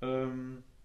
Ähm, 0.00 0.58
äh, 0.58 0.75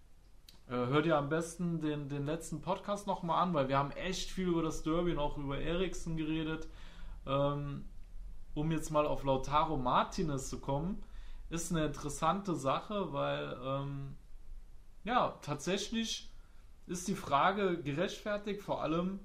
hört 0.68 1.06
ihr 1.06 1.18
am 1.18 1.28
besten 1.28 1.80
den, 1.80 2.08
den 2.08 2.24
letzten 2.24 2.60
Podcast 2.60 3.06
nochmal 3.06 3.42
an, 3.42 3.54
weil 3.54 3.68
wir 3.68 3.78
haben 3.78 3.90
echt 3.92 4.30
viel 4.30 4.48
über 4.48 4.62
das 4.62 4.82
Derby 4.82 5.12
und 5.12 5.18
auch 5.18 5.36
über 5.36 5.58
Eriksen 5.58 6.16
geredet. 6.16 6.68
Ähm, 7.26 7.84
um 8.54 8.70
jetzt 8.70 8.90
mal 8.90 9.06
auf 9.06 9.24
Lautaro 9.24 9.76
Martinez 9.76 10.48
zu 10.48 10.58
kommen, 10.58 11.02
ist 11.50 11.70
eine 11.70 11.86
interessante 11.86 12.54
Sache, 12.54 13.12
weil 13.12 13.56
ähm, 13.64 14.16
ja, 15.04 15.38
tatsächlich 15.42 16.30
ist 16.86 17.08
die 17.08 17.14
Frage 17.14 17.82
gerechtfertigt, 17.82 18.62
vor 18.62 18.82
allem 18.82 19.20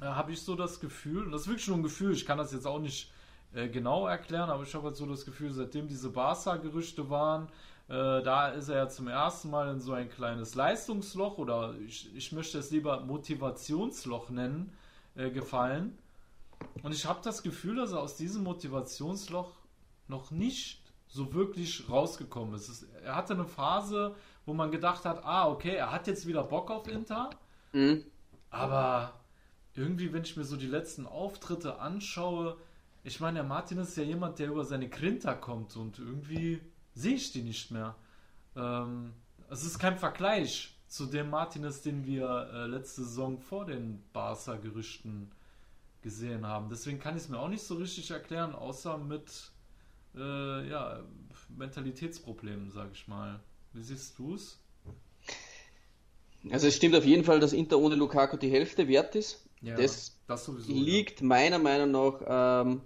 äh, 0.00 0.04
habe 0.04 0.32
ich 0.32 0.42
so 0.42 0.54
das 0.54 0.80
Gefühl, 0.80 1.24
und 1.24 1.32
das 1.32 1.42
ist 1.42 1.48
wirklich 1.48 1.68
nur 1.68 1.78
ein 1.78 1.82
Gefühl, 1.82 2.12
ich 2.12 2.26
kann 2.26 2.38
das 2.38 2.52
jetzt 2.52 2.66
auch 2.66 2.78
nicht 2.78 3.12
äh, 3.52 3.68
genau 3.68 4.06
erklären, 4.06 4.50
aber 4.50 4.62
ich 4.62 4.74
habe 4.74 4.86
halt 4.86 4.96
so 4.96 5.06
das 5.06 5.24
Gefühl, 5.24 5.52
seitdem 5.52 5.88
diese 5.88 6.10
Barca-Gerüchte 6.10 7.08
waren, 7.10 7.48
äh, 7.88 8.22
da 8.22 8.48
ist 8.48 8.68
er 8.68 8.76
ja 8.76 8.88
zum 8.88 9.08
ersten 9.08 9.50
Mal 9.50 9.68
in 9.68 9.80
so 9.80 9.92
ein 9.92 10.08
kleines 10.08 10.54
Leistungsloch 10.54 11.38
oder 11.38 11.74
ich, 11.86 12.14
ich 12.16 12.32
möchte 12.32 12.58
es 12.58 12.70
lieber 12.70 13.00
Motivationsloch 13.00 14.30
nennen, 14.30 14.72
äh, 15.14 15.30
gefallen. 15.30 15.96
Und 16.82 16.92
ich 16.92 17.06
habe 17.06 17.20
das 17.22 17.42
Gefühl, 17.42 17.76
dass 17.76 17.92
er 17.92 18.00
aus 18.00 18.16
diesem 18.16 18.42
Motivationsloch 18.42 19.52
noch 20.08 20.30
nicht 20.30 20.82
so 21.06 21.32
wirklich 21.32 21.88
rausgekommen 21.88 22.54
ist. 22.54 22.68
Es, 22.68 22.82
er 23.04 23.14
hatte 23.14 23.34
eine 23.34 23.44
Phase, 23.44 24.14
wo 24.44 24.52
man 24.52 24.70
gedacht 24.70 25.04
hat, 25.04 25.24
ah, 25.24 25.48
okay, 25.48 25.74
er 25.74 25.92
hat 25.92 26.06
jetzt 26.06 26.26
wieder 26.26 26.42
Bock 26.42 26.70
auf 26.70 26.88
Inter. 26.88 27.30
Mhm. 27.72 28.04
Aber 28.50 29.12
irgendwie, 29.74 30.12
wenn 30.12 30.22
ich 30.22 30.36
mir 30.36 30.44
so 30.44 30.56
die 30.56 30.66
letzten 30.66 31.06
Auftritte 31.06 31.78
anschaue, 31.78 32.56
ich 33.06 33.20
meine, 33.20 33.34
der 33.34 33.44
Martin 33.44 33.78
ist 33.78 33.96
ja 33.96 34.02
jemand, 34.02 34.40
der 34.40 34.48
über 34.48 34.64
seine 34.64 34.88
Grinter 34.88 35.36
kommt 35.36 35.76
und 35.76 36.00
irgendwie 36.00 36.60
sehe 36.94 37.14
ich 37.14 37.30
die 37.30 37.42
nicht 37.42 37.70
mehr. 37.70 37.94
Ähm, 38.56 39.12
es 39.48 39.64
ist 39.64 39.78
kein 39.78 39.96
Vergleich 39.96 40.76
zu 40.88 41.06
dem 41.06 41.30
Martinez, 41.30 41.82
den 41.82 42.04
wir 42.04 42.50
äh, 42.52 42.66
letzte 42.66 43.04
Saison 43.04 43.38
vor 43.38 43.64
den 43.64 44.02
Barca-Gerüchten 44.12 45.30
gesehen 46.02 46.46
haben. 46.46 46.68
Deswegen 46.68 46.98
kann 46.98 47.16
ich 47.16 47.22
es 47.22 47.28
mir 47.28 47.38
auch 47.38 47.48
nicht 47.48 47.62
so 47.62 47.76
richtig 47.76 48.10
erklären, 48.10 48.54
außer 48.54 48.98
mit, 48.98 49.52
äh, 50.16 50.68
ja, 50.68 51.00
Mentalitätsproblemen, 51.48 52.72
sag 52.72 52.90
ich 52.92 53.06
mal. 53.06 53.38
Wie 53.72 53.82
siehst 53.82 54.18
du 54.18 54.34
es? 54.34 54.58
Also 56.50 56.66
es 56.66 56.74
stimmt 56.74 56.96
auf 56.96 57.04
jeden 57.04 57.22
Fall, 57.22 57.38
dass 57.38 57.52
Inter 57.52 57.78
ohne 57.78 57.94
Lukaku 57.94 58.36
die 58.36 58.50
Hälfte 58.50 58.88
wert 58.88 59.14
ist. 59.14 59.48
Ja, 59.60 59.76
das, 59.76 60.18
das 60.26 60.44
sowieso, 60.44 60.72
liegt 60.72 61.22
meiner 61.22 61.58
Meinung 61.58 61.90
nach 61.90 62.62
ähm, 62.64 62.82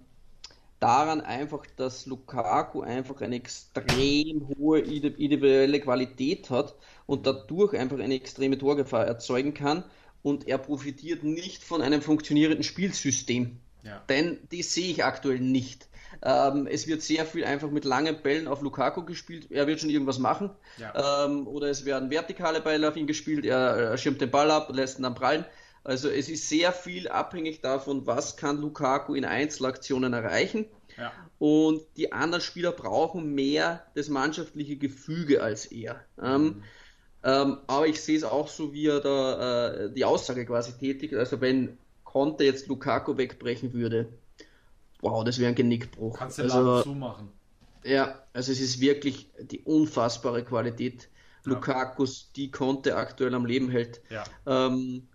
daran 0.81 1.21
einfach, 1.21 1.65
dass 1.77 2.05
Lukaku 2.07 2.81
einfach 2.81 3.21
eine 3.21 3.35
extrem 3.35 4.49
hohe 4.57 4.79
individuelle 4.79 5.79
Qualität 5.79 6.49
hat 6.49 6.75
und 7.05 7.25
dadurch 7.25 7.77
einfach 7.77 7.99
eine 7.99 8.15
extreme 8.15 8.57
Torgefahr 8.57 9.05
erzeugen 9.05 9.53
kann 9.53 9.83
und 10.23 10.47
er 10.47 10.57
profitiert 10.57 11.23
nicht 11.23 11.63
von 11.63 11.81
einem 11.81 12.01
funktionierenden 12.01 12.63
Spielsystem. 12.63 13.59
Ja. 13.83 14.01
Denn 14.09 14.39
die 14.51 14.63
sehe 14.63 14.91
ich 14.91 15.03
aktuell 15.05 15.39
nicht. 15.39 15.87
Ähm, 16.23 16.67
es 16.67 16.87
wird 16.87 17.01
sehr 17.01 17.25
viel 17.25 17.45
einfach 17.45 17.69
mit 17.69 17.85
langen 17.85 18.21
Bällen 18.21 18.47
auf 18.47 18.61
Lukaku 18.61 19.05
gespielt. 19.05 19.47
Er 19.49 19.67
wird 19.67 19.79
schon 19.79 19.89
irgendwas 19.89 20.19
machen. 20.19 20.49
Ja. 20.77 21.25
Ähm, 21.25 21.47
oder 21.47 21.67
es 21.67 21.85
werden 21.85 22.09
vertikale 22.09 22.61
Bälle 22.61 22.89
auf 22.89 22.97
ihn 22.97 23.07
gespielt. 23.07 23.45
Er, 23.45 23.59
er 23.59 23.97
schirmt 23.97 24.21
den 24.21 24.29
Ball 24.29 24.51
ab 24.51 24.69
und 24.69 24.75
lässt 24.75 24.99
ihn 24.99 25.03
dann 25.03 25.15
prallen. 25.15 25.45
Also 25.83 26.09
es 26.09 26.29
ist 26.29 26.47
sehr 26.47 26.71
viel 26.73 27.07
abhängig 27.07 27.61
davon, 27.61 28.05
was 28.05 28.37
kann 28.37 28.61
Lukaku 28.61 29.15
in 29.15 29.25
Einzelaktionen 29.25 30.13
erreichen. 30.13 30.65
Ja. 30.97 31.11
Und 31.39 31.81
die 31.97 32.11
anderen 32.11 32.41
Spieler 32.41 32.71
brauchen 32.71 33.33
mehr 33.33 33.85
das 33.95 34.09
mannschaftliche 34.09 34.75
Gefüge 34.77 35.41
als 35.41 35.65
er. 35.65 36.01
Ähm, 36.21 36.43
Mhm. 36.43 36.63
ähm, 37.23 37.57
aber 37.67 37.87
ich 37.87 38.01
sehe 38.01 38.17
es 38.17 38.23
auch 38.23 38.47
so, 38.47 38.73
wie 38.73 38.87
er 38.87 38.99
da 38.99 39.69
äh, 39.85 39.93
die 39.93 40.05
Aussage 40.05 40.45
quasi 40.45 40.73
tätigt. 40.77 41.13
Also 41.15 41.41
wenn 41.41 41.77
Conte 42.03 42.43
jetzt 42.43 42.67
Lukaku 42.67 43.17
wegbrechen 43.17 43.73
würde, 43.73 44.09
wow, 45.01 45.23
das 45.23 45.39
wäre 45.39 45.49
ein 45.49 45.55
Genickbruch. 45.55 46.17
Kannst 46.19 46.37
du 46.37 46.43
also, 46.43 46.83
zumachen. 46.83 47.29
ja, 47.83 48.21
also 48.33 48.51
es 48.51 48.59
ist 48.59 48.79
wirklich 48.81 49.31
die 49.39 49.61
unfassbare 49.61 50.43
Qualität 50.43 51.09
Ja. 51.45 51.53
Lukakus, 51.53 52.31
die 52.35 52.51
Conte 52.51 52.95
aktuell 52.97 53.33
am 53.33 53.45
Leben 53.47 53.69
hält. 53.71 54.01
Ja. 54.11 54.23
Ähm, 54.45 55.07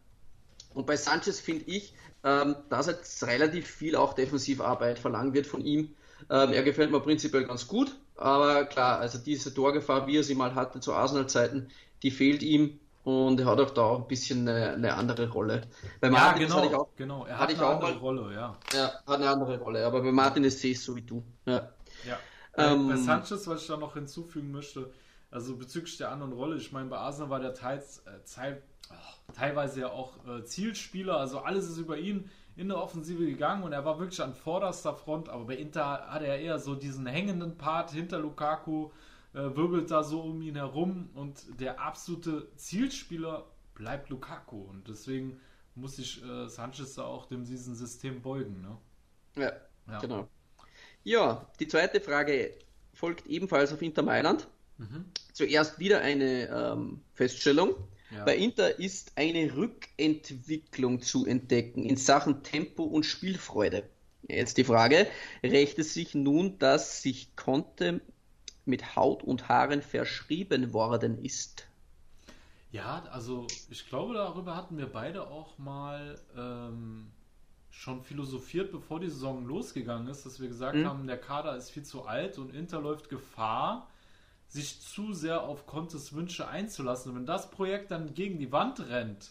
und 0.76 0.86
bei 0.86 0.96
Sanchez 0.96 1.40
finde 1.40 1.64
ich, 1.66 1.94
ähm, 2.22 2.54
dass 2.70 2.86
jetzt 2.86 3.26
relativ 3.26 3.66
viel 3.66 3.96
auch 3.96 4.14
Defensivarbeit 4.14 4.98
verlangt 4.98 5.34
wird 5.34 5.46
von 5.46 5.60
ihm. 5.64 5.94
Ähm, 6.30 6.52
er 6.52 6.62
gefällt 6.62 6.90
mir 6.90 7.00
prinzipiell 7.00 7.44
ganz 7.46 7.66
gut, 7.66 7.94
aber 8.16 8.64
klar, 8.64 8.98
also 9.00 9.18
diese 9.18 9.52
Torgefahr, 9.52 10.06
wie 10.06 10.18
er 10.18 10.22
sie 10.24 10.34
mal 10.34 10.54
hatte 10.54 10.80
zu 10.80 10.92
Arsenal-Zeiten, 10.94 11.68
die 12.02 12.10
fehlt 12.10 12.42
ihm 12.42 12.78
und 13.04 13.38
er 13.40 13.46
hat 13.46 13.60
auch 13.60 13.70
da 13.70 13.82
auch 13.82 14.00
ein 14.02 14.08
bisschen 14.08 14.48
eine, 14.48 14.72
eine 14.72 14.94
andere 14.94 15.28
Rolle. 15.30 15.62
Bei 16.00 16.08
Ja, 16.08 16.12
Martinez 16.12 16.48
genau, 16.48 16.56
hatte 16.58 16.68
ich 16.68 16.74
auch, 16.74 16.88
genau. 16.96 17.24
Er 17.26 17.38
hat 17.38 17.48
eine 17.50 17.66
andere 17.66 17.92
mal- 17.92 17.98
Rolle, 17.98 18.34
ja. 18.34 18.56
ja, 18.74 18.92
hat 19.06 19.16
eine 19.20 19.28
andere 19.28 19.58
Rolle, 19.58 19.86
aber 19.86 20.02
bei 20.02 20.10
sehe 20.50 20.72
ich 20.72 20.78
es 20.78 20.84
so 20.84 20.96
wie 20.96 21.02
du. 21.02 21.22
Ja. 21.44 21.70
Ja. 22.06 22.18
Ähm, 22.56 22.88
bei 22.88 22.96
Sanchez, 22.96 23.46
was 23.46 23.62
ich 23.62 23.66
da 23.68 23.76
noch 23.76 23.94
hinzufügen 23.94 24.50
möchte, 24.50 24.90
also 25.36 25.54
bezüglich 25.56 25.98
der 25.98 26.10
anderen 26.10 26.32
Rolle, 26.32 26.56
ich 26.56 26.72
meine, 26.72 26.88
bei 26.88 26.96
Arsenal 26.96 27.28
war 27.28 27.40
der 27.40 27.52
teils, 27.52 27.98
äh, 28.06 28.20
teil, 28.24 28.62
ach, 28.88 29.18
teilweise 29.34 29.80
ja 29.82 29.90
auch 29.90 30.26
äh, 30.26 30.42
Zielspieler, 30.44 31.18
also 31.18 31.40
alles 31.40 31.68
ist 31.68 31.76
über 31.76 31.98
ihn 31.98 32.30
in 32.56 32.68
der 32.68 32.78
Offensive 32.78 33.26
gegangen 33.26 33.62
und 33.62 33.72
er 33.72 33.84
war 33.84 33.98
wirklich 33.98 34.22
an 34.22 34.32
vorderster 34.32 34.94
Front, 34.94 35.28
aber 35.28 35.44
bei 35.44 35.56
Inter 35.56 36.06
hat 36.08 36.22
er 36.22 36.38
eher 36.38 36.58
so 36.58 36.74
diesen 36.74 37.06
hängenden 37.06 37.58
Part 37.58 37.90
hinter 37.90 38.18
Lukaku, 38.18 38.92
äh, 39.34 39.54
wirbelt 39.54 39.90
da 39.90 40.02
so 40.02 40.22
um 40.22 40.40
ihn 40.40 40.56
herum 40.56 41.10
und 41.12 41.60
der 41.60 41.82
absolute 41.82 42.48
Zielspieler 42.56 43.44
bleibt 43.74 44.08
Lukaku 44.08 44.62
und 44.62 44.88
deswegen 44.88 45.38
muss 45.74 45.96
sich 45.96 46.24
äh, 46.24 46.48
Sanchez 46.48 46.94
da 46.94 47.02
auch 47.04 47.26
dem 47.26 47.44
diesem 47.44 47.74
System 47.74 48.22
beugen. 48.22 48.62
Ne? 48.62 48.78
Ja, 49.36 49.52
Ja. 49.92 49.98
genau. 49.98 50.28
Ja, 51.04 51.46
die 51.60 51.68
zweite 51.68 52.00
Frage 52.00 52.54
folgt 52.94 53.26
ebenfalls 53.26 53.70
auf 53.74 53.82
Inter 53.82 54.02
Mailand. 54.02 54.48
Mhm. 54.78 55.04
Zuerst 55.32 55.78
wieder 55.78 56.00
eine 56.00 56.48
ähm, 56.48 57.00
Feststellung. 57.14 57.74
Ja. 58.10 58.24
Bei 58.24 58.36
Inter 58.36 58.78
ist 58.78 59.12
eine 59.16 59.54
Rückentwicklung 59.56 61.00
zu 61.02 61.26
entdecken 61.26 61.84
in 61.84 61.96
Sachen 61.96 62.42
Tempo 62.42 62.84
und 62.84 63.04
Spielfreude. 63.04 63.88
Jetzt 64.28 64.58
die 64.58 64.64
Frage, 64.64 65.06
rächt 65.42 65.78
es 65.78 65.94
sich 65.94 66.14
nun, 66.14 66.58
dass 66.58 67.02
sich 67.02 67.34
Conte 67.36 68.00
mit 68.64 68.96
Haut 68.96 69.22
und 69.22 69.48
Haaren 69.48 69.82
verschrieben 69.82 70.72
worden 70.72 71.24
ist? 71.24 71.66
Ja, 72.72 73.04
also 73.10 73.46
ich 73.70 73.88
glaube, 73.88 74.14
darüber 74.14 74.56
hatten 74.56 74.76
wir 74.76 74.86
beide 74.86 75.28
auch 75.28 75.56
mal 75.58 76.18
ähm, 76.36 77.06
schon 77.70 78.02
philosophiert, 78.02 78.72
bevor 78.72 79.00
die 79.00 79.08
Saison 79.08 79.46
losgegangen 79.46 80.08
ist, 80.08 80.26
dass 80.26 80.40
wir 80.40 80.48
gesagt 80.48 80.76
Mhm. 80.76 80.86
haben, 80.86 81.06
der 81.06 81.18
Kader 81.18 81.56
ist 81.56 81.70
viel 81.70 81.84
zu 81.84 82.04
alt 82.04 82.38
und 82.38 82.54
Inter 82.54 82.80
läuft 82.80 83.08
Gefahr, 83.08 83.88
sich 84.48 84.80
zu 84.80 85.12
sehr 85.12 85.42
auf 85.42 85.66
Contes 85.66 86.12
Wünsche 86.14 86.48
einzulassen. 86.48 87.12
Und 87.12 87.18
wenn 87.18 87.26
das 87.26 87.50
Projekt 87.50 87.90
dann 87.90 88.14
gegen 88.14 88.38
die 88.38 88.52
Wand 88.52 88.80
rennt, 88.80 89.30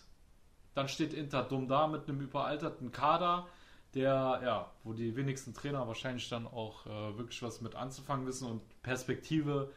dann 0.73 0.88
steht 0.88 1.13
Inter 1.13 1.43
dumm 1.43 1.67
da 1.67 1.88
mit 1.88 2.08
einem 2.08 2.21
überalterten 2.21 2.91
Kader, 2.91 3.47
der, 3.93 4.41
ja, 4.43 4.71
wo 4.84 4.91
die 4.93 5.15
wenigsten 5.15 5.54
Trainer 5.54 5.88
wahrscheinlich 5.88 6.28
dann 6.28 6.45
auch 6.45 6.86
äh, 6.86 7.17
wirklich 7.17 7.41
was 7.41 7.62
mit 7.62 7.75
anzufangen 7.75 8.28
wissen 8.28 8.49
und 8.49 8.62
Perspektive 8.84 9.71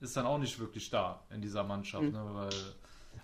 ist 0.00 0.16
dann 0.16 0.26
auch 0.26 0.38
nicht 0.38 0.60
wirklich 0.60 0.90
da 0.90 1.24
in 1.30 1.40
dieser 1.40 1.64
Mannschaft, 1.64 2.04
Mhm. 2.04 2.12
ne, 2.12 2.30
weil 2.34 2.74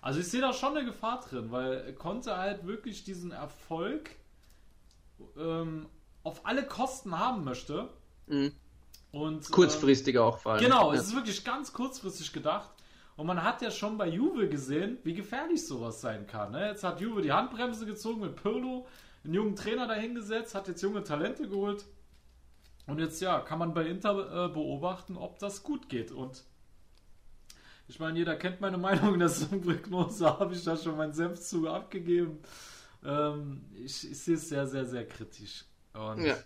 also 0.01 0.19
ich 0.19 0.27
sehe 0.27 0.41
da 0.41 0.51
schon 0.51 0.75
eine 0.75 0.85
Gefahr 0.85 1.19
drin, 1.21 1.51
weil 1.51 1.93
Conte 1.93 2.37
halt 2.37 2.65
wirklich 2.65 3.03
diesen 3.03 3.31
Erfolg 3.31 4.09
ähm, 5.37 5.87
auf 6.23 6.45
alle 6.45 6.65
Kosten 6.65 7.17
haben 7.17 7.43
möchte. 7.43 7.89
Mhm. 8.27 8.51
Und, 9.11 9.45
ähm, 9.45 9.51
Kurzfristig 9.51 10.17
auch 10.17 10.37
vor 10.37 10.53
allem. 10.53 10.61
Genau, 10.63 10.93
Ja. 10.93 10.99
es 10.99 11.07
ist 11.07 11.15
wirklich 11.15 11.43
ganz 11.43 11.73
kurzfristig 11.73 12.31
gedacht. 12.33 12.69
Und 13.17 13.27
man 13.27 13.43
hat 13.43 13.61
ja 13.61 13.69
schon 13.69 13.97
bei 13.97 14.07
Juve 14.07 14.47
gesehen, 14.47 14.97
wie 15.03 15.13
gefährlich 15.13 15.65
sowas 15.67 16.01
sein 16.01 16.25
kann. 16.27 16.53
Ne? 16.53 16.69
Jetzt 16.69 16.83
hat 16.83 17.01
Juve 17.01 17.21
die 17.21 17.31
Handbremse 17.31 17.85
gezogen 17.85 18.21
mit 18.21 18.41
Pirlo, 18.41 18.87
einen 19.23 19.33
jungen 19.33 19.55
Trainer 19.55 19.85
dahingesetzt, 19.87 20.55
hat 20.55 20.67
jetzt 20.67 20.81
junge 20.81 21.03
Talente 21.03 21.47
geholt. 21.47 21.85
Und 22.87 22.99
jetzt 22.99 23.21
ja, 23.21 23.39
kann 23.41 23.59
man 23.59 23.73
bei 23.73 23.85
Inter 23.85 24.45
äh, 24.45 24.49
beobachten, 24.49 25.17
ob 25.17 25.37
das 25.39 25.61
gut 25.61 25.87
geht. 25.89 26.11
Und 26.11 26.43
ich 27.87 27.99
meine, 27.99 28.17
jeder 28.17 28.35
kennt 28.37 28.61
meine 28.61 28.77
Meinung, 28.87 29.19
das 29.19 29.41
ist 29.41 29.51
Prognose, 29.61 30.25
habe 30.39 30.55
ich 30.55 30.63
da 30.63 30.75
schon 30.77 30.97
meinen 30.97 31.13
Senf 31.13 31.39
zu 31.41 31.69
abgegeben. 31.69 32.39
Ähm, 33.03 33.65
ich, 33.75 34.09
ich 34.09 34.19
sehe 34.19 34.35
es 34.35 34.49
sehr, 34.49 34.65
sehr, 34.67 34.85
sehr 34.85 35.07
kritisch. 35.07 35.65
Und 35.93 36.23
Ja. 36.23 36.37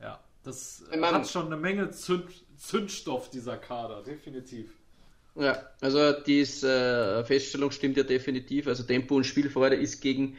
ja, 0.00 0.20
das 0.42 0.82
meine- 0.90 1.12
hat 1.18 1.28
schon 1.28 1.46
eine 1.46 1.56
Menge 1.56 1.90
Zünd, 1.90 2.30
Zündstoff, 2.56 3.30
dieser 3.30 3.56
Kader, 3.58 4.02
definitiv. 4.02 4.70
Ja, 5.36 5.70
also 5.80 6.12
diese 6.12 7.20
äh, 7.22 7.24
Feststellung 7.24 7.70
stimmt 7.70 7.96
ja 7.96 8.02
definitiv. 8.02 8.66
Also 8.66 8.82
Tempo 8.82 9.14
und 9.16 9.24
Spielfreude 9.24 9.76
ist 9.76 10.00
gegen 10.00 10.36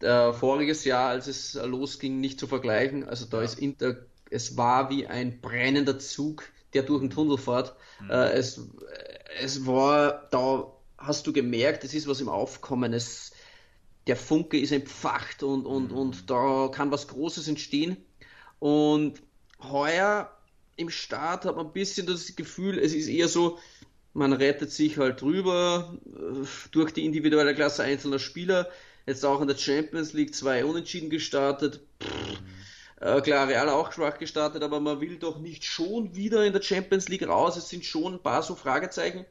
äh, 0.00 0.32
voriges 0.32 0.84
Jahr, 0.84 1.10
als 1.10 1.26
es 1.26 1.54
losging, 1.54 2.20
nicht 2.20 2.38
zu 2.38 2.46
vergleichen. 2.46 3.04
Also 3.08 3.26
da 3.26 3.42
Ja. 3.42 3.44
ist 3.44 3.58
Inter, 3.58 3.96
es 4.30 4.56
war 4.56 4.90
wie 4.90 5.06
ein 5.06 5.40
brennender 5.40 5.98
Zug, 5.98 6.44
der 6.74 6.82
durch 6.82 7.00
den 7.00 7.10
Tunnel 7.10 7.38
fährt. 7.38 7.76
Äh, 8.08 8.32
es, 8.34 8.60
es 9.40 9.66
war, 9.66 10.28
da 10.30 10.72
hast 10.98 11.26
du 11.26 11.32
gemerkt, 11.32 11.84
es 11.84 11.94
ist 11.94 12.06
was 12.08 12.20
im 12.20 12.28
Aufkommen. 12.28 12.92
Es, 12.92 13.32
der 14.06 14.16
Funke 14.16 14.58
ist 14.60 14.72
entfacht 14.72 15.42
und, 15.42 15.66
und, 15.66 15.92
und 15.92 16.30
da 16.30 16.68
kann 16.72 16.90
was 16.90 17.08
Großes 17.08 17.48
entstehen. 17.48 17.96
Und 18.58 19.22
heuer 19.60 20.30
im 20.76 20.90
Start 20.90 21.44
hat 21.44 21.56
man 21.56 21.66
ein 21.66 21.72
bisschen 21.72 22.06
das 22.06 22.34
Gefühl, 22.36 22.78
es 22.78 22.94
ist 22.94 23.08
eher 23.08 23.28
so, 23.28 23.58
man 24.12 24.32
rettet 24.32 24.70
sich 24.70 24.98
halt 24.98 25.20
drüber 25.20 25.96
äh, 26.06 26.46
durch 26.70 26.92
die 26.92 27.04
individuelle 27.04 27.54
Klasse 27.54 27.82
einzelner 27.82 28.18
Spieler. 28.18 28.68
Jetzt 29.06 29.24
auch 29.24 29.40
in 29.40 29.48
der 29.48 29.56
Champions 29.56 30.12
League 30.12 30.34
zwei 30.34 30.64
Unentschieden 30.64 31.10
gestartet. 31.10 31.80
Pff, 32.02 32.40
äh, 33.00 33.20
klar, 33.20 33.48
Real 33.48 33.68
auch 33.68 33.92
schwach 33.92 34.18
gestartet, 34.18 34.62
aber 34.62 34.80
man 34.80 35.00
will 35.00 35.18
doch 35.18 35.38
nicht 35.38 35.64
schon 35.64 36.14
wieder 36.14 36.44
in 36.44 36.52
der 36.52 36.62
Champions 36.62 37.08
League 37.08 37.26
raus. 37.26 37.56
Es 37.56 37.68
sind 37.68 37.84
schon 37.84 38.14
ein 38.14 38.22
paar 38.22 38.42
so 38.42 38.54
Fragezeichen. 38.54 39.26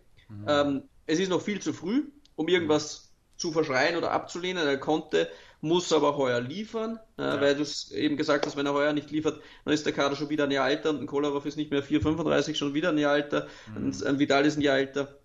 Ähm, 0.47 0.83
es 1.05 1.19
ist 1.19 1.29
noch 1.29 1.41
viel 1.41 1.61
zu 1.61 1.73
früh, 1.73 2.03
um 2.35 2.47
irgendwas 2.47 3.11
zu 3.37 3.51
verschreien 3.51 3.97
oder 3.97 4.11
abzulehnen. 4.11 4.65
Er 4.65 4.77
konnte, 4.77 5.29
muss 5.63 5.93
aber 5.93 6.17
heuer 6.17 6.41
liefern, 6.41 6.99
Ja. 7.17 7.39
weil 7.39 7.55
du 7.55 7.61
es 7.63 7.89
eben 7.91 8.17
gesagt 8.17 8.45
hast, 8.45 8.57
wenn 8.57 8.65
er 8.65 8.73
heuer 8.73 8.91
nicht 8.93 9.11
liefert, 9.11 9.41
dann 9.63 9.73
ist 9.73 9.85
der 9.85 9.93
Kader 9.93 10.15
schon 10.17 10.29
wieder 10.29 10.43
ein 10.43 10.51
Jahr 10.51 10.69
älter 10.69 10.89
und 10.89 10.99
ein 11.01 11.07
Kolarov 11.07 11.45
ist 11.45 11.55
nicht 11.55 11.71
mehr 11.71 11.81
4,35, 11.81 12.55
schon 12.55 12.73
wieder 12.73 12.89
ein 12.89 12.97
Jahr 12.97 13.15
älter, 13.15 13.47
ein, 13.73 13.95
ein 14.05 14.19
Vidal 14.19 14.45
ist 14.45 14.57
ein 14.57 14.61
Jahr 14.61 14.77
älter 14.77 15.17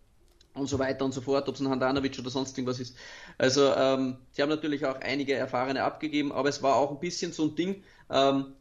und 0.55 0.69
so 0.69 0.79
weiter 0.79 1.05
und 1.05 1.13
so 1.13 1.21
fort, 1.21 1.49
ob 1.49 1.57
es 1.57 1.61
ein 1.61 1.69
Handanovic 1.69 2.17
oder 2.21 2.31
sonst 2.31 2.57
irgendwas 2.57 2.79
ist. 2.79 2.97
Also 3.37 3.73
ähm, 3.75 4.19
sie 4.31 4.41
haben 4.43 4.49
natürlich 4.49 4.87
auch 4.87 5.01
einige 5.01 5.35
Erfahrene 5.35 5.83
abgegeben, 5.83 6.31
aber 6.31 6.49
es 6.49 6.63
war 6.63 6.77
auch 6.77 6.93
ein 6.93 7.01
bisschen 7.01 7.33
so 7.33 7.45
ein 7.45 7.57
Ding. 7.57 7.83
Ähm, 8.09 8.55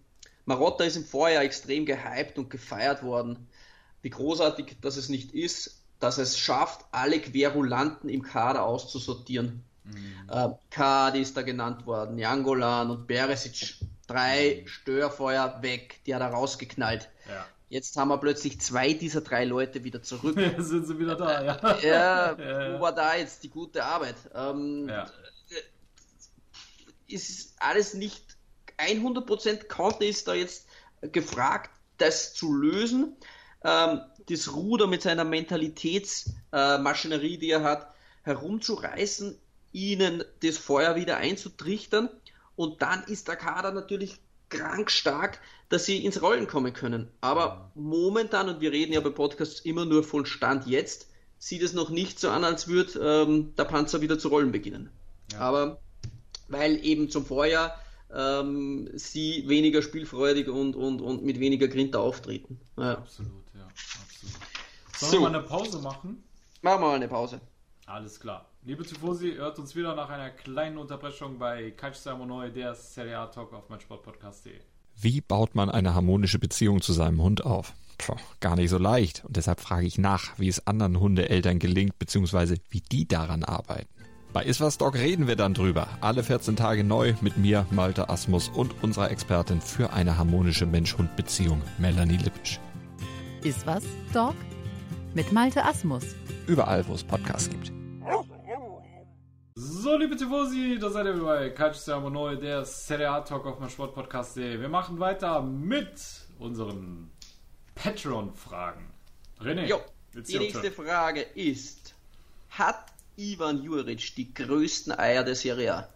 Marotta 0.45 0.83
ist 0.83 0.95
im 0.97 1.05
Vorjahr 1.05 1.43
extrem 1.43 1.85
gehypt 1.85 2.39
und 2.39 2.49
gefeiert 2.49 3.03
worden. 3.03 3.47
Wie 4.01 4.09
großartig 4.09 4.77
das 4.81 4.97
es 4.97 5.09
nicht 5.09 5.31
ist, 5.33 5.83
dass 5.99 6.17
es 6.17 6.37
schafft, 6.39 6.85
alle 6.91 7.19
Querulanten 7.19 8.09
im 8.09 8.21
Kader 8.23 8.63
auszusortieren. 8.63 9.63
Äh, 10.29 10.49
Kadi 10.69 11.21
ist 11.21 11.37
da 11.37 11.41
genannt 11.41 11.85
worden, 11.85 12.17
Jangolan 12.17 12.91
und 12.91 13.07
Beresic. 13.07 13.75
Drei 14.07 14.63
Störfeuer 14.65 15.61
weg, 15.61 15.99
die 16.05 16.15
hat 16.15 16.21
er 16.21 16.29
rausgeknallt. 16.29 17.09
Ja. 17.27 17.45
Jetzt 17.69 17.97
haben 17.97 18.07
wir 18.07 18.17
plötzlich 18.17 18.61
zwei 18.61 18.93
dieser 18.93 19.19
drei 19.19 19.43
Leute 19.43 19.83
wieder 19.83 20.01
zurück. 20.01 20.39
sind 20.59 20.87
sie 20.87 20.97
wieder 20.97 21.15
da, 21.15 21.43
ja. 21.43 21.59
Ja, 21.61 21.77
Ja, 21.81 22.39
ja. 22.39 22.73
wo 22.73 22.79
war 22.81 22.95
da 22.95 23.15
jetzt 23.15 23.43
die 23.43 23.49
gute 23.49 23.83
Arbeit? 23.83 24.15
Ähm, 24.33 24.87
Ja. 24.87 25.07
Ist 27.09 27.55
alles 27.59 27.93
nicht 27.93 28.37
100% 28.77 29.67
Conte 29.67 30.05
ist 30.05 30.27
da 30.27 30.33
jetzt 30.33 30.67
gefragt, 31.01 31.71
das 31.97 32.33
zu 32.33 32.53
lösen. 32.53 33.15
Ähm, 33.63 34.01
das 34.29 34.53
Ruder 34.53 34.87
mit 34.87 35.01
seiner 35.01 35.23
Mentalitätsmaschinerie, 35.23 37.35
äh, 37.35 37.37
die 37.37 37.49
er 37.49 37.63
hat, 37.63 37.93
herumzureißen, 38.23 39.39
ihnen 39.77 40.23
das 40.41 40.57
Feuer 40.57 40.95
wieder 40.95 41.17
einzutrichtern. 41.17 42.09
Und 42.55 42.81
dann 42.81 43.03
ist 43.03 43.27
der 43.27 43.35
Kader 43.35 43.71
natürlich 43.71 44.19
krank 44.49 44.89
stark, 44.89 45.39
dass 45.69 45.85
sie 45.85 46.03
ins 46.03 46.21
Rollen 46.21 46.47
kommen 46.47 46.73
können. 46.73 47.09
Aber 47.21 47.71
momentan, 47.75 48.49
und 48.49 48.61
wir 48.61 48.71
reden 48.71 48.93
ja 48.93 49.01
bei 49.01 49.11
Podcasts 49.11 49.59
immer 49.59 49.85
nur 49.85 50.03
von 50.03 50.25
Stand 50.25 50.65
jetzt, 50.65 51.07
sieht 51.37 51.61
es 51.61 51.73
noch 51.73 51.91
nicht 51.91 52.19
so 52.19 52.29
an, 52.29 52.43
als 52.43 52.67
würde 52.67 52.99
ähm, 52.99 53.53
der 53.55 53.65
Panzer 53.65 54.01
wieder 54.01 54.17
zu 54.17 54.29
rollen 54.29 54.51
beginnen. 54.51 54.89
Ja. 55.31 55.39
Aber 55.39 55.79
weil 56.47 56.83
eben 56.83 57.09
zum 57.11 57.25
Vorjahr 57.25 57.77
ähm, 58.11 58.89
sie 58.95 59.43
weniger 59.47 59.83
spielfreudig 59.83 60.47
und, 60.47 60.75
und, 60.75 61.01
und 61.01 61.23
mit 61.23 61.39
weniger 61.39 61.67
Grinta 61.67 61.99
auftreten. 61.99 62.59
Ja. 62.77 62.93
Absolut, 62.93 63.43
ja. 63.53 63.67
Absolut. 63.67 64.35
Sollen 64.97 65.11
So. 65.11 65.17
wir 65.17 65.29
mal 65.29 65.35
eine 65.35 65.43
Pause 65.45 65.79
machen? 65.79 66.23
Machen 66.61 66.81
wir 66.81 66.87
mal 66.87 66.95
eine 66.95 67.07
Pause. 67.07 67.39
Alles 67.85 68.19
klar. 68.19 68.49
Liebe 68.67 68.83
Tifosi, 68.83 69.35
hört 69.37 69.59
uns 69.59 69.77
wieder 69.77 69.95
nach 69.95 70.09
einer 70.09 70.29
kleinen 70.29 70.77
Unterbrechung 70.77 71.39
bei 71.39 71.73
Siamo 71.93 72.25
Neu, 72.25 72.51
der 72.51 72.75
Serie 72.75 73.17
A 73.17 73.27
Talk 73.27 73.53
auf 73.53 73.69
meinsportpodcast.de. 73.69 74.55
Wie 74.99 75.21
baut 75.21 75.55
man 75.55 75.69
eine 75.69 75.95
harmonische 75.95 76.37
Beziehung 76.37 76.81
zu 76.81 76.91
seinem 76.91 77.21
Hund 77.21 77.45
auf? 77.45 77.71
Puh, 77.97 78.17
gar 78.41 78.57
nicht 78.57 78.69
so 78.69 78.77
leicht. 78.77 79.23
Und 79.23 79.37
deshalb 79.37 79.61
frage 79.61 79.87
ich 79.87 79.97
nach, 79.97 80.37
wie 80.37 80.49
es 80.49 80.67
anderen 80.67 80.99
Hundeeltern 80.99 81.59
gelingt, 81.59 81.97
beziehungsweise 81.97 82.57
wie 82.69 82.81
die 82.81 83.07
daran 83.07 83.45
arbeiten. 83.45 83.87
Bei 84.33 84.43
Iswas 84.43 84.77
Dog 84.77 84.95
reden 84.95 85.27
wir 85.27 85.37
dann 85.37 85.53
drüber. 85.53 85.87
Alle 86.01 86.21
14 86.21 86.57
Tage 86.57 86.83
neu 86.83 87.13
mit 87.21 87.37
mir, 87.37 87.65
Malte 87.71 88.09
Asmus 88.09 88.49
und 88.49 88.83
unserer 88.83 89.11
Expertin 89.11 89.61
für 89.61 89.93
eine 89.93 90.17
harmonische 90.17 90.65
Mensch-Hund-Beziehung, 90.65 91.61
Melanie 91.77 92.17
Lippisch. 92.17 92.59
Ist 93.45 93.65
was, 93.65 93.85
Dog? 94.13 94.35
Mit 95.13 95.31
Malte 95.31 95.63
Asmus. 95.63 96.03
Überall, 96.47 96.85
wo 96.85 96.95
es 96.95 97.05
Podcasts 97.05 97.49
gibt. 97.49 97.76
So, 99.59 99.97
liebe 99.97 100.15
Tifosi, 100.15 100.77
da 100.79 100.91
seid 100.91 101.07
ihr 101.07 101.15
wieder 101.15 101.25
bei 101.25 101.49
Calcio 101.49 101.81
Siamo 101.81 102.11
Neu, 102.11 102.35
der 102.35 102.63
Serie 102.63 103.09
A 103.09 103.21
Talk 103.21 103.43
auf 103.47 103.59
meinsportpodcast.de. 103.59 104.59
Wir 104.61 104.69
machen 104.69 104.99
weiter 104.99 105.41
mit 105.41 105.95
unseren 106.37 107.09
Patreon-Fragen. 107.73 108.85
René, 109.41 109.65
Jo, 109.65 109.79
die 110.13 110.37
nächste 110.37 110.71
turn. 110.71 110.85
Frage 110.85 111.21
ist: 111.21 111.95
Hat 112.51 112.85
Ivan 113.15 113.63
Juric 113.63 114.13
die 114.15 114.31
größten 114.31 114.93
Eier 114.99 115.23
der 115.23 115.33
Serie 115.33 115.73
A? 115.73 115.89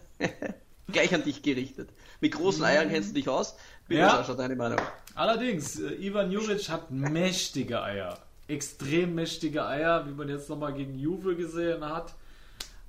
Gleich 0.90 1.14
an 1.14 1.24
dich 1.24 1.42
gerichtet. 1.42 1.90
Mit 2.22 2.32
großen 2.32 2.64
Eiern 2.64 2.88
kennst 2.88 3.10
du 3.10 3.14
dich 3.16 3.28
aus. 3.28 3.54
Bitte, 3.86 4.00
Ja. 4.00 4.16
Sascha, 4.16 4.32
deine 4.32 4.56
Meinung. 4.56 4.80
Allerdings, 5.14 5.78
äh, 5.78 5.92
Ivan 5.96 6.32
Juric 6.32 6.70
hat 6.70 6.90
mächtige 6.90 7.82
Eier. 7.82 8.18
Extrem 8.48 9.14
mächtige 9.14 9.66
Eier, 9.66 10.06
wie 10.06 10.12
man 10.12 10.28
jetzt 10.28 10.48
nochmal 10.48 10.74
gegen 10.74 10.98
Juve 10.98 11.36
gesehen 11.36 11.84
hat. 11.84 12.14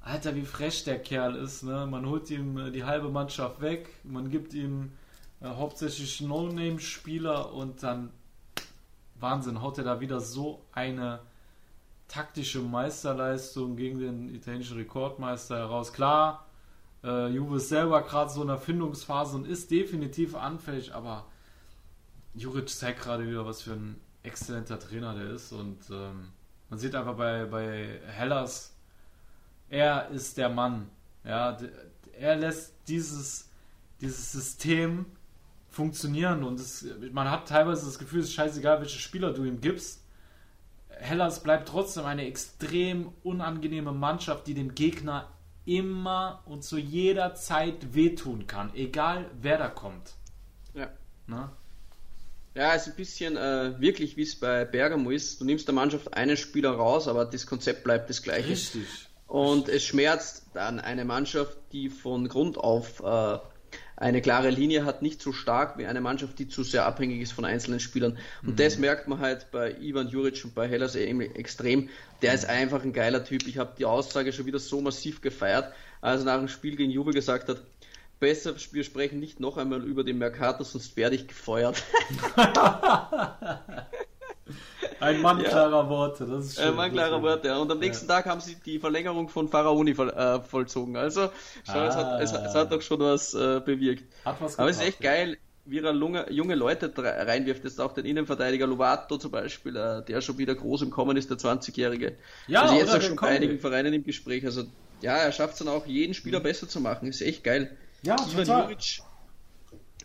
Alter, 0.02 0.36
wie 0.36 0.46
frech 0.46 0.86
der 0.86 1.00
Kerl 1.00 1.36
ist. 1.36 1.64
Ne? 1.64 1.86
Man 1.86 2.08
holt 2.08 2.32
ihm 2.32 2.58
äh, 2.58 2.72
die 2.72 2.86
halbe 2.86 3.10
Mannschaft 3.10 3.62
weg, 3.62 3.90
man 4.04 4.30
gibt 4.30 4.54
ihm 4.54 4.94
äh, 5.42 5.48
hauptsächlich 5.48 6.22
No-Name-Spieler 6.22 7.54
und 7.54 7.84
dann 7.84 8.12
Wahnsinn, 9.20 9.62
haut 9.62 9.78
er 9.78 9.84
da 9.84 10.00
wieder 10.00 10.22
so 10.22 10.66
eine 10.72 11.20
taktische 12.08 12.60
Meisterleistung 12.60 13.76
gegen 13.76 14.00
den 14.00 14.34
italienischen 14.34 14.78
Rekordmeister 14.78 15.58
heraus. 15.58 15.94
Klar, 15.94 16.48
äh, 17.04 17.28
Juve 17.28 17.58
ist 17.58 17.70
selber 17.70 18.02
gerade 18.02 18.32
so 18.32 18.42
in 18.42 18.48
der 18.48 18.58
Findungsphase 18.58 19.36
und 19.36 19.46
ist 19.46 19.70
definitiv 19.72 20.36
anfällig, 20.36 20.94
aber 20.94 21.26
Juric 22.34 22.70
zeigt 22.70 23.02
gerade 23.02 23.28
wieder, 23.28 23.46
was 23.46 23.62
für 23.62 23.74
ein 23.74 24.00
exzellenter 24.24 24.80
Trainer 24.80 25.16
der 25.16 25.32
ist 25.32 25.52
und 25.52 25.90
ähm, 25.92 26.32
man 26.70 26.80
sieht 26.80 26.94
einfach 26.94 27.16
bei, 27.16 27.46
bei 27.46 28.00
Hellas, 28.08 28.76
er 29.70 30.10
ist 30.10 30.38
der 30.38 30.50
Mann. 30.50 30.90
Ja, 31.24 31.58
er 32.18 32.36
lässt 32.36 32.76
dieses, 32.88 33.50
dieses 34.02 34.32
System 34.32 35.06
funktionieren 35.70 36.44
und 36.44 36.60
es, 36.60 36.86
man 37.12 37.30
hat 37.30 37.48
teilweise 37.48 37.86
das 37.86 38.00
Gefühl, 38.00 38.20
es 38.20 38.28
ist 38.28 38.34
scheißegal, 38.34 38.80
welche 38.82 39.00
Spieler 39.00 39.34
du 39.34 39.44
ihm 39.44 39.62
gibst. 39.62 40.04
Hellas 40.90 41.42
bleibt 41.42 41.70
trotzdem 41.70 42.06
eine 42.06 42.26
extrem 42.26 43.14
unangenehme 43.24 43.94
Mannschaft, 43.94 44.48
die 44.48 44.54
dem 44.54 44.76
Gegner 44.76 45.30
immer 45.66 46.42
und 46.46 46.64
zu 46.64 46.78
jeder 46.78 47.36
Zeit 47.36 47.94
wehtun 47.94 48.48
kann, 48.48 48.74
egal 48.74 49.30
wer 49.40 49.58
da 49.58 49.70
kommt. 49.70 50.16
Ja. 50.74 50.90
Ne? 51.28 51.50
Ja, 52.56 52.74
ist 52.74 52.88
ein 52.88 52.96
bisschen 52.96 53.38
äh, 53.38 53.80
wirklich 53.80 54.18
wie 54.18 54.24
es 54.24 54.36
bei 54.36 54.66
Bergamo 54.66 55.12
ist. 55.12 55.40
Du 55.40 55.46
nimmst 55.46 55.68
der 55.68 55.76
Mannschaft 55.76 56.14
einen 56.14 56.36
Spieler 56.36 56.72
raus, 56.72 57.08
aber 57.08 57.26
das 57.26 57.46
Konzept 57.46 57.84
bleibt 57.84 58.10
das 58.10 58.24
gleiche. 58.24 58.50
Richtig. 58.50 58.88
Und 59.28 59.70
es 59.70 59.84
schmerzt 59.84 60.48
dann 60.54 60.80
eine 60.80 61.06
Mannschaft, 61.06 61.56
die 61.72 61.90
von 61.90 62.28
Grund 62.28 62.58
auf 62.58 63.02
äh, 63.02 63.38
eine 63.96 64.22
klare 64.22 64.50
Linie 64.50 64.86
hat, 64.86 65.02
nicht 65.02 65.22
so 65.22 65.34
stark 65.34 65.78
wie 65.78 65.86
eine 65.86 66.02
Mannschaft, 66.02 66.40
die 66.40 66.48
zu 66.48 66.64
sehr 66.64 66.86
abhängig 66.86 67.22
ist 67.22 67.34
von 67.34 67.46
einzelnen 67.46 67.80
Spielern. 67.80 68.18
Und 68.44 68.60
das 68.60 68.78
merkt 68.78 69.08
man 69.08 69.20
halt 69.20 69.52
bei 69.52 69.76
Ivan 69.80 70.08
Juric 70.08 70.44
und 70.46 70.56
bei 70.56 70.68
Hellas 70.68 70.96
eben 70.96 71.22
extrem. 71.22 71.90
Der 72.22 72.34
ist 72.34 72.46
einfach 72.46 72.84
ein 72.84 72.94
geiler 72.94 73.24
Typ. 73.24 73.46
Ich 73.46 73.58
habe 73.58 73.74
die 73.78 73.86
Aussage 73.86 74.32
schon 74.32 74.46
wieder 74.46 74.60
so 74.60 74.80
massiv 74.80 75.22
gefeiert, 75.22 75.74
als 76.02 76.22
er 76.22 76.26
nach 76.26 76.38
dem 76.38 76.48
Spiel 76.48 76.78
gegen 76.78 76.92
Juve 76.92 77.12
gesagt 77.12 77.50
hat, 77.50 77.62
besser, 78.20 78.54
wir 78.72 78.84
sprechen 78.84 79.20
nicht 79.20 79.40
noch 79.40 79.58
einmal 79.58 79.84
über 79.84 80.04
den 80.04 80.18
Mercato, 80.18 80.64
sonst 80.64 80.98
werde 80.98 81.16
ich 81.16 81.28
gefeuert. 81.28 81.84
Ein 85.00 85.22
Mann 85.22 85.40
Ja. 85.40 85.50
klarer 85.50 85.88
Worte, 85.90 86.26
das 86.26 86.48
ist 86.48 86.60
schön. 86.62 86.76
mal 86.76 86.92
klare 86.92 87.22
Worte. 87.22 87.48
Ja. 87.50 87.58
Und 87.58 87.72
am 87.72 87.80
nächsten 87.80 88.08
Tag 88.08 88.26
haben 88.26 88.42
sie 88.42 88.56
die 88.56 88.80
Verlängerung 88.80 89.30
von 89.30 89.48
Pharaoni 89.48 89.94
voll, 89.94 90.10
äh, 90.10 90.42
vollzogen. 90.42 90.98
Also, 90.98 91.30
schau, 91.66 91.86
es, 91.86 91.96
hat, 91.96 92.22
es, 92.22 92.34
es 92.34 92.56
hat 92.56 92.72
doch 92.72 92.82
schon 92.82 93.00
was 93.00 93.34
äh, 93.34 93.62
bewirkt. 93.64 94.04
Hat 94.26 94.42
was 94.42 94.60
Aber 94.60 94.70
es 94.70 94.78
ist 94.78 94.82
gebracht, 94.82 94.94
echt 94.96 95.02
geil, 95.02 95.38
wie 95.66 95.80
er 95.80 95.94
lunge, 95.94 96.30
junge 96.32 96.56
Leute 96.56 96.92
reinwirft. 96.98 97.64
Jetzt 97.64 97.80
auch 97.80 97.94
den 97.94 98.06
Innenverteidiger 98.06 98.68
Lovato 98.68 99.18
zum 99.18 99.32
Beispiel, 99.32 99.76
äh, 99.78 100.04
der 100.04 100.20
schon 100.22 100.38
wieder 100.38 100.56
groß 100.56 100.82
im 100.82 100.90
Kommen 100.90 101.16
ist, 101.16 101.30
der 101.30 101.38
20-Jährige. 101.38 102.18
Ja, 102.48 102.64
also 102.64 102.76
jetzt 102.76 102.94
auch 102.94 103.02
schon 103.02 103.16
bei 103.16 103.28
einigen 103.28 103.60
Vereinen 103.60 103.94
im 103.94 104.04
Gespräch. 104.04 104.44
Also 104.46 104.64
ja, 105.02 105.16
er 105.18 105.32
schafft 105.32 105.54
es 105.54 105.60
dann 105.60 105.70
auch, 105.70 105.86
jeden 105.86 106.14
Spieler 106.14 106.42
besser 106.42 106.68
zu 106.68 106.82
machen. 106.82 107.08
Ist 107.08 107.22
echt 107.22 107.44
geil. 107.46 107.78
Ja, 108.02 108.16
Ivan 108.26 108.46
total. 108.46 108.64
Juric, 108.64 109.02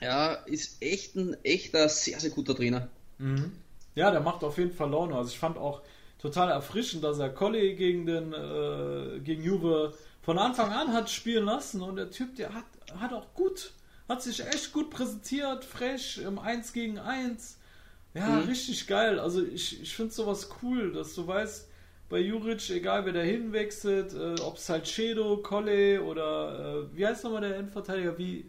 ja, 0.00 0.34
ist 0.46 0.82
echt 0.82 1.16
ein 1.16 1.36
echter, 1.44 1.88
sehr, 1.88 2.20
sehr 2.20 2.30
guter 2.30 2.54
Trainer. 2.54 2.88
Mhm. 3.18 3.52
Ja, 3.94 4.10
der 4.10 4.20
macht 4.20 4.42
auf 4.42 4.58
jeden 4.58 4.72
Fall 4.72 4.90
Laune. 4.90 5.14
Also 5.16 5.30
ich 5.30 5.38
fand 5.38 5.56
auch 5.56 5.82
total 6.18 6.50
erfrischend, 6.50 7.04
dass 7.04 7.18
er 7.18 7.30
Colli 7.30 7.74
gegen 7.76 8.06
den 8.06 8.32
äh, 8.32 9.20
gegen 9.20 9.42
Juve 9.42 9.94
von 10.22 10.38
Anfang 10.38 10.72
an 10.72 10.92
hat 10.92 11.10
spielen 11.10 11.44
lassen 11.44 11.82
und 11.82 11.96
der 11.96 12.10
Typ, 12.10 12.34
der 12.36 12.54
hat, 12.54 12.64
hat 12.98 13.12
auch 13.12 13.32
gut, 13.34 13.72
hat 14.08 14.22
sich 14.22 14.44
echt 14.44 14.72
gut 14.72 14.90
präsentiert, 14.90 15.64
frech 15.64 16.18
im 16.18 16.38
1 16.38 16.72
gegen 16.72 16.98
1. 16.98 17.58
Ja, 18.14 18.40
Mhm. 18.40 18.48
richtig 18.48 18.86
geil. 18.86 19.18
Also 19.18 19.44
ich, 19.44 19.82
ich 19.82 19.94
finde 19.94 20.12
sowas 20.14 20.48
cool, 20.62 20.92
dass 20.92 21.14
du 21.14 21.26
weißt, 21.26 21.68
bei 22.08 22.18
Juric, 22.20 22.70
egal 22.70 23.04
wer 23.06 23.12
da 23.12 23.20
hinwechselt, 23.20 24.14
äh, 24.14 24.40
ob 24.42 24.58
halt 24.68 24.86
Cedo, 24.86 25.38
Colle 25.38 26.02
oder 26.02 26.86
äh, 26.92 26.96
wie 26.96 27.06
heißt 27.06 27.24
nochmal 27.24 27.42
der 27.42 27.56
Endverteidiger? 27.56 28.16
Wie, 28.18 28.46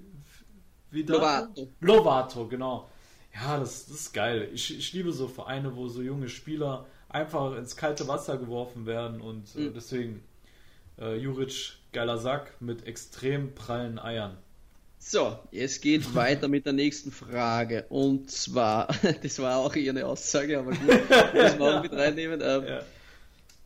wie 0.92 1.04
Lovato. 1.04 1.68
Lovato, 1.82 2.48
genau. 2.48 2.90
Ja, 3.34 3.60
das, 3.60 3.86
das 3.88 3.96
ist 3.98 4.14
geil. 4.14 4.50
Ich, 4.54 4.78
ich 4.78 4.94
liebe 4.94 5.12
so 5.12 5.28
Vereine, 5.28 5.76
wo 5.76 5.88
so 5.88 6.02
junge 6.02 6.30
Spieler 6.30 6.86
einfach 7.10 7.56
ins 7.58 7.76
kalte 7.76 8.08
Wasser 8.08 8.38
geworfen 8.38 8.86
werden 8.86 9.22
und 9.22 9.56
äh, 9.56 9.70
Mhm. 9.70 9.74
deswegen 9.74 10.24
äh, 11.00 11.16
Juric, 11.18 11.74
geiler 11.94 12.18
Sack 12.18 12.62
mit 12.62 12.86
extrem 12.88 13.56
prallen 13.56 14.00
Eiern. 14.00 14.38
So, 15.00 15.38
es 15.52 15.82
geht 15.82 16.14
weiter 16.16 16.48
mit 16.48 16.66
der 16.66 16.74
nächsten 16.74 17.12
Frage. 17.12 17.86
Und 17.90 18.32
zwar, 18.32 18.88
das 19.24 19.40
war 19.40 19.58
auch 19.58 19.76
eher 19.76 19.92
eine 19.92 20.06
Aussage, 20.06 20.58
aber 20.60 20.72
gut, 20.76 21.00
das 21.36 21.58
wir 21.60 21.66
auch 21.66 21.82
mit 21.82 21.94
reinnehmen. 21.94 22.42
Ähm, 22.44 22.64
Ja. 22.68 22.86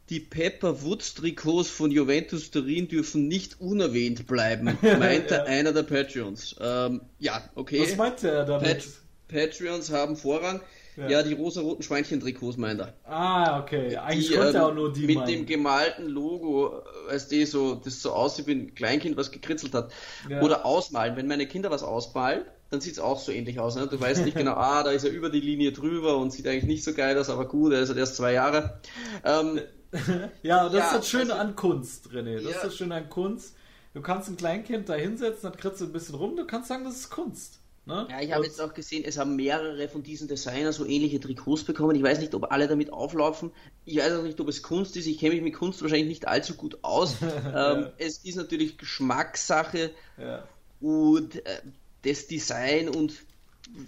Die 0.10 0.20
Pepper 0.20 0.82
Woods 0.84 1.14
Trikots 1.14 1.70
von 1.70 1.92
Juventus 1.92 2.50
Turin 2.52 2.88
dürfen 2.88 3.28
nicht 3.28 3.62
unerwähnt 3.62 4.26
bleiben, 4.28 4.78
meinte 5.00 5.36
Ja. 5.36 5.44
einer 5.44 5.72
der 5.72 5.84
Patreons. 5.84 6.56
Ähm, 6.60 7.02
ja, 7.20 7.42
okay. 7.56 7.82
Was 7.84 7.96
meinte 7.96 8.30
er 8.32 8.46
damit? 8.46 8.64
Pat 8.68 8.88
Patreons 9.28 9.92
haben 9.92 10.16
Vorrang. 10.16 10.62
Ja. 10.98 11.08
Ja, 11.08 11.24
die 11.24 11.34
rosa-roten 11.34 11.82
Schweinchen-Trikots 11.84 12.58
meint 12.58 12.82
er. 12.82 12.94
Ah, 13.06 13.62
okay. 13.62 13.96
Eigentlich 13.96 14.30
Die, 14.30 14.34
konnte 14.34 14.58
er 14.58 14.64
ähm, 14.64 14.70
auch 14.70 14.74
nur 14.74 14.92
die 14.92 15.06
mit 15.06 15.16
meinen. 15.16 15.28
dem 15.28 15.46
gemalten 15.46 16.08
Logo, 16.10 16.80
äh, 17.08 17.12
weißt 17.14 17.32
du, 17.32 17.46
so, 17.46 17.76
das 17.76 18.02
so 18.02 18.12
aussieht 18.12 18.48
wie 18.48 18.54
ein 18.54 18.76
Kleinkind, 18.76 19.16
was 19.16 19.32
gekritzelt 19.32 19.74
hat. 19.76 19.94
Ja. 20.30 20.42
Oder 20.42 20.66
ausmalen. 20.66 21.16
Wenn 21.16 21.28
meine 21.28 21.46
Kinder 21.46 21.72
was 21.72 21.84
ausmalen, 21.84 22.42
dann 22.70 22.82
sieht 22.82 22.94
es 22.94 23.00
auch 23.00 23.20
so 23.20 23.32
ähnlich 23.32 23.60
aus. 23.62 23.76
Ne? 23.78 23.88
Du 23.88 24.02
weißt 24.02 24.26
nicht 24.26 24.36
genau, 24.36 24.54
ah, 24.56 24.84
da 24.84 24.92
ist 24.92 25.06
er 25.06 25.12
über 25.12 25.30
die 25.30 25.40
Linie 25.40 25.72
drüber 25.72 26.18
und 26.18 26.34
sieht 26.34 26.48
eigentlich 26.48 26.66
nicht 26.66 26.84
so 26.84 26.94
geil 26.94 27.18
aus, 27.18 27.30
aber 27.30 27.48
gut, 27.48 27.72
er 27.72 27.80
ist 27.82 27.90
halt 27.90 28.00
erst 28.00 28.16
zwei 28.18 28.34
Jahre. 28.34 28.82
Ähm, 29.24 29.62
ja, 30.44 30.66
das 30.66 30.74
Ja, 30.74 30.86
ist 30.88 30.94
das 30.98 31.10
Schöne 31.10 31.34
also- 31.34 31.36
an 31.36 31.56
Kunst, 31.56 32.08
René. 32.10 32.36
Das 32.36 32.44
Ja. 32.44 32.50
ist 32.50 32.64
das 32.64 32.78
Schöne 32.78 32.96
an 32.96 33.10
Kunst. 33.10 33.56
Du 33.94 34.02
kannst 34.02 34.30
ein 34.30 34.38
Kleinkind 34.38 34.88
da 34.88 34.94
hinsetzen, 34.94 35.50
dann 35.50 35.58
kritzt 35.60 35.82
du 35.82 35.86
ein 35.86 35.92
bisschen 35.92 36.16
rum, 36.16 36.36
du 36.36 36.46
kannst 36.46 36.70
sagen, 36.70 36.84
das 36.84 36.96
ist 36.96 37.10
Kunst. 37.10 37.60
Ne? 37.86 38.08
Ja, 38.12 38.22
ich 38.22 38.32
habe 38.32 38.46
jetzt 38.46 38.62
auch 38.62 38.74
gesehen, 38.76 39.04
es 39.04 39.18
haben 39.18 39.36
mehrere 39.36 39.90
von 39.90 40.04
diesen 40.04 40.28
Designern 40.28 40.72
so 40.72 40.86
ähnliche 40.86 41.20
Trikots 41.20 41.64
bekommen. 41.64 41.96
Ich 41.96 42.04
weiß 42.04 42.20
nicht, 42.20 42.36
ob 42.36 42.52
alle 42.52 42.68
damit 42.68 42.94
auflaufen. 42.94 43.52
Ich 43.86 43.98
weiß 43.98 44.14
auch 44.14 44.22
nicht, 44.22 44.40
ob 44.40 44.48
es 44.48 44.62
Kunst 44.62 44.96
ist. 44.96 45.08
Ich 45.08 45.18
kenne 45.18 45.34
mich 45.34 45.44
mit 45.44 45.56
Kunst 45.56 45.82
wahrscheinlich 45.82 46.08
nicht 46.08 46.28
allzu 46.28 46.54
gut 46.54 46.78
aus. 46.84 47.16
ähm, 47.56 47.88
es 47.98 48.20
ist 48.20 48.36
natürlich 48.36 48.78
Geschmackssache 48.78 49.90
ja. 50.20 50.48
und 50.80 51.44
äh, 51.48 51.62
das 52.04 52.28
Design 52.28 52.90
und 52.90 53.14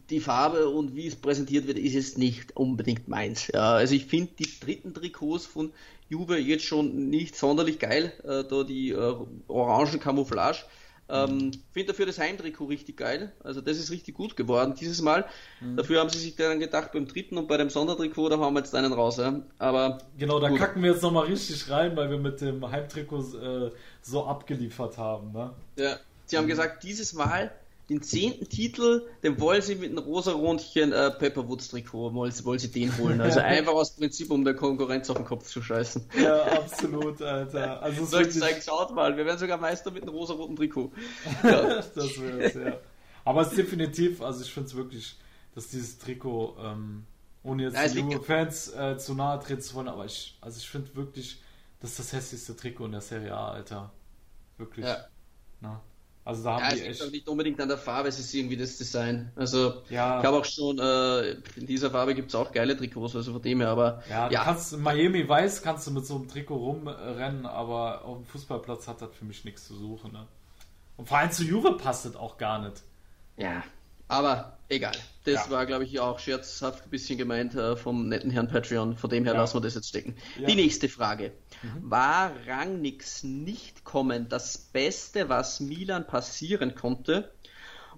die 0.10 0.20
Farbe 0.20 0.70
und 0.70 0.96
wie 0.96 1.08
es 1.08 1.15
präsentiert 1.15 1.67
wird, 1.67 1.78
ist 1.78 1.96
es 1.96 2.17
nicht 2.17 2.56
unbedingt 2.56 3.08
meins. 3.08 3.48
Ja, 3.48 3.74
also 3.74 3.96
ich 3.96 4.06
finde 4.06 4.32
die 4.38 4.60
dritten 4.60 4.94
Trikots 4.94 5.46
von 5.46 5.72
Juve 6.10 6.38
jetzt 6.38 6.65
schon 6.65 7.10
nicht 7.10 7.36
sonderlich 7.36 7.80
geil. 7.80 8.13
Äh, 8.24 8.44
da 8.44 8.63
die 8.63 8.91
äh, 8.91 9.15
orangen 9.48 10.00
Camouflage. 10.00 10.63
Ähm, 11.12 11.52
finde 11.74 11.91
dafür 11.91 12.06
das 12.06 12.20
Heimtrikot 12.20 12.65
richtig 12.65 12.96
geil. 12.96 13.34
Also 13.44 13.60
das 13.60 13.78
ist 13.78 13.91
richtig 13.91 14.15
gut 14.15 14.38
geworden 14.38 14.76
dieses 14.80 15.02
Mal. 15.02 15.26
Dafür 15.76 16.00
haben 16.00 16.10
sie 16.10 16.20
sich 16.20 16.38
dann 16.38 16.62
gedacht, 16.62 16.94
beim 16.94 17.06
dritten 17.06 17.38
und 17.38 17.50
bei 17.50 17.58
dem 17.58 17.70
Sondertrikot, 17.70 18.30
da 18.30 18.38
hauen 18.38 18.54
wir 18.54 18.62
jetzt 18.62 18.74
einen 18.74 18.94
raus. 18.94 19.17
Ja. 19.17 19.41
Aber 19.60 19.98
Genau, 20.17 20.39
da 20.39 20.48
Gut. 20.48 20.60
kacken 20.60 20.82
wir 20.82 20.91
jetzt 20.91 21.02
nochmal 21.02 21.26
richtig 21.26 21.70
rein, 21.70 21.98
weil 21.98 22.10
wir 22.10 22.17
mit 22.17 22.39
dem 22.39 22.70
Heimtrikot 22.70 23.36
äh, 23.38 23.72
so 24.02 24.26
abgeliefert 24.26 24.98
haben. 24.98 25.34
Ne? 25.34 25.52
Ja, 25.76 25.98
sie 26.28 26.38
haben 26.38 26.48
gesagt, 26.48 26.84
dieses 26.84 27.12
Mal 27.12 27.52
den 27.91 28.01
zehnten 28.01 28.47
Titel, 28.47 29.06
den 29.21 29.38
wollen 29.41 29.62
sie 29.62 29.75
mit 29.75 29.89
einem 29.89 29.97
rosa 29.97 30.32
Rundchen 30.32 30.93
äh, 30.93 31.12
Pepperwoods 31.12 31.67
Trikot, 31.67 32.13
wollen 32.13 32.32
sie, 32.32 32.45
wollen 32.45 32.58
sie 32.58 32.71
den 32.71 32.97
holen. 32.97 33.19
Also 33.19 33.41
einfach 33.41 33.73
aus 33.73 33.97
Prinzip, 33.97 34.32
um 34.32 34.45
der 34.45 34.54
Konkurrenz 34.54 35.10
auf 35.10 35.17
den 35.17 35.25
Kopf 35.25 35.45
zu 35.45 35.62
scheißen. 35.62 36.06
Ja, 36.23 36.41
absolut, 36.43 37.21
Alter. 37.21 37.82
Also 37.84 38.04
es 38.04 38.12
Soll 38.12 38.27
ich 38.27 38.34
sagen, 38.34 38.62
schaut 38.63 38.95
mal, 38.95 39.17
wir 39.17 39.25
werden 39.25 39.39
sogar 39.39 39.58
Meister 39.58 39.91
mit 39.91 40.04
einem 40.04 40.13
rosa-roten 40.13 40.56
Trikot. 40.56 40.93
das 41.43 41.95
wär's, 41.95 42.54
ja. 42.54 42.77
Aber 43.25 43.41
es 43.41 43.49
ist 43.49 43.58
definitiv, 43.58 44.21
also 44.21 44.41
ich 44.41 44.54
finde 44.54 44.69
es 44.69 44.75
wirklich, 44.75 45.17
dass 45.54 45.67
dieses 45.67 45.99
Trikot, 45.99 46.56
ähm, 46.63 47.04
ohne 47.43 47.63
jetzt 47.63 47.75
Ja, 47.75 47.84
es 47.84 47.91
die 47.91 47.99
Juve-Fans 47.99 48.73
äh, 48.73 48.97
zu 48.99 49.15
nahe 49.15 49.38
treten 49.41 49.62
zu 49.62 49.75
wollen, 49.75 49.89
aber 49.89 50.06
ich, 50.06 50.38
also 50.39 50.58
ich 50.58 50.69
finde 50.69 50.95
wirklich, 50.95 51.41
das 51.82 51.91
ist 51.91 51.99
das 51.99 52.13
hässlichste 52.13 52.56
Trikot 52.56 52.86
in 52.86 52.93
der 52.93 53.01
Serie 53.01 53.36
A, 53.36 53.51
Alter. 53.51 53.91
Wirklich. 54.58 54.86
Ja. 54.86 55.08
Na? 55.60 55.82
Also 56.24 56.44
da 56.44 56.54
haben 56.56 56.66
Ja, 56.66 56.70
es 56.70 56.76
die 56.76 56.82
liegt 56.82 56.92
echt. 56.92 57.02
auch 57.02 57.10
nicht 57.12 57.28
unbedingt 57.28 57.60
an 57.62 57.68
der 57.68 57.78
Farbe, 57.80 58.10
es 58.10 58.20
ist 58.20 58.34
irgendwie 58.34 58.56
das 58.58 58.78
Design. 58.78 59.32
Also 59.36 59.82
Ja. 59.90 60.20
ich 60.20 60.26
habe 60.26 60.38
auch 60.38 60.46
schon, 60.46 60.78
äh, 60.80 61.32
in 61.56 61.66
dieser 61.66 61.90
Farbe 61.90 62.14
gibt 62.14 62.30
es 62.30 62.36
auch 62.36 62.52
geile 62.52 62.78
Trikots, 62.78 63.16
also 63.16 63.34
von 63.34 63.42
dem 63.42 63.60
her, 63.60 63.70
aber 63.70 64.04
Ja, 64.08 64.30
ja, 64.30 64.44
kannst 64.44 64.78
Miami 64.78 65.28
weiß, 65.28 65.64
kannst 65.64 65.88
du 65.88 65.92
mit 65.92 66.06
so 66.06 66.16
einem 66.18 66.28
Trikot 66.28 66.56
rumrennen, 66.58 67.46
aber 67.48 68.06
auf 68.06 68.18
dem 68.18 68.26
Fußballplatz 68.26 68.88
hat 68.88 69.02
das 69.02 69.10
für 69.18 69.26
mich 69.26 69.46
nichts 69.46 69.66
zu 69.68 69.76
suchen. 69.76 70.12
Ne? 70.14 70.28
Und 70.98 71.08
vor 71.08 71.18
allem 71.18 71.32
zu 71.32 71.44
Juve 71.44 71.74
passt 71.78 72.06
das 72.06 72.16
auch 72.16 72.38
gar 72.38 72.60
nicht. 72.62 72.84
Ja, 73.38 73.64
aber 74.08 74.60
egal. 74.72 74.94
Das 75.26 75.46
Ja. 75.46 75.50
war, 75.52 75.66
glaube 75.66 75.84
ich, 75.84 76.00
auch 76.00 76.18
scherzhaft 76.20 76.86
ein 76.86 76.90
bisschen 76.90 77.18
gemeint 77.18 77.54
äh, 77.56 77.76
vom 77.76 78.08
netten 78.10 78.32
Herrn 78.32 78.48
Patreon. 78.48 78.98
Von 78.98 79.10
dem 79.10 79.24
her 79.26 79.34
Ja. 79.34 79.40
lassen 79.42 79.58
wir 79.58 79.62
das 79.62 79.76
jetzt 79.76 79.90
stecken. 79.90 80.16
Ja. 80.40 80.48
Die 80.48 80.56
nächste 80.56 80.90
Frage. 80.90 81.32
War 81.82 82.32
Rangnicks 82.48 83.24
nicht 83.24 83.84
kommen 83.84 84.28
das 84.30 84.58
Beste, 84.58 85.30
was 85.30 85.60
Milan 85.60 86.08
passieren 86.08 86.74
konnte? 86.74 87.32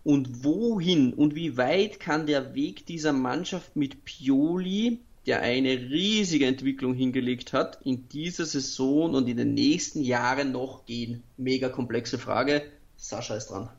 Und 0.03 0.43
wohin 0.43 1.13
und 1.13 1.33
wie 1.33 1.55
weit 1.55 2.01
kann 2.01 2.27
der 2.27 2.53
Weg 2.55 2.85
dieser 2.85 3.13
Mannschaft 3.13 3.77
mit 3.77 4.03
Pioli, 4.03 4.99
der 5.25 5.41
eine 5.41 5.69
riesige 5.69 6.45
Entwicklung 6.45 6.93
hingelegt 6.93 7.53
hat, 7.53 7.79
in 7.85 8.09
dieser 8.09 8.45
Saison 8.45 9.13
und 9.13 9.29
in 9.29 9.37
den 9.37 9.53
nächsten 9.53 10.01
Jahren 10.01 10.51
noch 10.51 10.85
gehen? 10.85 11.23
Mega 11.37 11.69
komplexe 11.69 12.17
Frage. 12.19 12.63
Sascha 12.97 13.35
ist 13.35 13.47
dran. 13.47 13.69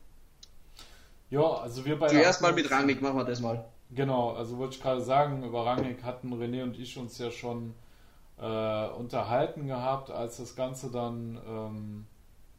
Ja, 1.34 1.54
also 1.54 1.84
wir 1.84 1.98
beide. 1.98 2.14
Zuerst 2.14 2.42
mal 2.42 2.52
mit 2.52 2.70
Rangnick, 2.70 3.02
machen 3.02 3.16
wir 3.16 3.24
das 3.24 3.40
mal. 3.40 3.64
Genau, 3.90 4.34
also 4.34 4.56
wollte 4.58 4.76
ich 4.76 4.82
gerade 4.82 5.00
sagen, 5.00 5.42
über 5.42 5.66
Rangnick 5.66 6.04
hatten 6.04 6.32
René 6.32 6.62
und 6.62 6.78
ich 6.78 6.96
uns 6.96 7.18
ja 7.18 7.32
schon 7.32 7.74
äh, 8.38 8.86
unterhalten 8.90 9.66
gehabt, 9.66 10.10
als 10.10 10.36
das 10.36 10.54
Ganze 10.54 10.92
dann 10.92 11.40
ähm, 11.48 12.06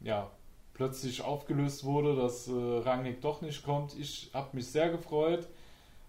ja, 0.01 0.29
plötzlich 0.73 1.23
aufgelöst 1.23 1.85
wurde, 1.85 2.17
dass 2.17 2.49
äh, 2.49 2.51
Rangnick 2.51 3.21
doch 3.21 3.41
nicht 3.41 3.63
kommt. 3.63 3.97
Ich 3.97 4.29
habe 4.33 4.49
mich 4.57 4.67
sehr 4.67 4.89
gefreut 4.89 5.47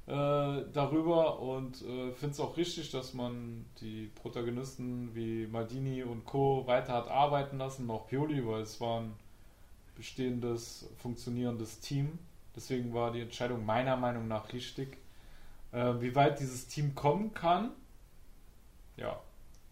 äh, 0.09 0.63
darüber 0.73 1.39
und 1.39 1.83
äh, 1.83 2.11
finde 2.13 2.33
es 2.33 2.41
auch 2.41 2.57
richtig, 2.57 2.91
dass 2.91 3.15
man 3.15 3.65
die 3.81 4.11
Protagonisten 4.21 5.15
wie 5.15 5.47
Maldini 5.47 6.03
und 6.03 6.25
Co. 6.25 6.67
weiter 6.67 6.95
hat 6.95 7.09
arbeiten 7.09 7.59
lassen, 7.59 7.89
auch 7.91 8.09
Pioli, 8.09 8.45
weil 8.45 8.63
es 8.63 8.81
war 8.81 9.03
ein 9.03 9.13
bestehendes, 9.97 10.89
funktionierendes 10.99 11.79
Team. 11.79 12.19
Deswegen 12.57 12.95
war 12.95 13.13
die 13.13 13.21
Entscheidung 13.21 13.65
meiner 13.65 13.97
Meinung 13.97 14.27
nach 14.27 14.53
richtig. 14.53 14.97
Äh, 15.73 16.01
wie 16.01 16.15
weit 16.15 16.41
dieses 16.41 16.67
Team 16.67 16.95
kommen 16.95 17.35
kann, 17.35 17.73
ja, 18.97 19.21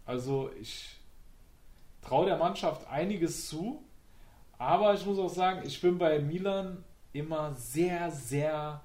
also 0.05 0.51
ich 0.61 0.97
traue 2.01 2.27
der 2.27 2.37
Mannschaft 2.37 2.87
einiges 2.87 3.47
zu, 3.47 3.83
aber 4.57 4.93
ich 4.93 5.05
muss 5.05 5.17
auch 5.17 5.33
sagen, 5.33 5.63
ich 5.65 5.81
bin 5.81 5.97
bei 5.97 6.19
Milan 6.19 6.83
immer 7.11 7.55
sehr, 7.55 8.11
sehr, 8.11 8.81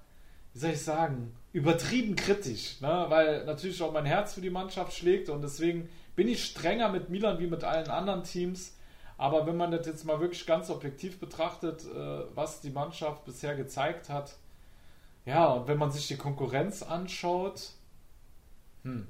wie 0.53 0.59
soll 0.59 0.71
ich 0.71 0.83
sagen, 0.83 1.37
übertrieben 1.53 2.17
kritisch, 2.17 2.81
ne? 2.81 3.07
weil 3.09 3.45
natürlich 3.45 3.83
auch 3.83 3.93
mein 3.93 4.07
Herz 4.07 4.35
für 4.35 4.41
die 4.41 4.51
Mannschaft 4.51 4.95
schlägt 4.95 5.29
und 5.29 5.43
deswegen 5.43 5.89
bin 6.17 6.29
ich 6.29 6.45
strenger 6.45 6.89
mit 6.89 7.11
Milan 7.11 7.39
wie 7.39 7.47
mit 7.47 7.65
allen 7.65 7.89
anderen 7.89 8.25
Teams. 8.25 8.77
Aber 9.21 9.47
wenn 9.47 9.59
man 9.59 9.71
das 9.71 9.87
jetzt 9.87 10.07
mal 10.07 10.19
wirklich 10.19 10.47
ganz 10.47 10.71
objektiv 10.71 11.21
betrachtet, 11.21 11.85
äh, 11.85 12.23
was 12.35 12.63
die 12.63 12.71
Mannschaft 12.71 13.27
bisher 13.27 13.55
gezeigt 13.55 14.09
hat, 14.09 14.35
ja, 15.27 15.53
und 15.53 15.69
wenn 15.69 15.77
man 15.77 15.93
sich 15.93 16.09
die 16.09 16.17
Konkurrenz 16.17 16.83
anschaut, 16.83 17.73
hm, 18.83 19.07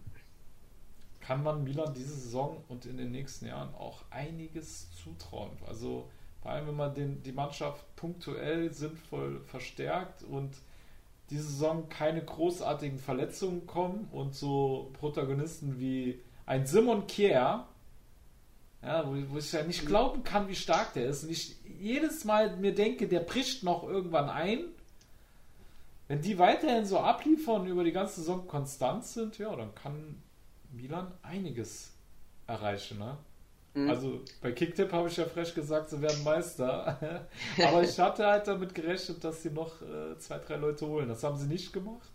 kann 1.20 1.44
man 1.44 1.62
Milan 1.62 1.94
diese 1.94 2.12
Saison 2.12 2.56
und 2.66 2.86
in 2.86 2.96
den 2.96 3.12
nächsten 3.12 3.46
Jahren 3.46 3.72
auch 3.76 4.02
einiges 4.10 4.88
zutrauen. 4.96 5.52
Also 5.68 6.08
vor 6.42 6.50
allem, 6.50 6.66
wenn 6.66 6.76
man 6.76 6.92
den, 6.92 7.22
die 7.22 7.30
Mannschaft 7.30 7.84
punktuell 7.94 8.72
sinnvoll 8.72 9.40
verstärkt 9.44 10.24
und 10.24 10.56
diese 11.30 11.44
Saison 11.44 11.88
keine 11.88 12.24
großartigen 12.24 12.98
Verletzungen 12.98 13.64
kommen 13.68 14.08
und 14.10 14.34
so 14.34 14.90
Protagonisten 14.94 15.78
wie 15.78 16.20
ein 16.46 16.66
Simon 16.66 17.06
Kier, 17.06 17.68
ja, 18.82 19.06
wo, 19.06 19.14
wo 19.30 19.38
ich 19.38 19.52
ja 19.52 19.62
nicht 19.62 19.86
glauben 19.86 20.22
kann, 20.24 20.48
wie 20.48 20.54
stark 20.54 20.94
der 20.94 21.06
ist. 21.06 21.24
Und 21.24 21.30
ich 21.30 21.56
jedes 21.78 22.24
Mal 22.24 22.56
mir 22.56 22.74
denke, 22.74 23.08
der 23.08 23.20
bricht 23.20 23.62
noch 23.62 23.84
irgendwann 23.84 24.28
ein. 24.28 24.64
Wenn 26.08 26.20
die 26.22 26.38
weiterhin 26.38 26.84
so 26.84 26.98
abliefern 26.98 27.66
über 27.66 27.84
die 27.84 27.92
ganze 27.92 28.16
Saison 28.20 28.46
konstant 28.46 29.04
sind, 29.04 29.38
ja, 29.38 29.54
dann 29.54 29.74
kann 29.74 30.20
Milan 30.72 31.12
einiges 31.22 31.92
erreichen, 32.46 32.98
ne? 32.98 33.16
Mhm. 33.74 33.88
Also 33.88 34.20
bei 34.40 34.50
Kicktip 34.52 34.92
habe 34.92 35.08
ich 35.08 35.16
ja 35.16 35.24
frech 35.24 35.54
gesagt, 35.54 35.90
sie 35.90 36.02
werden 36.02 36.24
Meister. 36.24 36.98
Aber 37.64 37.82
ich 37.82 37.98
hatte 37.98 38.26
halt 38.26 38.48
damit 38.48 38.74
gerechnet, 38.74 39.22
dass 39.22 39.42
sie 39.42 39.50
noch 39.50 39.80
äh, 39.82 40.18
zwei, 40.18 40.38
drei 40.38 40.56
Leute 40.56 40.86
holen. 40.86 41.08
Das 41.08 41.22
haben 41.22 41.38
sie 41.38 41.46
nicht 41.46 41.72
gemacht. 41.72 42.10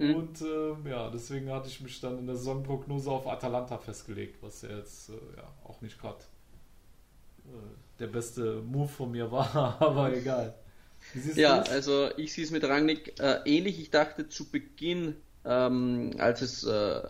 Mhm. 0.00 0.14
Und 0.14 0.42
ähm, 0.42 0.86
ja, 0.86 1.10
deswegen 1.10 1.50
hatte 1.52 1.68
ich 1.68 1.80
mich 1.80 2.00
dann 2.00 2.18
in 2.18 2.26
der 2.26 2.36
Saisonprognose 2.36 3.10
auf 3.10 3.26
Atalanta 3.28 3.78
festgelegt, 3.78 4.42
was 4.42 4.62
ja 4.62 4.70
jetzt 4.76 5.10
äh, 5.10 5.12
ja, 5.36 5.44
auch 5.64 5.80
nicht 5.82 6.00
gerade 6.00 6.24
äh, 7.44 7.50
der 7.98 8.06
beste 8.08 8.62
Move 8.62 8.88
von 8.88 9.10
mir 9.12 9.30
war, 9.30 9.54
aber 9.80 10.14
egal. 10.16 10.54
Ja, 11.34 11.58
du's? 11.58 11.68
also 11.68 12.10
ich 12.16 12.32
sehe 12.32 12.44
es 12.44 12.50
mit 12.50 12.64
Rangnick 12.64 13.18
äh, 13.20 13.40
ähnlich. 13.44 13.80
Ich 13.80 13.90
dachte 13.90 14.28
zu 14.28 14.50
Beginn, 14.50 15.16
ähm, 15.44 16.14
als 16.18 16.42
es 16.42 16.64
äh, 16.64 17.02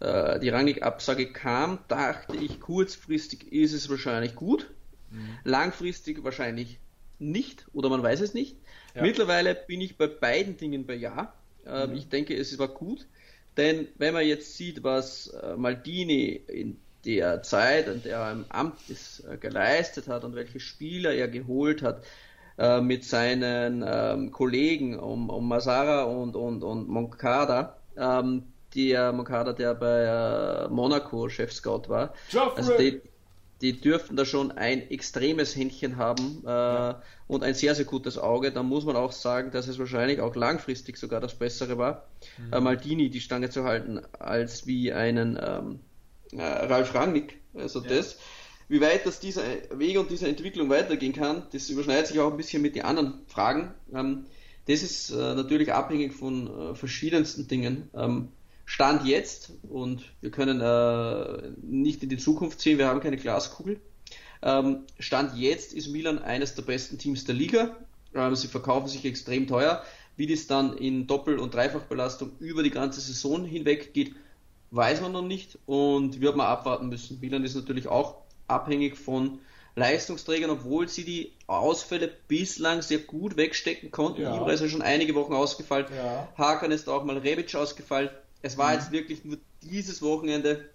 äh, 0.00 0.40
die 0.40 0.50
Rangnick-Absage 0.50 1.32
kam, 1.32 1.80
dachte 1.88 2.36
ich, 2.36 2.60
kurzfristig 2.60 3.52
ist 3.52 3.72
es 3.74 3.90
wahrscheinlich 3.90 4.34
gut, 4.36 4.70
Mhm. 5.10 5.40
langfristig 5.44 6.24
wahrscheinlich 6.24 6.80
nicht 7.18 7.66
oder 7.72 7.88
man 7.90 8.02
weiß 8.02 8.20
es 8.20 8.34
nicht. 8.34 8.58
Ja. 8.94 9.02
Mittlerweile 9.02 9.54
bin 9.56 9.80
ich 9.80 9.98
bei 9.98 10.06
beiden 10.08 10.56
Dingen 10.56 10.86
bei 10.86 10.94
Ja. 10.94 11.34
Ähm, 11.66 11.90
Mhm. 11.90 11.96
Ich 11.96 12.08
denke, 12.08 12.36
es 12.36 12.58
war 12.58 12.68
gut, 12.68 13.06
denn 13.56 13.88
wenn 13.98 14.14
man 14.14 14.26
jetzt 14.26 14.56
sieht, 14.56 14.82
was 14.82 15.28
äh, 15.28 15.56
Maldini 15.56 16.28
in 16.46 16.78
der 17.04 17.42
Zeit, 17.42 17.88
in 17.88 18.02
der 18.02 18.18
er 18.18 18.32
im 18.32 18.44
Amt 18.48 18.78
ist, 18.88 19.20
äh, 19.20 19.36
geleistet 19.38 20.08
hat 20.08 20.24
und 20.24 20.34
welche 20.34 20.60
Spieler 20.60 21.12
er 21.14 21.28
geholt 21.28 21.82
hat, 21.82 22.02
äh, 22.58 22.80
mit 22.80 23.04
seinen 23.04 23.82
ähm, 23.86 24.32
Kollegen 24.32 24.98
um, 24.98 25.30
um 25.30 25.48
Masara 25.48 26.04
und, 26.04 26.36
und, 26.36 26.62
und 26.62 26.88
Moncada, 26.88 27.78
ähm, 27.96 28.44
der 28.74 29.12
Moncada, 29.12 29.52
der 29.52 29.74
bei 29.74 30.66
äh, 30.66 30.68
Monaco 30.68 31.28
Chef-Scout 31.28 31.88
war. 31.88 32.14
Joffrey! 32.28 32.56
Also 32.56 32.76
die, 32.76 33.00
die 33.60 33.80
dürften 33.80 34.16
da 34.16 34.24
schon 34.24 34.52
ein 34.52 34.90
extremes 34.90 35.54
Händchen 35.54 35.96
haben 35.96 36.42
äh, 36.46 36.94
und 37.26 37.42
ein 37.42 37.54
sehr, 37.54 37.74
sehr 37.74 37.84
gutes 37.84 38.18
Auge. 38.18 38.52
Da 38.52 38.62
muss 38.62 38.84
man 38.84 38.96
auch 38.96 39.12
sagen, 39.12 39.50
dass 39.50 39.68
es 39.68 39.78
wahrscheinlich 39.78 40.20
auch 40.20 40.34
langfristig 40.34 40.96
sogar 40.96 41.20
das 41.20 41.34
Bessere 41.34 41.76
war, 41.76 42.06
mhm. 42.38 42.52
äh, 42.52 42.60
Maldini 42.60 43.10
die 43.10 43.20
Stange 43.20 43.50
zu 43.50 43.64
halten, 43.64 44.00
als 44.18 44.66
wie 44.66 44.92
einen 44.92 45.38
ähm, 45.40 45.80
äh, 46.32 46.42
Ralf 46.42 46.94
Rangnick. 46.94 47.38
Also 47.54 47.82
ja. 47.82 47.88
das, 47.88 48.18
wie 48.68 48.80
weit 48.80 49.04
das 49.04 49.20
dieser 49.20 49.42
Weg 49.74 49.98
und 49.98 50.10
diese 50.10 50.28
Entwicklung 50.28 50.70
weitergehen 50.70 51.12
kann, 51.12 51.42
das 51.52 51.68
überschneidet 51.68 52.06
sich 52.06 52.20
auch 52.20 52.30
ein 52.30 52.36
bisschen 52.36 52.62
mit 52.62 52.76
den 52.76 52.82
anderen 52.82 53.20
Fragen. 53.26 53.74
Ähm, 53.92 54.26
das 54.66 54.82
ist 54.82 55.10
äh, 55.10 55.34
natürlich 55.34 55.72
abhängig 55.72 56.12
von 56.14 56.46
äh, 56.46 56.74
verschiedensten 56.74 57.48
Dingen. 57.48 57.90
Ähm, 57.94 58.28
Stand 58.70 59.04
jetzt, 59.04 59.50
und 59.68 60.04
wir 60.20 60.30
können 60.30 60.60
äh, 60.60 61.50
nicht 61.60 62.04
in 62.04 62.08
die 62.08 62.18
Zukunft 62.18 62.60
sehen, 62.60 62.78
wir 62.78 62.86
haben 62.86 63.00
keine 63.00 63.16
Glaskugel. 63.16 63.80
Ähm, 64.42 64.84
Stand 65.00 65.36
jetzt 65.36 65.72
ist 65.72 65.88
Milan 65.88 66.20
eines 66.20 66.54
der 66.54 66.62
besten 66.62 66.96
Teams 66.96 67.24
der 67.24 67.34
Liga. 67.34 67.76
Ähm, 68.14 68.36
sie 68.36 68.46
verkaufen 68.46 68.86
sich 68.86 69.04
extrem 69.04 69.48
teuer. 69.48 69.82
Wie 70.16 70.28
das 70.28 70.46
dann 70.46 70.76
in 70.76 71.08
Doppel- 71.08 71.40
und 71.40 71.52
Dreifachbelastung 71.52 72.30
über 72.38 72.62
die 72.62 72.70
ganze 72.70 73.00
Saison 73.00 73.44
hinweg 73.44 73.92
geht, 73.92 74.14
weiß 74.70 75.00
man 75.00 75.10
noch 75.10 75.26
nicht 75.26 75.58
und 75.66 76.20
wird 76.20 76.36
man 76.36 76.46
abwarten 76.46 76.88
müssen. 76.88 77.18
Milan 77.20 77.42
ist 77.42 77.56
natürlich 77.56 77.88
auch 77.88 78.18
abhängig 78.46 78.96
von 78.96 79.40
Leistungsträgern, 79.74 80.50
obwohl 80.50 80.88
sie 80.88 81.04
die 81.04 81.32
Ausfälle 81.48 82.08
bislang 82.28 82.82
sehr 82.82 82.98
gut 82.98 83.36
wegstecken 83.36 83.90
konnten. 83.90 84.22
Ja. 84.22 84.36
Ibra 84.36 84.52
ist 84.52 84.60
ja 84.60 84.68
schon 84.68 84.82
einige 84.82 85.16
Wochen 85.16 85.32
ausgefallen. 85.32 85.86
Ja. 85.92 86.28
Hakan 86.38 86.70
ist 86.70 86.88
auch 86.88 87.02
mal 87.02 87.18
Rebic 87.18 87.52
ausgefallen. 87.56 88.10
Es 88.42 88.56
war 88.58 88.68
mhm. 88.68 88.74
jetzt 88.74 88.92
wirklich 88.92 89.24
nur 89.24 89.38
dieses 89.62 90.02
Wochenende, 90.02 90.70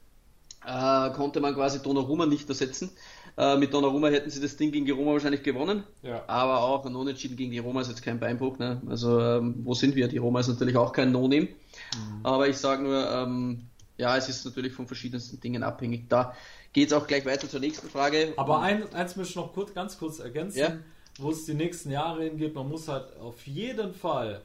äh, 0.66 1.10
konnte 1.12 1.40
man 1.40 1.54
quasi 1.54 1.82
Donnarumma 1.82 2.26
nicht 2.26 2.48
ersetzen. 2.50 2.92
Äh, 3.38 3.58
mit 3.58 3.74
Donnarumma 3.74 4.08
hätten 4.08 4.30
sie 4.30 4.42
das 4.42 4.56
Ding 4.56 4.72
gegen 4.72 4.86
die 4.86 4.92
Roma 4.92 5.12
wahrscheinlich 5.12 5.44
gewonnen. 5.44 5.84
Ja. 6.04 6.24
Aber 6.28 6.62
auch 6.62 6.86
ein 6.86 6.96
Unentschieden 6.96 7.36
gegen 7.36 7.52
die 7.52 7.60
Roma 7.60 7.82
ist 7.82 7.90
jetzt 7.90 8.02
kein 8.02 8.20
Beinbruch. 8.20 8.58
Ne? 8.60 8.82
Also 8.88 9.20
ähm, 9.20 9.56
wo 9.64 9.74
sind 9.74 9.96
wir? 9.96 10.08
Die 10.08 10.18
Roma 10.18 10.40
ist 10.40 10.48
natürlich 10.48 10.78
auch 10.78 10.94
kein 10.94 11.12
No-Name. 11.12 11.48
Mhm. 11.48 11.50
Aber 12.24 12.48
ich 12.48 12.58
sage 12.58 12.84
nur, 12.84 13.12
ähm, 13.12 13.68
ja, 13.98 14.16
es 14.16 14.30
ist 14.30 14.46
natürlich 14.46 14.74
von 14.74 14.88
verschiedensten 14.88 15.40
Dingen 15.40 15.64
abhängig. 15.64 16.10
Da 16.10 16.34
geht 16.72 16.88
es 16.88 16.94
auch 16.94 17.08
gleich 17.08 17.26
weiter 17.26 17.50
zur 17.50 17.60
nächsten 17.60 17.90
Frage. 17.90 18.34
Aber 18.38 18.62
ein, 18.62 18.92
eins 18.94 19.16
möchte 19.16 19.32
ich 19.32 19.36
noch 19.36 19.54
kurz, 19.54 19.74
ganz 19.74 19.98
kurz 19.98 20.20
ergänzen, 20.20 20.60
ja? 20.60 20.78
wo 21.20 21.32
es 21.32 21.46
die 21.46 21.54
nächsten 21.54 21.92
Jahre 21.92 22.24
hingeht. 22.24 22.56
Man 22.56 22.70
muss 22.70 22.88
halt 22.88 23.18
auf 23.18 23.46
jeden 23.48 23.94
Fall 23.94 24.42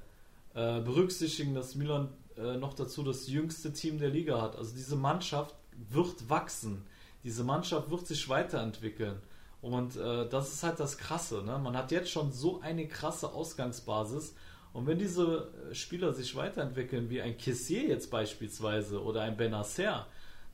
äh, 0.54 0.80
berücksichtigen, 0.80 1.54
dass 1.54 1.74
Milan 1.74 2.08
äh, 2.40 2.56
noch 2.56 2.74
dazu 2.74 3.02
das 3.02 3.28
jüngste 3.28 3.72
Team 3.72 3.98
der 3.98 4.10
Liga 4.10 4.40
hat. 4.40 4.56
Also 4.56 4.74
diese 4.74 4.96
Mannschaft 4.96 5.54
wird 5.90 6.28
wachsen. 6.28 6.86
Diese 7.24 7.44
Mannschaft 7.44 7.90
wird 7.90 8.06
sich 8.06 8.28
weiterentwickeln. 8.28 9.20
Und 9.62 9.96
äh, 9.96 10.28
das 10.28 10.52
ist 10.52 10.62
halt 10.62 10.80
das 10.80 10.96
Krasse. 10.96 11.42
Ne? 11.42 11.58
Man 11.58 11.76
hat 11.76 11.90
jetzt 11.90 12.10
schon 12.10 12.32
so 12.32 12.60
eine 12.60 12.88
krasse 12.88 13.32
Ausgangsbasis. 13.32 14.34
Und 14.72 14.86
wenn 14.86 14.98
diese 14.98 15.50
äh, 15.70 15.74
Spieler 15.74 16.12
sich 16.12 16.34
weiterentwickeln, 16.34 17.10
wie 17.10 17.20
ein 17.20 17.36
Kissier 17.36 17.82
jetzt 17.82 18.10
beispielsweise 18.10 19.02
oder 19.02 19.22
ein 19.22 19.36
Benacer, 19.36 20.06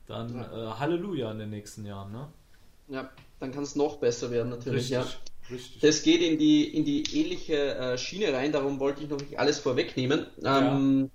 dann 0.07 0.35
ja. 0.35 0.71
äh, 0.71 0.79
Halleluja 0.79 1.31
in 1.31 1.39
den 1.39 1.49
nächsten 1.49 1.85
Jahren. 1.85 2.11
Ne? 2.11 2.27
Ja, 2.89 3.09
dann 3.39 3.51
kann 3.51 3.63
es 3.63 3.75
noch 3.75 3.97
besser 3.97 4.31
werden 4.31 4.49
natürlich. 4.49 4.91
Richtig. 4.91 4.97
Ja. 4.97 5.05
Richtig. 5.49 5.81
Das 5.81 6.03
geht 6.03 6.21
in 6.21 6.37
die, 6.37 6.65
in 6.75 6.83
die 6.83 7.03
ähnliche 7.13 7.75
äh, 7.75 7.97
Schiene 7.97 8.33
rein, 8.33 8.51
darum 8.51 8.79
wollte 8.79 9.03
ich 9.03 9.09
noch 9.09 9.19
nicht 9.19 9.39
alles 9.39 9.59
vorwegnehmen. 9.59 10.27
Ähm, 10.43 11.09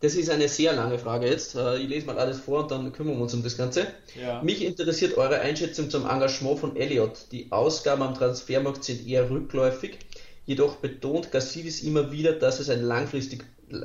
das 0.00 0.14
ist 0.14 0.30
eine 0.30 0.48
sehr 0.48 0.74
lange 0.74 0.98
Frage 0.98 1.26
jetzt. 1.26 1.54
Äh, 1.56 1.78
ich 1.78 1.88
lese 1.88 2.06
mal 2.06 2.18
alles 2.18 2.38
vor 2.38 2.62
und 2.62 2.70
dann 2.70 2.92
kümmern 2.92 3.16
wir 3.16 3.22
uns 3.22 3.34
um 3.34 3.42
das 3.42 3.56
Ganze. 3.56 3.86
Ja. 4.20 4.42
Mich 4.42 4.64
interessiert 4.64 5.16
eure 5.16 5.40
Einschätzung 5.40 5.90
zum 5.90 6.08
Engagement 6.08 6.58
von 6.58 6.76
Elliot. 6.76 7.26
Die 7.32 7.50
Ausgaben 7.50 8.02
am 8.02 8.14
Transfermarkt 8.14 8.84
sind 8.84 9.06
eher 9.06 9.28
rückläufig, 9.28 9.98
jedoch 10.46 10.76
betont 10.76 11.32
Gassidis 11.32 11.82
immer 11.82 12.12
wieder, 12.12 12.32
dass 12.32 12.60
es 12.60 12.70
ein 12.70 12.82
langfristig, 12.82 13.44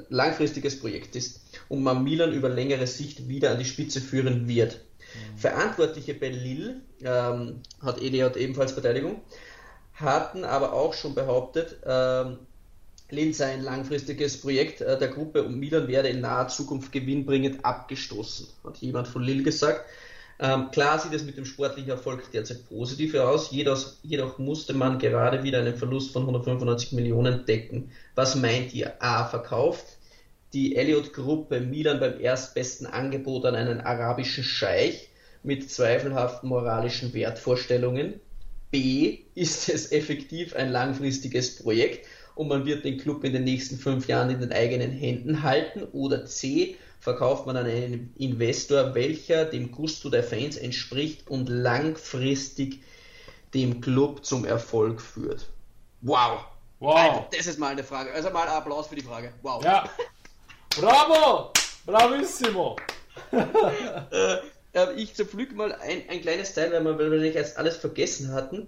langfristiges 0.10 0.80
Projekt 0.80 1.16
ist 1.16 1.42
und 1.68 1.82
man 1.82 2.04
Milan 2.04 2.32
über 2.32 2.50
längere 2.50 2.88
Sicht 2.88 3.28
wieder 3.28 3.52
an 3.52 3.60
die 3.60 3.66
Spitze 3.66 4.00
führen 4.00 4.48
wird. 4.48 4.74
Mhm. 4.74 5.38
Verantwortliche 5.38 6.14
bei 6.14 6.30
Lille, 6.30 6.82
ähm, 7.04 7.62
hat 7.82 8.00
Elliot 8.00 8.38
ebenfalls 8.38 8.72
Verteidigung, 8.72 9.22
hatten 9.94 10.44
aber 10.44 10.74
auch 10.74 10.94
schon 10.94 11.16
behauptet, 11.16 11.78
ähm, 11.86 12.38
Linz 13.14 13.40
ein 13.42 13.62
langfristiges 13.62 14.42
Projekt 14.42 14.82
äh, 14.82 14.98
der 14.98 15.10
Gruppe 15.10 15.44
und 15.44 15.60
Milan 15.60 15.88
werde 15.88 16.10
in 16.10 16.22
naher 16.22 16.48
Zukunft 16.48 16.92
gewinnbringend 16.92 17.64
abgestoßen, 17.64 18.48
hat 18.64 18.78
jemand 18.78 19.08
von 19.08 19.24
Lille 19.24 19.44
gesagt. 19.44 19.86
Ähm, 20.40 20.72
klar 20.72 21.00
sieht 21.00 21.14
es 21.14 21.24
mit 21.24 21.38
dem 21.38 21.46
sportlichen 21.46 21.92
Erfolg 21.92 22.30
derzeit 22.32 22.68
positiv 22.68 23.16
aus, 23.16 23.52
jedoch, 23.52 23.94
jedoch, 24.02 24.40
musste 24.40 24.74
man 24.74 24.98
gerade 24.98 25.44
wieder 25.44 25.60
einen 25.60 25.78
Verlust 25.78 26.12
von 26.12 26.24
195 26.24 26.92
Millionen 26.94 27.46
decken. 27.46 27.92
Was 28.16 28.36
meint 28.36 28.74
ihr? 28.74 29.02
A. 29.02 29.26
Verkauft 29.26 29.86
die 30.54 30.76
Elliott-Gruppe 30.76 31.62
Milan 31.62 32.00
beim 32.00 32.20
erstbesten 32.20 32.88
Angebot 32.88 33.46
an 33.46 33.56
einen 33.56 33.82
arabischen 33.82 34.44
Scheich 34.44 35.10
mit 35.44 35.70
zweifelhaften 35.70 36.50
moralischen 36.50 37.14
Wertvorstellungen? 37.14 38.20
B. 38.72 39.20
Ist 39.36 39.70
es 39.70 39.92
effektiv 39.92 40.56
ein 40.56 40.72
langfristiges 40.72 41.58
Projekt 41.58 42.08
und 42.36 42.48
man 42.48 42.66
wird 42.66 42.86
den 42.86 42.98
Club 42.98 43.24
in 43.24 43.34
den 43.34 43.44
nächsten 43.44 43.78
fünf 43.78 44.08
Jahren 44.08 44.30
in 44.30 44.40
den 44.40 44.52
eigenen 44.52 44.92
Händen 44.92 45.44
halten. 45.44 45.84
Oder 45.92 46.26
C, 46.26 46.78
verkauft 47.00 47.46
man 47.46 47.58
an 47.58 47.66
einen 47.66 48.14
Investor, 48.18 48.96
welcher 48.96 49.46
dem 49.46 49.72
Gusto 49.72 50.10
der 50.10 50.24
Fans 50.24 50.58
entspricht 50.58 51.28
und 51.28 51.50
langfristig 51.50 52.82
dem 53.54 53.82
Club 53.82 54.26
zum 54.26 54.46
Erfolg 54.46 55.02
führt. 55.02 55.50
Wow! 56.02 56.46
Wow! 56.80 56.96
Alter, 56.96 57.28
das 57.38 57.48
ist 57.48 57.60
mal 57.60 57.72
eine 57.72 57.84
Frage. 57.84 58.12
Also 58.14 58.30
mal 58.30 58.48
Applaus 58.48 58.88
für 58.88 58.96
die 58.96 59.04
Frage. 59.04 59.34
Wow! 59.42 59.64
Ja! 59.64 59.90
Bravo! 60.80 61.52
Bravissimo! 61.86 62.78
äh, 63.32 64.38
äh, 64.74 64.94
ich 64.96 65.14
zerpflück 65.14 65.56
mal 65.56 65.74
ein, 65.74 66.04
ein 66.10 66.22
kleines 66.22 66.54
Teil, 66.54 66.72
weil 66.72 66.84
wir 66.84 66.98
wahrscheinlich 66.98 67.36
jetzt 67.36 67.58
alles 67.58 67.78
vergessen 67.78 68.32
hatten. 68.32 68.68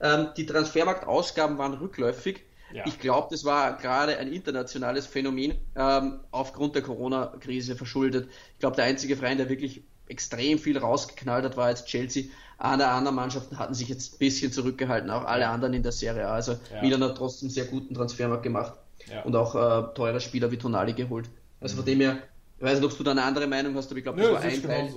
Ähm, 0.00 0.28
die 0.36 0.46
Transfermarktausgaben 0.46 1.58
waren 1.58 1.74
rückläufig. 1.74 2.40
Ja. 2.72 2.84
Ich 2.86 2.98
glaube, 2.98 3.28
das 3.30 3.44
war 3.44 3.76
gerade 3.76 4.18
ein 4.18 4.32
internationales 4.32 5.06
Phänomen 5.06 5.56
ähm, 5.76 6.20
aufgrund 6.30 6.74
der 6.74 6.82
Corona-Krise 6.82 7.76
verschuldet. 7.76 8.28
Ich 8.54 8.58
glaube, 8.60 8.76
der 8.76 8.86
einzige 8.86 9.16
Verein, 9.16 9.38
der 9.38 9.48
wirklich 9.48 9.82
extrem 10.08 10.58
viel 10.58 10.78
rausgeknallt 10.78 11.44
hat, 11.44 11.56
war 11.56 11.70
jetzt 11.70 11.86
Chelsea. 11.86 12.24
Alle 12.58 12.88
anderen 12.88 13.16
Mannschaften 13.16 13.58
hatten 13.58 13.74
sich 13.74 13.88
jetzt 13.88 14.14
ein 14.14 14.18
bisschen 14.18 14.52
zurückgehalten, 14.52 15.10
auch 15.10 15.24
alle 15.24 15.48
anderen 15.48 15.74
in 15.74 15.82
der 15.82 15.92
Serie 15.92 16.26
A. 16.26 16.34
Also 16.34 16.52
ja. 16.52 16.82
Milan 16.82 17.02
hat 17.02 17.16
trotzdem 17.16 17.50
sehr 17.50 17.64
guten 17.64 17.94
Transfermarkt 17.94 18.42
gemacht 18.42 18.74
ja. 19.10 19.22
und 19.22 19.34
auch 19.34 19.54
äh, 19.54 19.94
teure 19.94 20.20
Spieler 20.20 20.50
wie 20.50 20.58
Tonali 20.58 20.92
geholt. 20.92 21.28
Also 21.60 21.74
mhm. 21.74 21.78
von 21.78 21.86
dem 21.86 22.00
her, 22.00 22.18
ich 22.58 22.64
weiß 22.64 22.80
nicht, 22.80 22.90
ob 22.90 22.96
du 22.96 23.04
da 23.04 23.10
eine 23.12 23.22
andere 23.22 23.46
Meinung 23.46 23.74
hast, 23.74 23.90
aber 23.90 23.98
ich 23.98 24.04
glaube, 24.04 24.20
das 24.20 24.32
war 24.32 24.40
ein 24.40 24.62
Teil 24.62 24.92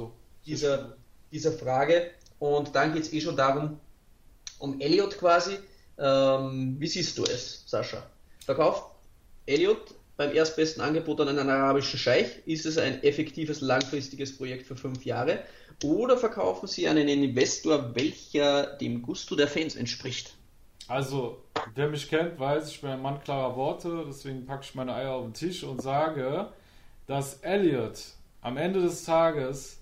dieser, 0.46 0.96
dieser 1.32 1.52
Frage. 1.52 2.12
Und 2.38 2.76
dann 2.76 2.94
geht 2.94 3.04
es 3.04 3.14
eh 3.14 3.22
schon 3.22 3.36
darum, 3.36 3.80
um 4.60 4.80
Elliot 4.80 5.18
quasi. 5.18 5.58
Ähm, 5.98 6.76
wie 6.80 6.88
siehst 6.88 7.18
du 7.18 7.24
es, 7.24 7.64
Sascha? 7.66 8.04
Verkauft 8.46 8.92
Elliot 9.46 9.96
beim 10.18 10.34
erstbesten 10.34 10.82
Angebot 10.82 11.20
an 11.22 11.30
einen 11.30 11.50
arabischen 11.50 12.00
Scheich? 12.00 12.42
Ist 12.46 12.66
es 12.66 12.78
ein 12.78 13.04
effektives, 13.04 13.62
langfristiges 13.62 14.38
Projekt 14.38 14.66
für 14.68 14.76
fünf 14.76 15.06
Jahre? 15.06 15.40
Oder 15.84 16.18
verkaufen 16.18 16.68
sie 16.68 16.88
an 16.88 16.98
einen 16.98 17.24
Investor, 17.24 17.96
welcher 17.96 18.78
dem 18.78 19.02
Gusto 19.02 19.36
der 19.36 19.48
Fans 19.48 19.76
entspricht? 19.76 20.36
Also, 20.88 21.44
wer 21.74 21.90
mich 21.90 22.10
kennt, 22.10 22.40
weiß, 22.40 22.70
ich 22.70 22.82
bin 22.82 22.92
ein 22.92 23.02
Mann 23.02 23.20
klarer 23.22 23.56
Worte, 23.56 24.06
deswegen 24.08 24.46
packe 24.46 24.64
ich 24.64 24.76
meine 24.76 24.94
Eier 24.94 25.14
auf 25.14 25.26
den 25.26 25.34
Tisch 25.34 25.64
und 25.64 25.82
sage, 25.82 26.50
dass 27.08 27.40
Elliot 27.42 28.00
am 28.42 28.58
Ende 28.58 28.82
des 28.82 29.04
Tages 29.04 29.80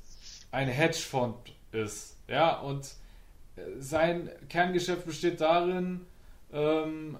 ein 0.51 0.69
Hedgefonds 0.69 1.51
ist. 1.71 2.15
Ja, 2.27 2.59
und 2.61 2.87
sein 3.79 4.29
Kerngeschäft 4.49 5.05
besteht 5.05 5.41
darin, 5.41 6.01
ähm, 6.51 7.17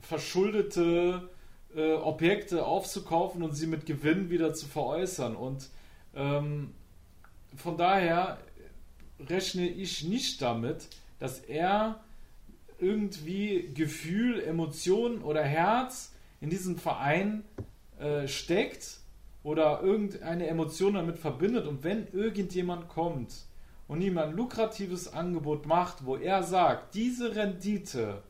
verschuldete 0.00 1.28
äh, 1.74 1.92
Objekte 1.94 2.64
aufzukaufen 2.64 3.42
und 3.42 3.54
sie 3.54 3.66
mit 3.66 3.86
Gewinn 3.86 4.30
wieder 4.30 4.54
zu 4.54 4.66
veräußern. 4.66 5.36
Und 5.36 5.68
ähm, 6.14 6.72
von 7.56 7.76
daher 7.76 8.38
rechne 9.28 9.68
ich 9.68 10.04
nicht 10.04 10.40
damit, 10.42 10.88
dass 11.18 11.38
er 11.40 12.00
irgendwie 12.78 13.70
Gefühl, 13.74 14.42
Emotionen 14.42 15.22
oder 15.22 15.42
Herz 15.42 16.12
in 16.40 16.50
diesen 16.50 16.76
Verein 16.76 17.44
äh, 17.98 18.26
steckt 18.26 18.98
oder 19.42 19.82
irgendeine 19.82 20.46
Emotion 20.46 20.94
damit 20.94 21.18
verbindet. 21.18 21.66
Und 21.66 21.84
wenn 21.84 22.08
irgendjemand 22.12 22.88
kommt 22.88 23.32
und 23.88 24.00
ihm 24.02 24.18
ein 24.18 24.32
lukratives 24.32 25.12
Angebot 25.12 25.66
macht, 25.66 26.06
wo 26.06 26.16
er 26.16 26.42
sagt, 26.42 26.94
diese 26.94 27.34
Rendite, 27.36 28.22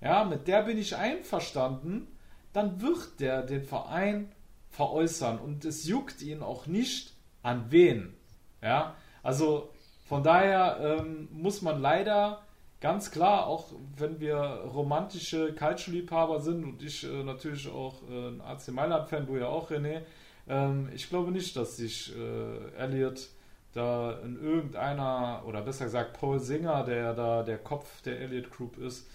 ja, 0.00 0.24
mit 0.24 0.46
der 0.48 0.62
bin 0.62 0.78
ich 0.78 0.96
einverstanden, 0.96 2.08
dann 2.52 2.80
wird 2.80 3.20
der 3.20 3.42
den 3.42 3.64
Verein 3.64 4.32
veräußern 4.70 5.38
und 5.38 5.64
es 5.64 5.86
juckt 5.86 6.22
ihn 6.22 6.42
auch 6.42 6.66
nicht 6.66 7.14
an 7.42 7.66
wen. 7.70 8.14
Ja, 8.62 8.94
also 9.22 9.70
Von 10.04 10.22
daher 10.22 10.78
ähm, 10.80 11.28
muss 11.32 11.62
man 11.62 11.80
leider 11.80 12.42
ganz 12.80 13.10
klar, 13.10 13.46
auch 13.46 13.72
wenn 13.96 14.20
wir 14.20 14.36
romantische 14.36 15.54
Calcio-Liebhaber 15.54 16.40
sind 16.40 16.64
und 16.64 16.82
ich 16.82 17.04
äh, 17.04 17.22
natürlich 17.22 17.68
auch 17.68 18.02
äh, 18.10 18.28
ein 18.28 18.40
AC 18.42 18.68
Mailand-Fan, 18.68 19.26
du 19.26 19.36
ja 19.36 19.48
auch, 19.48 19.70
René, 19.70 20.02
ähm, 20.46 20.90
ich 20.94 21.08
glaube 21.08 21.32
nicht, 21.32 21.56
dass 21.56 21.78
sich 21.78 22.14
äh, 22.14 22.76
Elliot 22.76 23.28
da 23.74 24.20
in 24.24 24.40
irgendeiner, 24.40 25.42
oder 25.46 25.62
besser 25.62 25.86
gesagt 25.86 26.18
Paul 26.18 26.40
Singer, 26.40 26.84
der 26.84 27.14
da 27.14 27.42
der 27.42 27.58
Kopf 27.58 28.02
der 28.02 28.20
Elliot 28.20 28.50
Group 28.50 28.78
ist, 28.78 29.06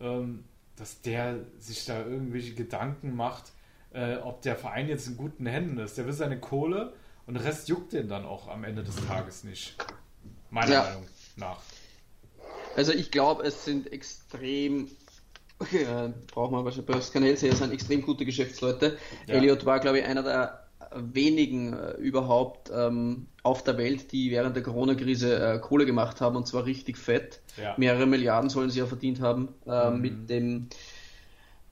ähm, 0.00 0.44
dass 0.76 1.00
der 1.02 1.40
sich 1.58 1.84
da 1.84 2.04
irgendwelche 2.04 2.54
Gedanken 2.54 3.14
macht, 3.16 3.52
äh, 3.92 4.16
ob 4.16 4.42
der 4.42 4.56
Verein 4.56 4.88
jetzt 4.88 5.06
in 5.06 5.16
guten 5.16 5.46
Händen 5.46 5.78
ist. 5.78 5.96
Der 5.98 6.06
will 6.06 6.12
seine 6.12 6.38
Kohle 6.38 6.92
und 7.26 7.34
der 7.34 7.44
Rest 7.44 7.68
juckt 7.68 7.92
den 7.92 8.08
dann 8.08 8.24
auch 8.26 8.48
am 8.48 8.64
Ende 8.64 8.82
des 8.82 8.96
Tages 9.06 9.44
nicht. 9.44 9.76
Meiner 10.50 10.72
ja. 10.72 10.82
Meinung 10.82 11.06
nach. 11.36 11.60
Also 12.76 12.92
ich 12.92 13.10
glaube, 13.10 13.44
es 13.44 13.64
sind 13.64 13.92
extrem 13.92 14.88
äh, 15.72 16.10
braucht 16.32 16.52
man 16.52 16.64
wahrscheinlich 16.64 16.86
bei 16.86 17.00
Scanelsi, 17.00 17.50
sind 17.50 17.72
extrem 17.72 18.02
gute 18.02 18.24
Geschäftsleute. 18.24 18.96
Ja. 19.26 19.34
Elliot 19.34 19.64
war, 19.66 19.80
glaube 19.80 19.98
ich, 19.98 20.04
einer 20.04 20.22
der 20.22 20.57
wenigen 20.94 21.72
äh, 21.72 21.92
überhaupt 21.92 22.70
ähm, 22.74 23.26
auf 23.42 23.62
der 23.64 23.78
Welt, 23.78 24.12
die 24.12 24.30
während 24.30 24.56
der 24.56 24.62
Corona-Krise 24.62 25.54
äh, 25.54 25.58
Kohle 25.58 25.86
gemacht 25.86 26.20
haben 26.20 26.36
und 26.36 26.46
zwar 26.46 26.64
richtig 26.64 26.98
fett. 26.98 27.40
Ja. 27.56 27.74
Mehrere 27.76 28.06
Milliarden 28.06 28.50
sollen 28.50 28.70
sie 28.70 28.78
ja 28.78 28.86
verdient 28.86 29.20
haben 29.20 29.54
äh, 29.66 29.90
mhm. 29.90 30.00
mit 30.00 30.30
dem. 30.30 30.68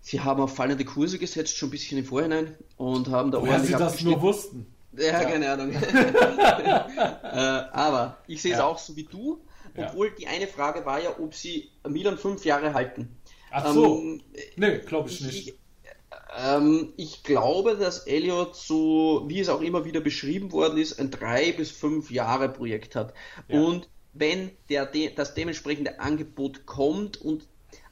Sie 0.01 0.21
haben 0.21 0.41
auf 0.41 0.55
fallende 0.55 0.85
Kurse 0.85 1.19
gesetzt, 1.19 1.57
schon 1.57 1.69
ein 1.69 1.73
bisschen 1.73 1.99
im 1.99 2.05
Vorhinein 2.05 2.55
und 2.77 3.09
haben 3.11 3.33
da 3.33 3.41
Woher 3.41 3.59
sie 3.61 3.73
das 3.73 4.03
nur 4.03 4.23
wussten. 4.23 4.67
Ja, 4.97 5.05
ja. 5.05 5.25
keine 5.25 5.51
Ahnung. 5.51 5.73
äh, 5.73 7.37
aber 7.73 8.19
ich 8.29 8.41
sehe 8.41 8.53
es 8.53 8.59
ja. 8.59 8.65
auch 8.65 8.79
so 8.79 8.95
wie 8.97 9.05
du, 9.05 9.41
obwohl 9.77 10.13
die 10.13 10.27
eine 10.27 10.47
Frage 10.47 10.87
war 10.87 11.03
ja, 11.03 11.11
ob 11.19 11.35
sie 11.35 11.71
Milan 11.89 12.19
fünf 12.19 12.45
Jahre 12.45 12.73
halten. 12.73 13.17
Ach 13.51 13.73
so. 13.73 13.99
Ähm, 13.99 14.23
nee, 14.57 14.79
glaube 14.79 15.09
ich 15.09 15.21
nicht. 15.21 15.49
Ich, 15.49 15.55
ähm, 16.37 16.93
ich 16.97 17.23
glaube, 17.23 17.77
dass 17.77 18.07
Elliot 18.07 18.57
so, 18.57 19.25
wie 19.27 19.41
es 19.41 19.49
auch 19.49 19.61
immer 19.61 19.85
wieder 19.85 20.01
beschrieben 20.01 20.53
worden 20.53 20.79
ist, 20.79 20.99
ein 20.99 21.11
drei 21.11 21.53
bis 21.53 21.71
fünf 21.71 22.11
Jahre 22.11 22.49
Projekt 22.49 22.95
hat. 22.95 23.15
Ja. 23.49 23.61
Und 23.61 23.89
wenn 24.13 24.51
der, 24.69 24.87
das 25.15 25.35
dementsprechende 25.35 26.01
Angebot 26.01 26.67
kommt 26.67 27.21
und 27.21 27.47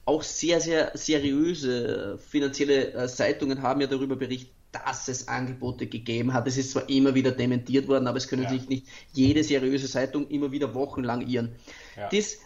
auch 0.04 0.22
sehr, 0.22 0.60
sehr 0.60 0.92
seriöse 0.94 2.18
finanzielle 2.18 2.92
äh, 2.92 3.08
Zeitungen 3.08 3.62
haben 3.62 3.80
ja 3.80 3.86
darüber 3.86 4.16
berichtet, 4.16 4.52
dass 4.72 5.08
es 5.08 5.28
Angebote 5.28 5.86
gegeben 5.86 6.34
hat. 6.34 6.46
Es 6.46 6.56
ist 6.56 6.72
zwar 6.72 6.88
immer 6.88 7.14
wieder 7.14 7.30
dementiert 7.30 7.86
worden, 7.88 8.06
aber 8.06 8.18
es 8.18 8.28
können 8.28 8.42
ja. 8.42 8.50
sich 8.50 8.68
nicht 8.68 8.86
jede 9.12 9.44
seriöse 9.44 9.88
Zeitung 9.88 10.28
immer 10.28 10.50
wieder 10.50 10.74
wochenlang 10.74 11.26
irren. 11.26 11.54
Ja. 11.96 12.08
Das, 12.08 12.38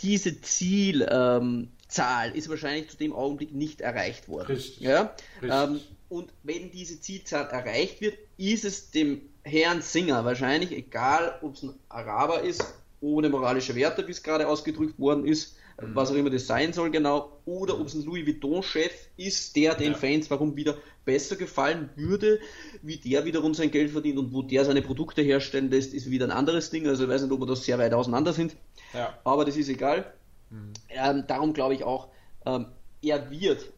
diese 0.00 0.40
Ziel, 0.40 1.06
ähm, 1.10 1.68
Zahl 1.94 2.36
ist 2.36 2.48
wahrscheinlich 2.48 2.90
zu 2.90 2.96
dem 2.96 3.12
Augenblick 3.12 3.54
nicht 3.54 3.80
erreicht 3.80 4.28
worden. 4.28 4.46
Richtig. 4.46 4.80
Ja? 4.80 5.14
Ähm, 5.42 5.80
und 6.08 6.30
wenn 6.42 6.70
diese 6.70 7.00
Zielzahl 7.00 7.46
erreicht 7.46 8.00
wird, 8.00 8.18
ist 8.36 8.64
es 8.64 8.90
dem 8.90 9.22
Herrn 9.42 9.80
Singer 9.80 10.24
wahrscheinlich 10.24 10.72
egal, 10.72 11.38
ob 11.42 11.54
es 11.54 11.62
ein 11.62 11.74
Araber 11.88 12.42
ist, 12.42 12.64
ohne 13.00 13.28
moralische 13.28 13.74
Werte, 13.74 14.06
wie 14.08 14.10
es 14.10 14.22
gerade 14.22 14.48
ausgedrückt 14.48 14.98
worden 14.98 15.24
ist, 15.24 15.56
mhm. 15.80 15.94
was 15.94 16.10
auch 16.10 16.16
immer 16.16 16.30
das 16.30 16.46
sein 16.46 16.72
soll 16.72 16.90
genau, 16.90 17.40
oder 17.44 17.78
ob 17.78 17.86
es 17.86 17.94
ein 17.94 18.04
Louis 18.04 18.26
Vuitton-Chef 18.26 18.92
ist, 19.16 19.54
der 19.54 19.74
den 19.74 19.92
ja. 19.92 19.98
Fans 19.98 20.30
warum 20.30 20.56
wieder 20.56 20.76
besser 21.04 21.36
gefallen 21.36 21.90
würde, 21.94 22.40
wie 22.82 22.96
der 22.96 23.24
wiederum 23.24 23.54
sein 23.54 23.70
Geld 23.70 23.90
verdient 23.90 24.18
und 24.18 24.32
wo 24.32 24.42
der 24.42 24.64
seine 24.64 24.82
Produkte 24.82 25.22
herstellen 25.22 25.70
lässt, 25.70 25.94
ist 25.94 26.10
wieder 26.10 26.26
ein 26.26 26.32
anderes 26.32 26.70
Ding. 26.70 26.88
Also 26.88 27.04
ich 27.04 27.10
weiß 27.10 27.22
nicht, 27.22 27.32
ob 27.32 27.40
wir 27.40 27.46
das 27.46 27.64
sehr 27.64 27.78
weit 27.78 27.92
auseinander 27.92 28.32
sind. 28.32 28.56
Ja. 28.94 29.18
Aber 29.24 29.44
das 29.44 29.56
ist 29.56 29.68
egal. 29.68 30.12
Mhm. 30.50 30.72
Ähm, 30.88 31.24
darum 31.26 31.52
glaube 31.52 31.74
ich 31.74 31.84
auch, 31.84 32.08
ähm, 32.46 32.66
er 33.02 33.30
wird, 33.30 33.72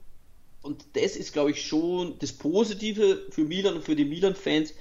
und 0.62 0.84
das 0.94 1.16
ist 1.16 1.32
glaube 1.32 1.50
ich 1.50 1.66
schon 1.66 2.18
das 2.18 2.32
Positive 2.32 3.26
für 3.30 3.44
Milan 3.44 3.74
und 3.76 3.84
für 3.84 3.96
die 3.96 4.04
Milan-Fans, 4.04 4.74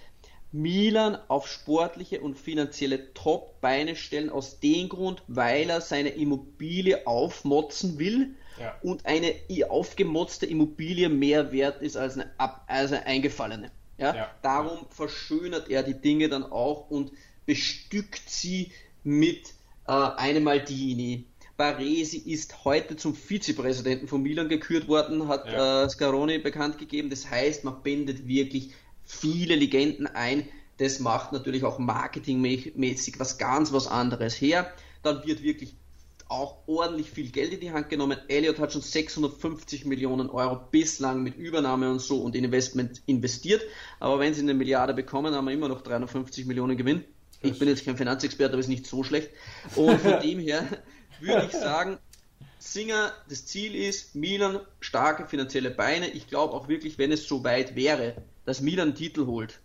Milan 0.51 1.17
auf 1.27 1.47
sportliche 1.47 2.21
und 2.21 2.37
finanzielle 2.37 3.13
Top-Beine 3.13 3.95
stellen, 3.95 4.29
aus 4.29 4.59
dem 4.61 4.87
Grund, 4.87 5.21
weil 5.27 5.69
er 5.69 5.81
seine 5.81 6.09
Immobilie 6.09 7.05
aufmotzen 7.05 7.99
will 7.99 8.35
ja. 8.59 8.73
und 8.81 9.05
eine 9.05 9.35
aufgemotzte 9.67 10.45
Immobilie 10.45 11.09
mehr 11.09 11.51
wert 11.51 11.81
ist 11.81 11.97
als 11.97 12.13
eine, 12.13 12.31
als 12.37 12.93
eine 12.93 13.05
eingefallene. 13.05 13.71
Ja? 13.97 14.15
ja. 14.15 14.31
Darum 14.41 14.77
ja. 14.77 14.87
verschönert 14.89 15.69
er 15.69 15.83
die 15.83 15.99
Dinge 15.99 16.29
dann 16.29 16.43
auch 16.43 16.89
und 16.89 17.11
bestückt 17.45 18.29
sie 18.29 18.71
mit 19.03 19.53
äh, 19.87 19.91
einem 19.91 20.43
Maldini, 20.43 21.25
Baresi 21.57 22.17
ist 22.17 22.65
heute 22.65 22.97
zum 22.97 23.15
Vizepräsidenten 23.15 24.07
von 24.07 24.21
Milan 24.21 24.49
gekürt 24.49 24.87
worden, 24.87 25.27
hat 25.27 25.45
ja. 25.47 25.83
äh, 25.83 25.89
Scaroni 25.89 26.37
bekannt 26.39 26.77
gegeben. 26.77 27.09
Das 27.09 27.29
heißt, 27.29 27.63
man 27.63 27.81
bindet 27.81 28.27
wirklich 28.27 28.73
viele 29.03 29.55
Legenden 29.55 30.07
ein. 30.07 30.47
Das 30.77 30.99
macht 30.99 31.31
natürlich 31.31 31.63
auch 31.63 31.79
marketingmäßig 31.79 33.19
was 33.19 33.37
ganz 33.37 33.71
was 33.71 33.87
anderes 33.87 34.39
her. 34.41 34.69
Dann 35.03 35.25
wird 35.25 35.43
wirklich 35.43 35.75
auch 36.27 36.57
ordentlich 36.67 37.11
viel 37.11 37.29
Geld 37.29 37.53
in 37.53 37.59
die 37.59 37.71
Hand 37.71 37.89
genommen. 37.89 38.17
Elliot 38.27 38.59
hat 38.59 38.73
schon 38.73 38.81
650 38.81 39.85
Millionen 39.85 40.29
Euro 40.29 40.59
bislang 40.71 41.23
mit 41.23 41.37
Übernahme 41.37 41.89
und 41.89 41.99
so 41.99 42.17
und 42.17 42.35
Investment 42.35 43.01
investiert. 43.05 43.61
Aber 43.99 44.19
wenn 44.19 44.33
sie 44.33 44.41
eine 44.41 44.55
Milliarde 44.55 44.93
bekommen, 44.93 45.33
haben 45.33 45.45
wir 45.45 45.53
immer 45.53 45.69
noch 45.69 45.81
350 45.81 46.45
Millionen 46.45 46.75
Gewinn. 46.75 47.05
Ich 47.41 47.59
bin 47.59 47.67
jetzt 47.67 47.85
kein 47.85 47.95
Finanzexperte, 47.95 48.53
aber 48.53 48.59
ist 48.59 48.67
nicht 48.67 48.87
so 48.87 49.03
schlecht. 49.03 49.29
Und 49.75 50.01
von 50.01 50.19
dem 50.23 50.39
her 50.39 50.65
würde 51.19 51.45
ich 51.45 51.51
sagen, 51.51 51.97
Singer, 52.59 53.11
das 53.29 53.45
Ziel 53.45 53.75
ist, 53.75 54.15
Milan 54.15 54.59
starke 54.79 55.25
finanzielle 55.25 55.71
Beine. 55.71 56.09
Ich 56.09 56.27
glaube 56.27 56.53
auch 56.53 56.67
wirklich, 56.67 56.97
wenn 56.97 57.11
es 57.11 57.27
so 57.27 57.43
weit 57.43 57.75
wäre, 57.75 58.15
dass 58.45 58.61
Milan 58.61 58.89
einen 58.89 58.95
Titel 58.95 59.25
holt 59.27 59.59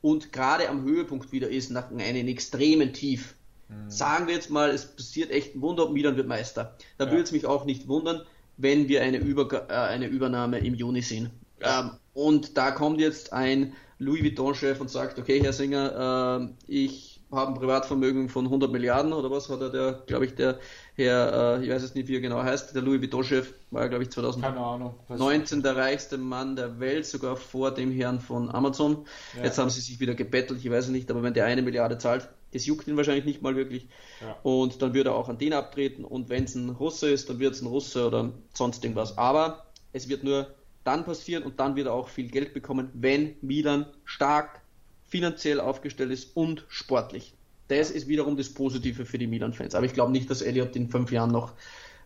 und 0.00 0.32
gerade 0.32 0.68
am 0.68 0.82
Höhepunkt 0.82 1.32
wieder 1.32 1.48
ist, 1.48 1.70
nach 1.70 1.90
einem 1.90 2.28
extremen 2.28 2.92
Tief, 2.92 3.34
mhm. 3.68 3.88
sagen 3.88 4.26
wir 4.26 4.34
jetzt 4.34 4.50
mal, 4.50 4.70
es 4.70 4.86
passiert 4.86 5.30
echt 5.30 5.54
ein 5.54 5.62
Wunder, 5.62 5.88
Milan 5.88 6.16
wird 6.16 6.26
Meister. 6.26 6.76
Da 6.98 7.04
ja. 7.04 7.10
würde 7.10 7.22
es 7.22 7.32
mich 7.32 7.46
auch 7.46 7.64
nicht 7.64 7.88
wundern, 7.88 8.22
wenn 8.56 8.88
wir 8.88 9.02
eine, 9.02 9.18
Über 9.18 9.70
äh, 9.70 9.72
eine 9.72 10.06
Übernahme 10.06 10.58
im 10.58 10.74
Juni 10.74 11.02
sehen. 11.02 11.30
Ja. 11.60 11.80
Ähm, 11.80 11.90
und 12.14 12.56
da 12.56 12.72
kommt 12.72 13.00
jetzt 13.00 13.32
ein 13.32 13.74
Louis 13.98 14.22
Vuitton-Chef 14.22 14.80
und 14.80 14.90
sagt, 14.90 15.18
okay, 15.18 15.40
Herr 15.42 15.52
Singer, 15.52 16.48
äh, 16.68 16.72
ich 16.72 17.12
haben 17.30 17.54
Privatvermögen 17.54 18.28
von 18.28 18.44
100 18.44 18.70
Milliarden 18.70 19.12
oder 19.12 19.30
was 19.30 19.48
hat 19.48 19.60
er 19.60 19.70
der, 19.70 20.02
glaube 20.06 20.26
ich, 20.26 20.34
der 20.34 20.58
Herr, 20.94 21.58
äh, 21.58 21.64
ich 21.64 21.70
weiß 21.70 21.82
es 21.82 21.94
nicht, 21.94 22.08
wie 22.08 22.16
er 22.16 22.20
genau 22.20 22.42
heißt, 22.42 22.74
der 22.74 22.82
Louis 22.82 23.00
Vuitton-Chef 23.00 23.54
war, 23.70 23.88
glaube 23.88 24.04
ich, 24.04 24.10
2019 24.10 25.62
der 25.62 25.76
reichste 25.76 26.18
Mann 26.18 26.54
der 26.54 26.80
Welt, 26.80 27.06
sogar 27.06 27.36
vor 27.36 27.72
dem 27.72 27.90
Herrn 27.90 28.20
von 28.20 28.50
Amazon. 28.50 29.06
Ja. 29.36 29.44
Jetzt 29.44 29.58
haben 29.58 29.70
sie 29.70 29.80
sich 29.80 30.00
wieder 30.00 30.14
gebettelt, 30.14 30.60
ich 30.62 30.70
weiß 30.70 30.86
es 30.86 30.90
nicht, 30.90 31.10
aber 31.10 31.22
wenn 31.22 31.32
der 31.32 31.46
eine 31.46 31.62
Milliarde 31.62 31.96
zahlt, 31.96 32.28
das 32.52 32.66
juckt 32.66 32.86
ihn 32.86 32.98
wahrscheinlich 32.98 33.24
nicht 33.24 33.40
mal 33.40 33.56
wirklich. 33.56 33.88
Ja. 34.20 34.36
Und 34.42 34.82
dann 34.82 34.92
würde 34.92 35.10
er 35.10 35.16
auch 35.16 35.30
an 35.30 35.38
den 35.38 35.54
abtreten 35.54 36.04
und 36.04 36.28
wenn 36.28 36.44
es 36.44 36.54
ein 36.54 36.68
Russe 36.68 37.08
ist, 37.08 37.30
dann 37.30 37.38
wird 37.38 37.54
es 37.54 37.62
ein 37.62 37.68
Russe 37.68 38.06
oder 38.06 38.30
sonst 38.52 38.84
irgendwas. 38.84 39.16
Aber 39.16 39.66
es 39.92 40.10
wird 40.10 40.24
nur 40.24 40.48
dann 40.84 41.04
passieren 41.04 41.42
und 41.42 41.58
dann 41.58 41.76
wird 41.76 41.86
er 41.86 41.94
auch 41.94 42.08
viel 42.08 42.28
Geld 42.28 42.52
bekommen, 42.52 42.90
wenn 42.92 43.36
Milan 43.40 43.86
stark 44.04 44.60
finanziell 45.04 45.60
aufgestellt 45.60 46.10
ist 46.10 46.36
und 46.36 46.64
sportlich. 46.68 47.34
Das 47.68 47.90
ist 47.90 48.08
wiederum 48.08 48.36
das 48.36 48.50
Positive 48.50 49.06
für 49.06 49.18
die 49.18 49.26
Milan-Fans. 49.26 49.74
Aber 49.74 49.86
ich 49.86 49.94
glaube 49.94 50.12
nicht, 50.12 50.28
dass 50.30 50.42
Elliot 50.42 50.76
in 50.76 50.88
fünf 50.88 51.10
Jahren 51.12 51.30
noch 51.30 51.52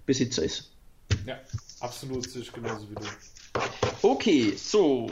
Besitzer 0.04 0.42
ist. 0.44 0.70
Ja, 1.26 1.38
absolut 1.80 2.30
sehe 2.30 2.42
ich 2.42 2.52
genauso 2.52 2.88
wie 2.90 2.94
du. 2.94 3.02
Okay, 4.02 4.54
so. 4.56 5.08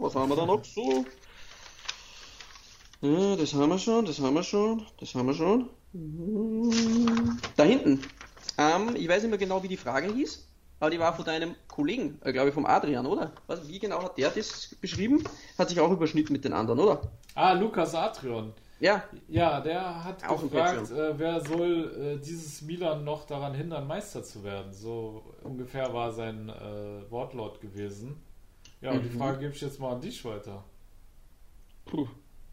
Was 0.00 0.14
haben 0.14 0.30
wir 0.30 0.36
da 0.36 0.46
noch 0.46 0.64
so? 0.64 1.04
Ja, 3.00 3.36
das 3.36 3.54
haben 3.54 3.68
wir 3.68 3.78
schon, 3.78 4.06
das 4.06 4.18
haben 4.18 4.34
wir 4.34 4.42
schon, 4.42 4.84
das 4.98 5.14
haben 5.14 5.26
wir 5.26 5.34
schon. 5.34 5.68
Da 7.56 7.64
hinten. 7.64 8.02
Ähm, 8.56 8.96
ich 8.96 9.06
weiß 9.06 9.22
nicht 9.22 9.30
mehr 9.30 9.38
genau, 9.38 9.62
wie 9.62 9.68
die 9.68 9.76
Frage 9.76 10.12
hieß 10.12 10.47
aber 10.80 10.90
die 10.90 10.98
war 10.98 11.14
von 11.14 11.24
deinem 11.24 11.54
Kollegen, 11.66 12.20
äh, 12.24 12.32
glaube 12.32 12.48
ich, 12.48 12.54
vom 12.54 12.66
Adrian, 12.66 13.06
oder? 13.06 13.32
Was, 13.46 13.66
wie 13.68 13.78
genau 13.78 14.02
hat 14.02 14.18
der 14.18 14.30
das 14.30 14.74
beschrieben? 14.80 15.24
Hat 15.58 15.68
sich 15.68 15.80
auch 15.80 15.90
überschnitten 15.90 16.32
mit 16.32 16.44
den 16.44 16.52
anderen, 16.52 16.80
oder? 16.80 17.00
Ah, 17.34 17.52
Lukas 17.52 17.94
Adrian. 17.94 18.52
Ja. 18.80 19.02
Ja, 19.26 19.60
der 19.60 20.04
hat 20.04 20.28
auch 20.28 20.40
gefragt, 20.40 20.90
äh, 20.90 21.18
wer 21.18 21.40
soll 21.40 22.18
äh, 22.20 22.24
dieses 22.24 22.62
Milan 22.62 23.04
noch 23.04 23.26
daran 23.26 23.54
hindern, 23.54 23.86
Meister 23.86 24.22
zu 24.22 24.44
werden? 24.44 24.72
So 24.72 25.34
ungefähr 25.42 25.92
war 25.92 26.12
sein 26.12 26.48
äh, 26.48 27.10
Wortlaut 27.10 27.60
gewesen. 27.60 28.16
Ja, 28.80 28.92
und 28.92 29.04
mhm. 29.04 29.10
die 29.10 29.18
Frage 29.18 29.38
gebe 29.38 29.52
ich 29.52 29.60
jetzt 29.60 29.80
mal 29.80 29.94
an 29.94 30.00
dich 30.00 30.24
weiter. 30.24 30.64
Puh. 31.86 32.06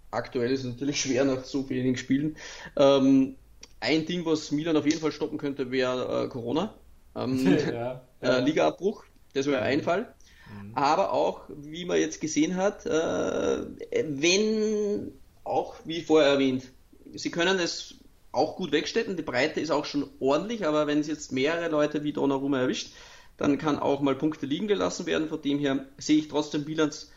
Aktuell 0.09 0.51
ist 0.51 0.61
es 0.61 0.71
natürlich 0.71 0.99
schwer 1.01 1.25
nach 1.25 1.43
so 1.43 1.69
wenigen 1.69 1.97
Spielen. 1.97 2.37
Ähm, 2.75 3.35
ein 3.79 4.05
Ding, 4.07 4.25
was 4.25 4.51
Milan 4.51 4.77
auf 4.77 4.85
jeden 4.85 4.99
Fall 4.99 5.11
stoppen 5.11 5.37
könnte, 5.37 5.69
wäre 5.69 6.23
äh, 6.23 6.27
Corona. 6.27 6.73
Ähm, 7.15 7.45
ja, 7.67 7.71
ja. 7.71 8.01
Äh, 8.25 8.41
Ligaabbruch, 8.41 9.03
das 9.33 9.45
wäre 9.47 9.61
ein 9.61 9.81
Fall. 9.81 10.13
Mhm. 10.53 10.71
Aber 10.75 11.13
auch, 11.13 11.41
wie 11.49 11.85
man 11.85 11.99
jetzt 11.99 12.21
gesehen 12.21 12.55
hat, 12.55 12.85
äh, 12.85 13.65
wenn 14.07 15.11
auch, 15.43 15.75
wie 15.85 16.01
vorher 16.01 16.31
erwähnt, 16.31 16.71
sie 17.13 17.31
können 17.31 17.59
es 17.59 17.95
auch 18.31 18.55
gut 18.55 18.71
wegstecken. 18.71 19.15
Die 19.15 19.23
Breite 19.23 19.59
ist 19.59 19.71
auch 19.71 19.85
schon 19.85 20.09
ordentlich, 20.19 20.65
aber 20.65 20.87
wenn 20.87 20.99
es 20.99 21.07
jetzt 21.07 21.31
mehrere 21.31 21.69
Leute 21.69 22.03
wie 22.03 22.13
Donnarumma 22.13 22.59
erwischt, 22.59 22.91
dann 23.37 23.57
kann 23.57 23.79
auch 23.79 24.01
mal 24.01 24.15
Punkte 24.15 24.45
liegen 24.45 24.67
gelassen 24.67 25.05
werden. 25.05 25.29
Von 25.29 25.41
dem 25.41 25.59
her 25.59 25.85
sehe 25.97 26.17
ich 26.17 26.27
trotzdem 26.27 26.65
Milans 26.65 27.11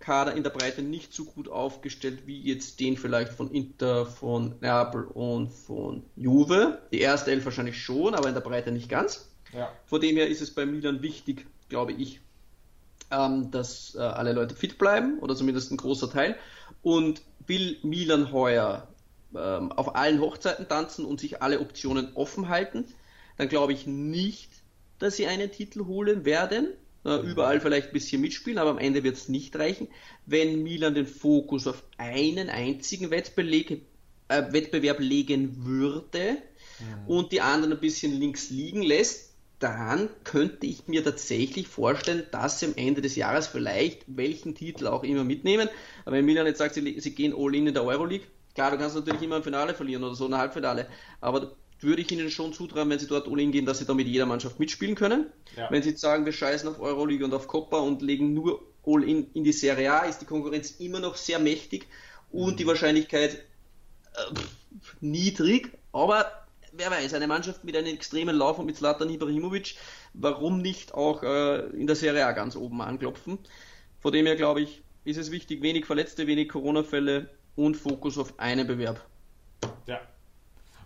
Kader 0.00 0.34
in 0.34 0.42
der 0.42 0.50
Breite 0.50 0.82
nicht 0.82 1.12
so 1.12 1.26
gut 1.26 1.48
aufgestellt 1.48 2.26
wie 2.26 2.40
jetzt 2.40 2.80
den 2.80 2.96
vielleicht 2.96 3.32
von 3.32 3.50
Inter, 3.50 4.06
von 4.06 4.54
Neapel 4.60 5.04
und 5.04 5.50
von 5.50 6.02
Juve. 6.16 6.80
Die 6.90 7.00
erste 7.00 7.30
Elf 7.30 7.44
wahrscheinlich 7.44 7.76
schon, 7.76 8.14
aber 8.14 8.28
in 8.28 8.34
der 8.34 8.40
Breite 8.40 8.72
nicht 8.72 8.88
ganz. 8.88 9.29
Ja. 9.52 9.72
Von 9.86 10.00
dem 10.00 10.16
her 10.16 10.28
ist 10.28 10.40
es 10.40 10.54
bei 10.54 10.66
Milan 10.66 11.02
wichtig, 11.02 11.46
glaube 11.68 11.92
ich, 11.92 12.20
ähm, 13.10 13.50
dass 13.50 13.94
äh, 13.94 13.98
alle 13.98 14.32
Leute 14.32 14.54
fit 14.54 14.78
bleiben 14.78 15.18
oder 15.20 15.34
zumindest 15.34 15.70
ein 15.70 15.76
großer 15.76 16.10
Teil. 16.10 16.36
Und 16.82 17.22
will 17.46 17.78
Milan 17.82 18.32
heuer 18.32 18.88
ähm, 19.34 19.72
auf 19.72 19.96
allen 19.96 20.20
Hochzeiten 20.20 20.68
tanzen 20.68 21.04
und 21.04 21.20
sich 21.20 21.42
alle 21.42 21.60
Optionen 21.60 22.10
offen 22.14 22.48
halten, 22.48 22.84
dann 23.36 23.48
glaube 23.48 23.72
ich 23.72 23.86
nicht, 23.86 24.50
dass 24.98 25.16
sie 25.16 25.26
einen 25.26 25.50
Titel 25.50 25.86
holen 25.86 26.24
werden. 26.24 26.68
Äh, 27.04 27.16
überall 27.16 27.60
vielleicht 27.60 27.88
ein 27.88 27.92
bisschen 27.94 28.20
mitspielen, 28.20 28.58
aber 28.58 28.70
am 28.70 28.78
Ende 28.78 29.02
wird 29.02 29.16
es 29.16 29.28
nicht 29.28 29.56
reichen. 29.56 29.88
Wenn 30.26 30.62
Milan 30.62 30.94
den 30.94 31.06
Fokus 31.06 31.66
auf 31.66 31.82
einen 31.96 32.50
einzigen 32.50 33.10
Wettbeleg, 33.10 33.82
äh, 34.28 34.52
Wettbewerb 34.52 34.98
legen 35.00 35.64
würde 35.64 36.36
mhm. 36.78 37.06
und 37.06 37.32
die 37.32 37.40
anderen 37.40 37.72
ein 37.72 37.80
bisschen 37.80 38.12
links 38.20 38.50
liegen 38.50 38.82
lässt, 38.82 39.29
dann 39.60 40.08
könnte 40.24 40.66
ich 40.66 40.88
mir 40.88 41.04
tatsächlich 41.04 41.68
vorstellen, 41.68 42.24
dass 42.32 42.58
sie 42.58 42.66
am 42.66 42.72
Ende 42.76 43.02
des 43.02 43.14
Jahres 43.14 43.46
vielleicht 43.46 44.04
welchen 44.06 44.54
Titel 44.54 44.86
auch 44.86 45.04
immer 45.04 45.22
mitnehmen. 45.22 45.68
Aber 46.04 46.16
wenn 46.16 46.24
Milan 46.24 46.46
jetzt 46.46 46.58
sagt, 46.58 46.74
sie, 46.74 46.98
sie 46.98 47.14
gehen 47.14 47.34
all 47.36 47.54
in 47.54 47.66
in 47.66 47.74
der 47.74 47.84
Euroleague, 47.84 48.26
klar, 48.54 48.70
du 48.70 48.78
kannst 48.78 48.96
natürlich 48.96 49.22
immer 49.22 49.36
ein 49.36 49.42
Finale 49.42 49.74
verlieren 49.74 50.02
oder 50.02 50.14
so, 50.14 50.26
ein 50.26 50.36
Halbfinale, 50.36 50.88
aber 51.20 51.52
würde 51.78 52.02
ich 52.02 52.10
ihnen 52.10 52.30
schon 52.30 52.52
zutrauen, 52.52 52.88
wenn 52.90 52.98
sie 52.98 53.06
dort 53.06 53.28
all 53.28 53.38
in 53.38 53.52
gehen, 53.52 53.66
dass 53.66 53.78
sie 53.78 53.84
da 53.84 53.94
mit 53.94 54.06
jeder 54.06 54.26
Mannschaft 54.26 54.58
mitspielen 54.58 54.94
können. 54.94 55.26
Ja. 55.56 55.70
Wenn 55.70 55.82
sie 55.82 55.90
jetzt 55.90 56.00
sagen, 56.00 56.24
wir 56.24 56.32
scheißen 56.32 56.68
auf 56.68 56.80
Euroleague 56.80 57.24
und 57.24 57.34
auf 57.34 57.46
Copa 57.46 57.78
und 57.78 58.02
legen 58.02 58.32
nur 58.32 58.62
all 58.84 59.04
in 59.04 59.30
in 59.34 59.44
die 59.44 59.52
Serie 59.52 59.92
A, 59.92 60.00
ist 60.06 60.20
die 60.20 60.26
Konkurrenz 60.26 60.72
immer 60.72 61.00
noch 61.00 61.16
sehr 61.16 61.38
mächtig 61.38 61.86
und 62.30 62.52
mhm. 62.52 62.56
die 62.56 62.66
Wahrscheinlichkeit 62.66 63.34
äh, 63.34 64.34
niedrig, 65.00 65.70
aber 65.92 66.39
wer 66.80 66.90
weiß, 66.90 67.14
eine 67.14 67.26
Mannschaft 67.26 67.62
mit 67.62 67.76
einem 67.76 67.94
extremen 67.94 68.34
Lauf 68.34 68.58
und 68.58 68.66
mit 68.66 68.76
Zlatan 68.76 69.10
Ibrahimovic, 69.10 69.76
warum 70.14 70.62
nicht 70.62 70.94
auch 70.94 71.22
äh, 71.22 71.66
in 71.70 71.86
der 71.86 71.96
Serie 71.96 72.26
A 72.26 72.32
ganz 72.32 72.56
oben 72.56 72.80
anklopfen? 72.80 73.38
Von 74.00 74.12
dem 74.12 74.26
her 74.26 74.36
glaube 74.36 74.62
ich, 74.62 74.82
ist 75.04 75.18
es 75.18 75.30
wichtig, 75.30 75.62
wenig 75.62 75.84
Verletzte, 75.84 76.26
wenig 76.26 76.48
Corona-Fälle 76.48 77.28
und 77.54 77.76
Fokus 77.76 78.16
auf 78.16 78.38
einen 78.38 78.66
Bewerb. 78.66 79.04
Ja. 79.86 80.00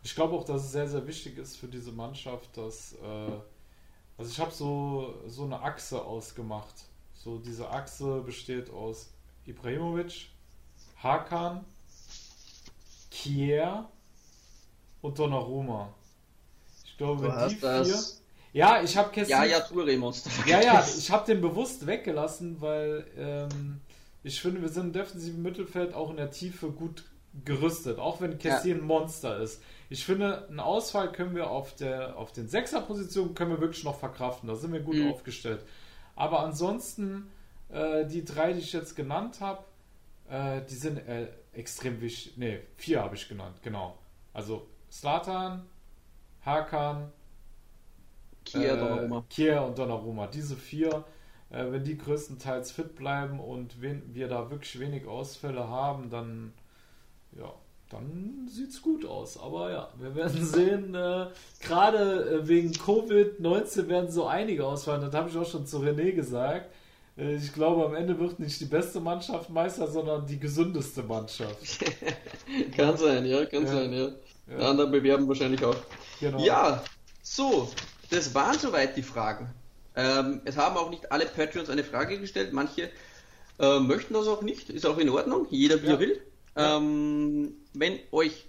Ich 0.02 0.14
glaube 0.14 0.34
auch, 0.34 0.44
dass 0.44 0.64
es 0.64 0.72
sehr, 0.72 0.88
sehr 0.88 1.06
wichtig 1.06 1.38
ist 1.38 1.56
für 1.56 1.68
diese 1.68 1.92
Mannschaft, 1.92 2.56
dass, 2.56 2.94
äh, 2.94 3.30
also 4.18 4.30
ich 4.30 4.38
habe 4.40 4.50
so, 4.50 5.22
so 5.26 5.44
eine 5.44 5.60
Achse 5.60 6.02
ausgemacht. 6.02 6.74
So 7.14 7.38
diese 7.38 7.70
Achse 7.70 8.20
besteht 8.20 8.68
aus 8.70 9.14
Ibrahimovic, 9.46 10.26
Hakan, 11.02 11.64
Kier 13.10 13.88
und 15.04 15.18
Donnarumma. 15.18 15.92
Ich 16.86 16.96
glaube, 16.96 17.28
du 17.28 17.48
die 17.48 17.56
vier. 17.56 17.68
Das... 17.68 18.22
Ja, 18.54 18.82
ich 18.82 18.96
habe 18.96 19.10
Kessin. 19.10 19.32
Ja, 19.32 19.44
ja, 19.44 19.58
Touré-Monster. 19.58 20.30
Ja, 20.46 20.62
ja, 20.62 20.86
ich 20.98 21.10
habe 21.10 21.26
den 21.26 21.42
bewusst 21.42 21.86
weggelassen, 21.86 22.60
weil 22.60 23.06
ähm, 23.18 23.80
ich 24.22 24.40
finde, 24.40 24.62
wir 24.62 24.70
sind 24.70 24.86
im 24.86 24.92
defensiven 24.92 25.42
Mittelfeld 25.42 25.92
auch 25.92 26.10
in 26.10 26.16
der 26.16 26.30
Tiefe 26.30 26.68
gut 26.68 27.04
gerüstet, 27.44 27.98
auch 27.98 28.22
wenn 28.22 28.38
Kessin 28.38 28.70
ja. 28.70 28.76
ein 28.76 28.82
Monster 28.82 29.38
ist. 29.40 29.60
Ich 29.90 30.06
finde, 30.06 30.48
einen 30.48 30.60
Ausfall 30.60 31.12
können 31.12 31.34
wir 31.34 31.50
auf, 31.50 31.74
der, 31.74 32.16
auf 32.16 32.32
den 32.32 32.48
Sechser-Positionen 32.48 33.34
können 33.34 33.50
wir 33.50 33.60
wirklich 33.60 33.84
noch 33.84 33.98
verkraften. 33.98 34.48
Da 34.48 34.54
sind 34.54 34.72
wir 34.72 34.80
gut 34.80 34.96
mhm. 34.96 35.12
aufgestellt. 35.12 35.60
Aber 36.16 36.40
ansonsten, 36.40 37.30
äh, 37.68 38.06
die 38.06 38.24
drei, 38.24 38.54
die 38.54 38.60
ich 38.60 38.72
jetzt 38.72 38.96
genannt 38.96 39.40
habe, 39.40 39.64
äh, 40.30 40.62
die 40.62 40.76
sind 40.76 40.96
äh, 41.06 41.26
extrem 41.52 42.00
wichtig. 42.00 42.38
Ne, 42.38 42.60
vier 42.76 43.02
habe 43.02 43.16
ich 43.16 43.28
genannt, 43.28 43.56
genau. 43.62 43.98
Also 44.32 44.66
Slatan, 44.94 45.62
Hakan, 46.46 47.10
Kier, 48.44 48.74
äh, 48.74 48.78
Donnarumma. 48.78 49.24
Kier 49.28 49.62
und 49.62 49.76
Donnarumma. 49.76 50.28
Diese 50.28 50.54
vier, 50.54 51.04
äh, 51.50 51.64
wenn 51.70 51.82
die 51.82 51.98
größtenteils 51.98 52.70
fit 52.70 52.94
bleiben 52.94 53.40
und 53.40 53.82
wenn 53.82 54.14
wir 54.14 54.28
da 54.28 54.50
wirklich 54.50 54.78
wenig 54.78 55.04
Ausfälle 55.06 55.68
haben, 55.68 56.10
dann 56.10 56.52
ja, 57.36 57.52
dann 57.90 58.46
sieht's 58.48 58.80
gut 58.82 59.04
aus. 59.04 59.36
Aber 59.36 59.72
ja, 59.72 59.88
wir 59.98 60.14
werden 60.14 60.44
sehen. 60.44 60.94
Äh, 60.94 61.26
Gerade 61.60 62.30
äh, 62.30 62.48
wegen 62.48 62.70
Covid-19 62.70 63.88
werden 63.88 64.12
so 64.12 64.26
einige 64.26 64.64
ausfallen. 64.64 65.02
Das 65.02 65.12
habe 65.12 65.28
ich 65.28 65.36
auch 65.36 65.50
schon 65.50 65.66
zu 65.66 65.78
René 65.78 66.12
gesagt. 66.12 66.70
Äh, 67.16 67.36
ich 67.36 67.52
glaube, 67.52 67.84
am 67.84 67.94
Ende 67.94 68.18
wird 68.18 68.38
nicht 68.38 68.60
die 68.60 68.66
beste 68.66 69.00
Mannschaft 69.00 69.50
Meister, 69.50 69.86
sondern 69.86 70.26
die 70.26 70.38
gesündeste 70.38 71.02
Mannschaft. 71.02 71.58
kann 72.76 72.96
sein, 72.96 73.24
ja, 73.26 73.44
kann 73.46 73.64
ja. 73.64 73.72
sein, 73.72 73.92
ja. 73.92 74.08
Ja. 74.46 74.58
Die 74.58 74.64
anderen 74.64 74.90
bewerben 74.90 75.26
wahrscheinlich 75.26 75.64
auch. 75.64 75.76
Genau. 76.20 76.38
Ja, 76.44 76.84
so, 77.22 77.70
das 78.10 78.34
waren 78.34 78.58
soweit 78.58 78.96
die 78.96 79.02
Fragen. 79.02 79.48
Ähm, 79.96 80.42
es 80.44 80.56
haben 80.56 80.76
auch 80.76 80.90
nicht 80.90 81.10
alle 81.10 81.26
Patreons 81.26 81.70
eine 81.70 81.84
Frage 81.84 82.18
gestellt. 82.18 82.52
Manche 82.52 82.90
äh, 83.58 83.78
möchten 83.78 84.14
das 84.14 84.26
auch 84.26 84.42
nicht. 84.42 84.68
Ist 84.70 84.86
auch 84.86 84.98
in 84.98 85.08
Ordnung. 85.08 85.46
Jeder 85.50 85.80
wie 85.82 85.86
ja. 85.86 85.92
er 85.92 86.00
will. 86.00 86.20
Ähm, 86.56 87.54
wenn 87.72 87.98
euch 88.12 88.46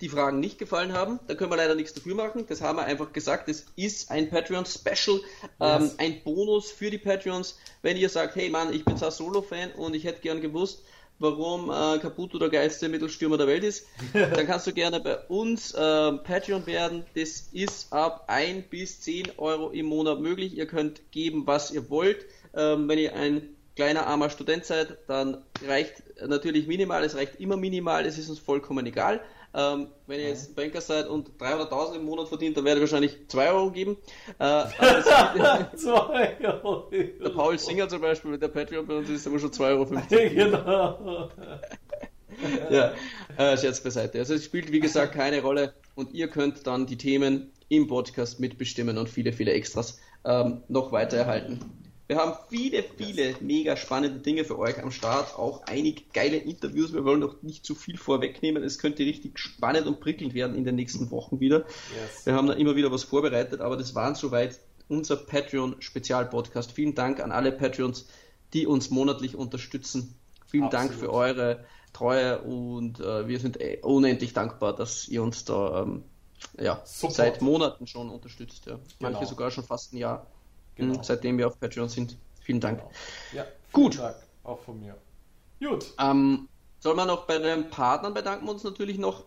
die 0.00 0.08
Fragen 0.08 0.40
nicht 0.40 0.58
gefallen 0.58 0.92
haben, 0.92 1.18
dann 1.26 1.36
können 1.36 1.50
wir 1.50 1.56
leider 1.56 1.74
nichts 1.74 1.94
dafür 1.94 2.14
machen. 2.14 2.46
Das 2.48 2.60
haben 2.60 2.76
wir 2.76 2.84
einfach 2.84 3.12
gesagt. 3.12 3.48
Es 3.48 3.66
ist 3.76 4.10
ein 4.10 4.30
Patreon-Special, 4.30 5.20
ähm, 5.60 5.82
yes. 5.82 5.98
ein 5.98 6.22
Bonus 6.22 6.70
für 6.70 6.90
die 6.90 6.98
Patreons. 6.98 7.58
Wenn 7.82 7.96
ihr 7.96 8.08
sagt, 8.08 8.36
hey 8.36 8.48
Mann, 8.50 8.72
ich 8.72 8.84
bin 8.84 8.96
Solo-Fan 8.96 9.72
und 9.72 9.94
ich 9.94 10.04
hätte 10.04 10.20
gern 10.20 10.40
gewusst, 10.40 10.82
warum 11.18 11.70
äh, 11.70 11.98
Caputo 11.98 12.38
der 12.38 12.48
geilste 12.48 12.88
Mittelstürmer 12.88 13.38
der 13.38 13.46
Welt 13.46 13.64
ist, 13.64 13.86
dann 14.12 14.46
kannst 14.46 14.66
du 14.66 14.72
gerne 14.72 15.00
bei 15.00 15.18
uns 15.26 15.72
äh, 15.72 16.12
Patreon 16.12 16.66
werden. 16.66 17.04
Das 17.14 17.48
ist 17.52 17.92
ab 17.92 18.24
1 18.28 18.68
bis 18.70 19.00
10 19.00 19.32
Euro 19.38 19.70
im 19.70 19.86
Monat 19.86 20.20
möglich. 20.20 20.56
Ihr 20.56 20.66
könnt 20.66 21.10
geben, 21.10 21.46
was 21.46 21.70
ihr 21.70 21.90
wollt. 21.90 22.24
Ähm, 22.54 22.88
wenn 22.88 22.98
ihr 22.98 23.14
ein 23.14 23.56
kleiner 23.78 24.06
armer 24.08 24.28
Student 24.30 24.64
seid, 24.64 24.98
dann 25.06 25.44
reicht 25.64 26.02
natürlich 26.26 26.66
minimal, 26.66 27.04
es 27.04 27.14
reicht 27.14 27.38
immer 27.38 27.56
minimal, 27.56 28.06
es 28.06 28.18
ist 28.18 28.28
uns 28.28 28.40
vollkommen 28.40 28.84
egal. 28.86 29.20
Ähm, 29.54 29.88
wenn 30.06 30.20
ihr 30.20 30.28
jetzt 30.28 30.54
Banker 30.54 30.80
seid 30.80 31.08
und 31.08 31.30
300.000 31.38 31.96
im 31.96 32.04
Monat 32.04 32.28
verdient, 32.28 32.56
dann 32.56 32.64
werde 32.64 32.80
ich 32.80 32.82
wahrscheinlich 32.82 33.28
2 33.28 33.50
Euro 33.50 33.70
geben. 33.70 33.96
Äh, 34.38 34.64
2 35.76 36.36
Euro. 36.62 36.90
Der 36.90 37.30
Paul 37.30 37.58
Singer 37.58 37.88
zum 37.88 38.00
Beispiel, 38.00 38.30
mit 38.30 38.42
der 38.42 38.48
Patreon 38.48 38.86
bei 38.86 38.96
uns 38.96 39.08
ist 39.08 39.26
immer 39.26 39.38
schon 39.38 39.50
2,50 39.50 39.62
Euro. 39.70 39.86
genau. 40.34 41.30
ja, 42.70 42.92
äh, 43.38 43.56
Scherz 43.56 43.80
beiseite. 43.80 44.18
Also 44.18 44.34
es 44.34 44.44
spielt 44.44 44.70
wie 44.70 44.80
gesagt 44.80 45.14
keine 45.14 45.40
Rolle 45.40 45.72
und 45.94 46.12
ihr 46.12 46.28
könnt 46.28 46.66
dann 46.66 46.86
die 46.86 46.98
Themen 46.98 47.50
im 47.70 47.86
Podcast 47.86 48.40
mitbestimmen 48.40 48.98
und 48.98 49.08
viele, 49.08 49.32
viele 49.32 49.52
Extras 49.52 49.98
ähm, 50.24 50.62
noch 50.68 50.92
weiter 50.92 51.16
erhalten. 51.16 51.87
Wir 52.08 52.16
haben 52.16 52.38
viele, 52.48 52.82
viele 52.82 53.36
mega 53.40 53.76
spannende 53.76 54.20
Dinge 54.20 54.42
für 54.46 54.58
euch 54.58 54.82
am 54.82 54.90
Start, 54.90 55.38
auch 55.38 55.62
einige 55.66 56.04
geile 56.14 56.38
Interviews. 56.38 56.94
Wir 56.94 57.04
wollen 57.04 57.20
noch 57.20 57.42
nicht 57.42 57.66
zu 57.66 57.74
viel 57.74 57.98
vorwegnehmen. 57.98 58.62
Es 58.62 58.78
könnte 58.78 59.02
richtig 59.02 59.38
spannend 59.38 59.86
und 59.86 60.00
prickelnd 60.00 60.32
werden 60.32 60.56
in 60.56 60.64
den 60.64 60.74
nächsten 60.74 61.10
Wochen 61.10 61.38
wieder. 61.38 61.66
Yes. 61.94 62.24
Wir 62.24 62.32
haben 62.32 62.46
da 62.46 62.54
immer 62.54 62.76
wieder 62.76 62.90
was 62.90 63.04
vorbereitet, 63.04 63.60
aber 63.60 63.76
das 63.76 63.94
waren 63.94 64.14
soweit 64.14 64.58
unser 64.88 65.16
Patreon-Spezialpodcast. 65.16 66.72
Vielen 66.72 66.94
Dank 66.94 67.20
an 67.20 67.30
alle 67.30 67.52
Patreons, 67.52 68.08
die 68.54 68.66
uns 68.66 68.88
monatlich 68.88 69.36
unterstützen. 69.36 70.14
Vielen 70.46 70.64
Absolut. 70.64 70.90
Dank 70.90 70.98
für 70.98 71.12
eure 71.12 71.66
Treue 71.92 72.40
und 72.40 73.00
äh, 73.00 73.28
wir 73.28 73.38
sind 73.38 73.60
äh, 73.60 73.80
unendlich 73.82 74.32
dankbar, 74.32 74.74
dass 74.74 75.08
ihr 75.08 75.22
uns 75.22 75.44
da 75.44 75.82
ähm, 75.82 76.04
ja, 76.58 76.80
seit 76.84 77.42
Monaten 77.42 77.86
schon 77.86 78.08
unterstützt. 78.08 78.64
Ja. 78.64 78.78
Manche 78.98 79.18
genau. 79.18 79.28
sogar 79.28 79.50
schon 79.50 79.64
fast 79.64 79.92
ein 79.92 79.98
Jahr. 79.98 80.26
Genau. 80.78 81.02
seitdem 81.02 81.38
wir 81.38 81.46
auf 81.46 81.58
Patreon 81.60 81.88
sind. 81.88 82.16
Vielen 82.40 82.60
Dank. 82.60 82.78
Genau. 82.78 82.90
Ja, 83.34 83.46
Gut. 83.72 83.98
Dank 83.98 84.16
auch 84.48 84.60
von 84.60 84.80
mir. 84.80 84.96
Gut. 85.60 85.86
Ähm, 86.00 86.48
soll 86.80 86.94
man 86.94 87.08
noch 87.08 87.26
bei 87.26 87.38
den 87.38 87.68
Partnern 87.70 88.14
bedanken 88.14 88.46
wir 88.46 88.52
uns 88.52 88.64
natürlich 88.64 88.98
noch. 88.98 89.24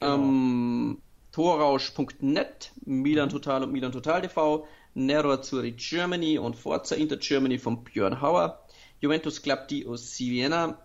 Genau. 0.00 0.14
Ähm, 0.14 1.02
Torausch.net, 1.32 2.72
Milan 2.84 3.30
Total 3.30 3.62
und 3.62 3.72
Milan 3.72 3.92
Total 3.92 4.20
TV, 4.20 4.66
Nero 4.94 5.32
Azzurri 5.32 5.72
Germany 5.72 6.38
und 6.38 6.56
Forza 6.56 6.94
Inter 6.94 7.16
Germany 7.16 7.58
von 7.58 7.82
Björn 7.84 8.20
Hauer, 8.20 8.60
Juventus 9.00 9.40
Club 9.40 9.66
di 9.68 9.86
Siena 9.94 10.78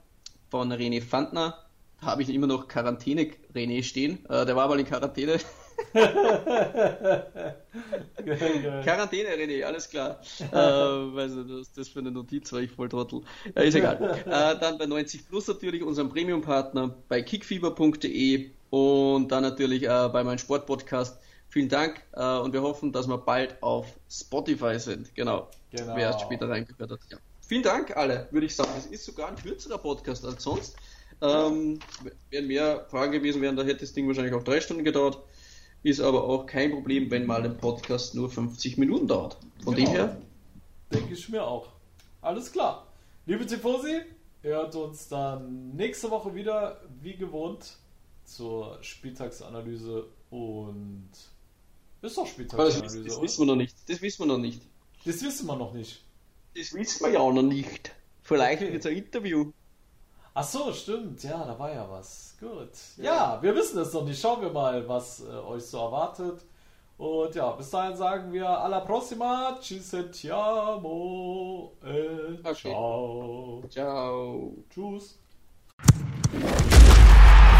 von 0.49 0.71
René 0.71 1.01
Fandner, 1.01 1.65
da 1.99 2.07
habe 2.07 2.21
ich 2.21 2.29
immer 2.29 2.47
noch 2.47 2.69
Quarantäne 2.69 3.31
René 3.53 3.83
stehen, 3.83 4.25
äh, 4.29 4.45
der 4.45 4.55
war 4.55 4.69
mal 4.69 4.79
in 4.79 4.85
Quarantäne, 4.85 5.37
Quarantäne, 8.83 9.29
René, 9.29 9.63
alles 9.63 9.89
klar. 9.89 10.19
äh, 10.39 10.55
weiß 10.55 11.31
nicht, 11.31 11.49
was 11.49 11.71
das 11.73 11.89
für 11.89 11.99
eine 11.99 12.11
Notiz 12.11 12.51
war, 12.51 12.59
ich 12.59 12.71
voll 12.71 12.89
Trottel. 12.89 13.21
Ja, 13.55 13.61
ist 13.61 13.75
egal. 13.75 14.21
äh, 14.25 14.59
dann 14.59 14.77
bei 14.77 14.85
90 14.85 15.27
Plus 15.27 15.47
natürlich, 15.47 15.83
unserem 15.83 16.09
Premium-Partner, 16.09 16.95
bei 17.07 17.21
kickfieber.de, 17.21 18.51
und 18.69 19.29
dann 19.31 19.43
natürlich 19.43 19.83
äh, 19.83 20.09
bei 20.11 20.23
meinem 20.23 20.37
Sportpodcast. 20.37 21.19
Vielen 21.49 21.69
Dank 21.69 22.01
äh, 22.13 22.37
und 22.37 22.53
wir 22.53 22.61
hoffen, 22.61 22.91
dass 22.91 23.07
wir 23.07 23.17
bald 23.17 23.61
auf 23.63 23.87
Spotify 24.09 24.79
sind. 24.79 25.13
Genau. 25.15 25.49
Genau. 25.71 25.95
Wer 25.95 26.03
erst 26.03 26.21
später 26.21 26.49
reingehört 26.49 26.91
hat. 26.91 26.99
Ja. 27.09 27.17
Vielen 27.47 27.63
Dank 27.63 27.95
alle, 27.95 28.27
würde 28.31 28.45
ich 28.45 28.55
sagen. 28.55 28.71
Es 28.77 28.87
ist 28.87 29.05
sogar 29.05 29.29
ein 29.29 29.35
kürzerer 29.35 29.77
Podcast 29.77 30.25
als 30.25 30.43
sonst. 30.43 30.75
Ähm, 31.21 31.79
wären 32.29 32.47
mehr 32.47 32.85
Fragen 32.91 33.11
gewesen 33.13 33.41
wären, 33.41 33.55
da 33.55 33.63
hätte 33.63 33.79
das 33.79 33.93
Ding 33.93 34.07
wahrscheinlich 34.07 34.33
auch 34.33 34.43
drei 34.43 34.61
Stunden 34.61 34.83
gedauert. 34.83 35.19
Ist 35.87 36.01
aber 36.01 36.25
auch 36.25 36.45
kein 36.45 36.71
Problem, 36.71 37.09
wenn 37.11 37.25
mal 37.25 37.41
ein 37.45 37.55
Podcast 37.55 38.13
nur 38.13 38.29
50 38.29 38.77
Minuten 38.77 39.07
dauert. 39.07 39.37
Von 39.63 39.73
Genau. 39.73 39.87
dem 39.87 39.95
her, 39.95 40.21
Denke 40.91 41.13
ich 41.13 41.29
mir 41.29 41.41
auch. 41.47 41.69
Alles 42.21 42.51
klar. 42.51 42.87
Liebe 43.25 43.45
Tifosi, 43.45 44.01
hört 44.41 44.75
uns 44.75 45.07
dann 45.07 45.73
nächste 45.77 46.11
Woche 46.11 46.35
wieder, 46.35 46.81
wie 47.01 47.15
gewohnt, 47.15 47.77
zur 48.25 48.77
Spieltagsanalyse 48.81 50.07
und 50.29 51.07
ist 52.01 52.17
doch 52.17 52.23
aber 52.23 52.25
das, 52.25 52.29
Spieltagsanalyse, 52.33 53.03
das 53.05 53.13
oder? 53.15 53.23
wissen 53.23 53.39
wir 53.39 53.45
noch 53.45 53.55
nicht. 53.55 53.75
Das 53.87 54.01
wissen 54.01 54.19
wir 54.19 54.25
noch 54.27 54.37
nicht. 54.39 54.61
Das 55.05 55.21
wissen 55.23 55.47
wir 55.47 55.55
noch 55.55 55.73
nicht. 55.73 56.01
Das 56.53 56.73
wissen 56.73 57.05
wir 57.05 57.13
ja 57.13 57.19
auch 57.21 57.31
noch 57.31 57.43
nicht. 57.43 57.95
Vielleicht 58.23 58.61
Okay. 58.61 58.75
es 58.75 58.85
ein 58.85 58.93
Interview. 58.97 59.51
Ach 60.39 60.43
so, 60.43 60.71
stimmt. 60.71 61.23
Ja, 61.23 61.43
da 61.45 61.57
war 61.57 61.73
ja 61.73 61.83
was. 61.89 62.35
Gut. 62.39 62.69
Ja, 62.97 63.39
wir 63.41 63.55
wissen 63.55 63.79
es 63.79 63.91
noch 63.91 64.03
nicht. 64.05 64.21
Schauen 64.21 64.39
wir 64.39 64.51
mal, 64.51 64.87
was 64.87 65.21
äh, 65.21 65.31
euch 65.33 65.65
so 65.65 65.79
erwartet. 65.79 66.45
Und 66.95 67.33
ja, 67.33 67.49
bis 67.53 67.71
dahin 67.71 67.97
sagen 67.97 68.31
wir 68.31 68.47
alla 68.47 68.81
prossima. 68.81 69.57
Ci 69.59 69.79
sentiamo. 69.79 71.71
E 71.83 72.37
Okay. 72.43 72.53
Ciao. 72.53 73.63
Ciao. 73.67 74.53
Tschüss. 74.69 75.17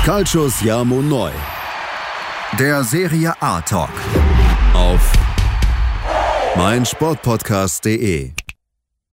Calcio 0.05 0.47
Siamo 0.47 1.01
Neu. 1.01 1.31
Der 2.59 2.83
Serie 2.83 3.33
A 3.41 3.59
Talk. 3.61 3.89
Auf 4.75 5.11
meinsportpodcast.de. 6.55 8.33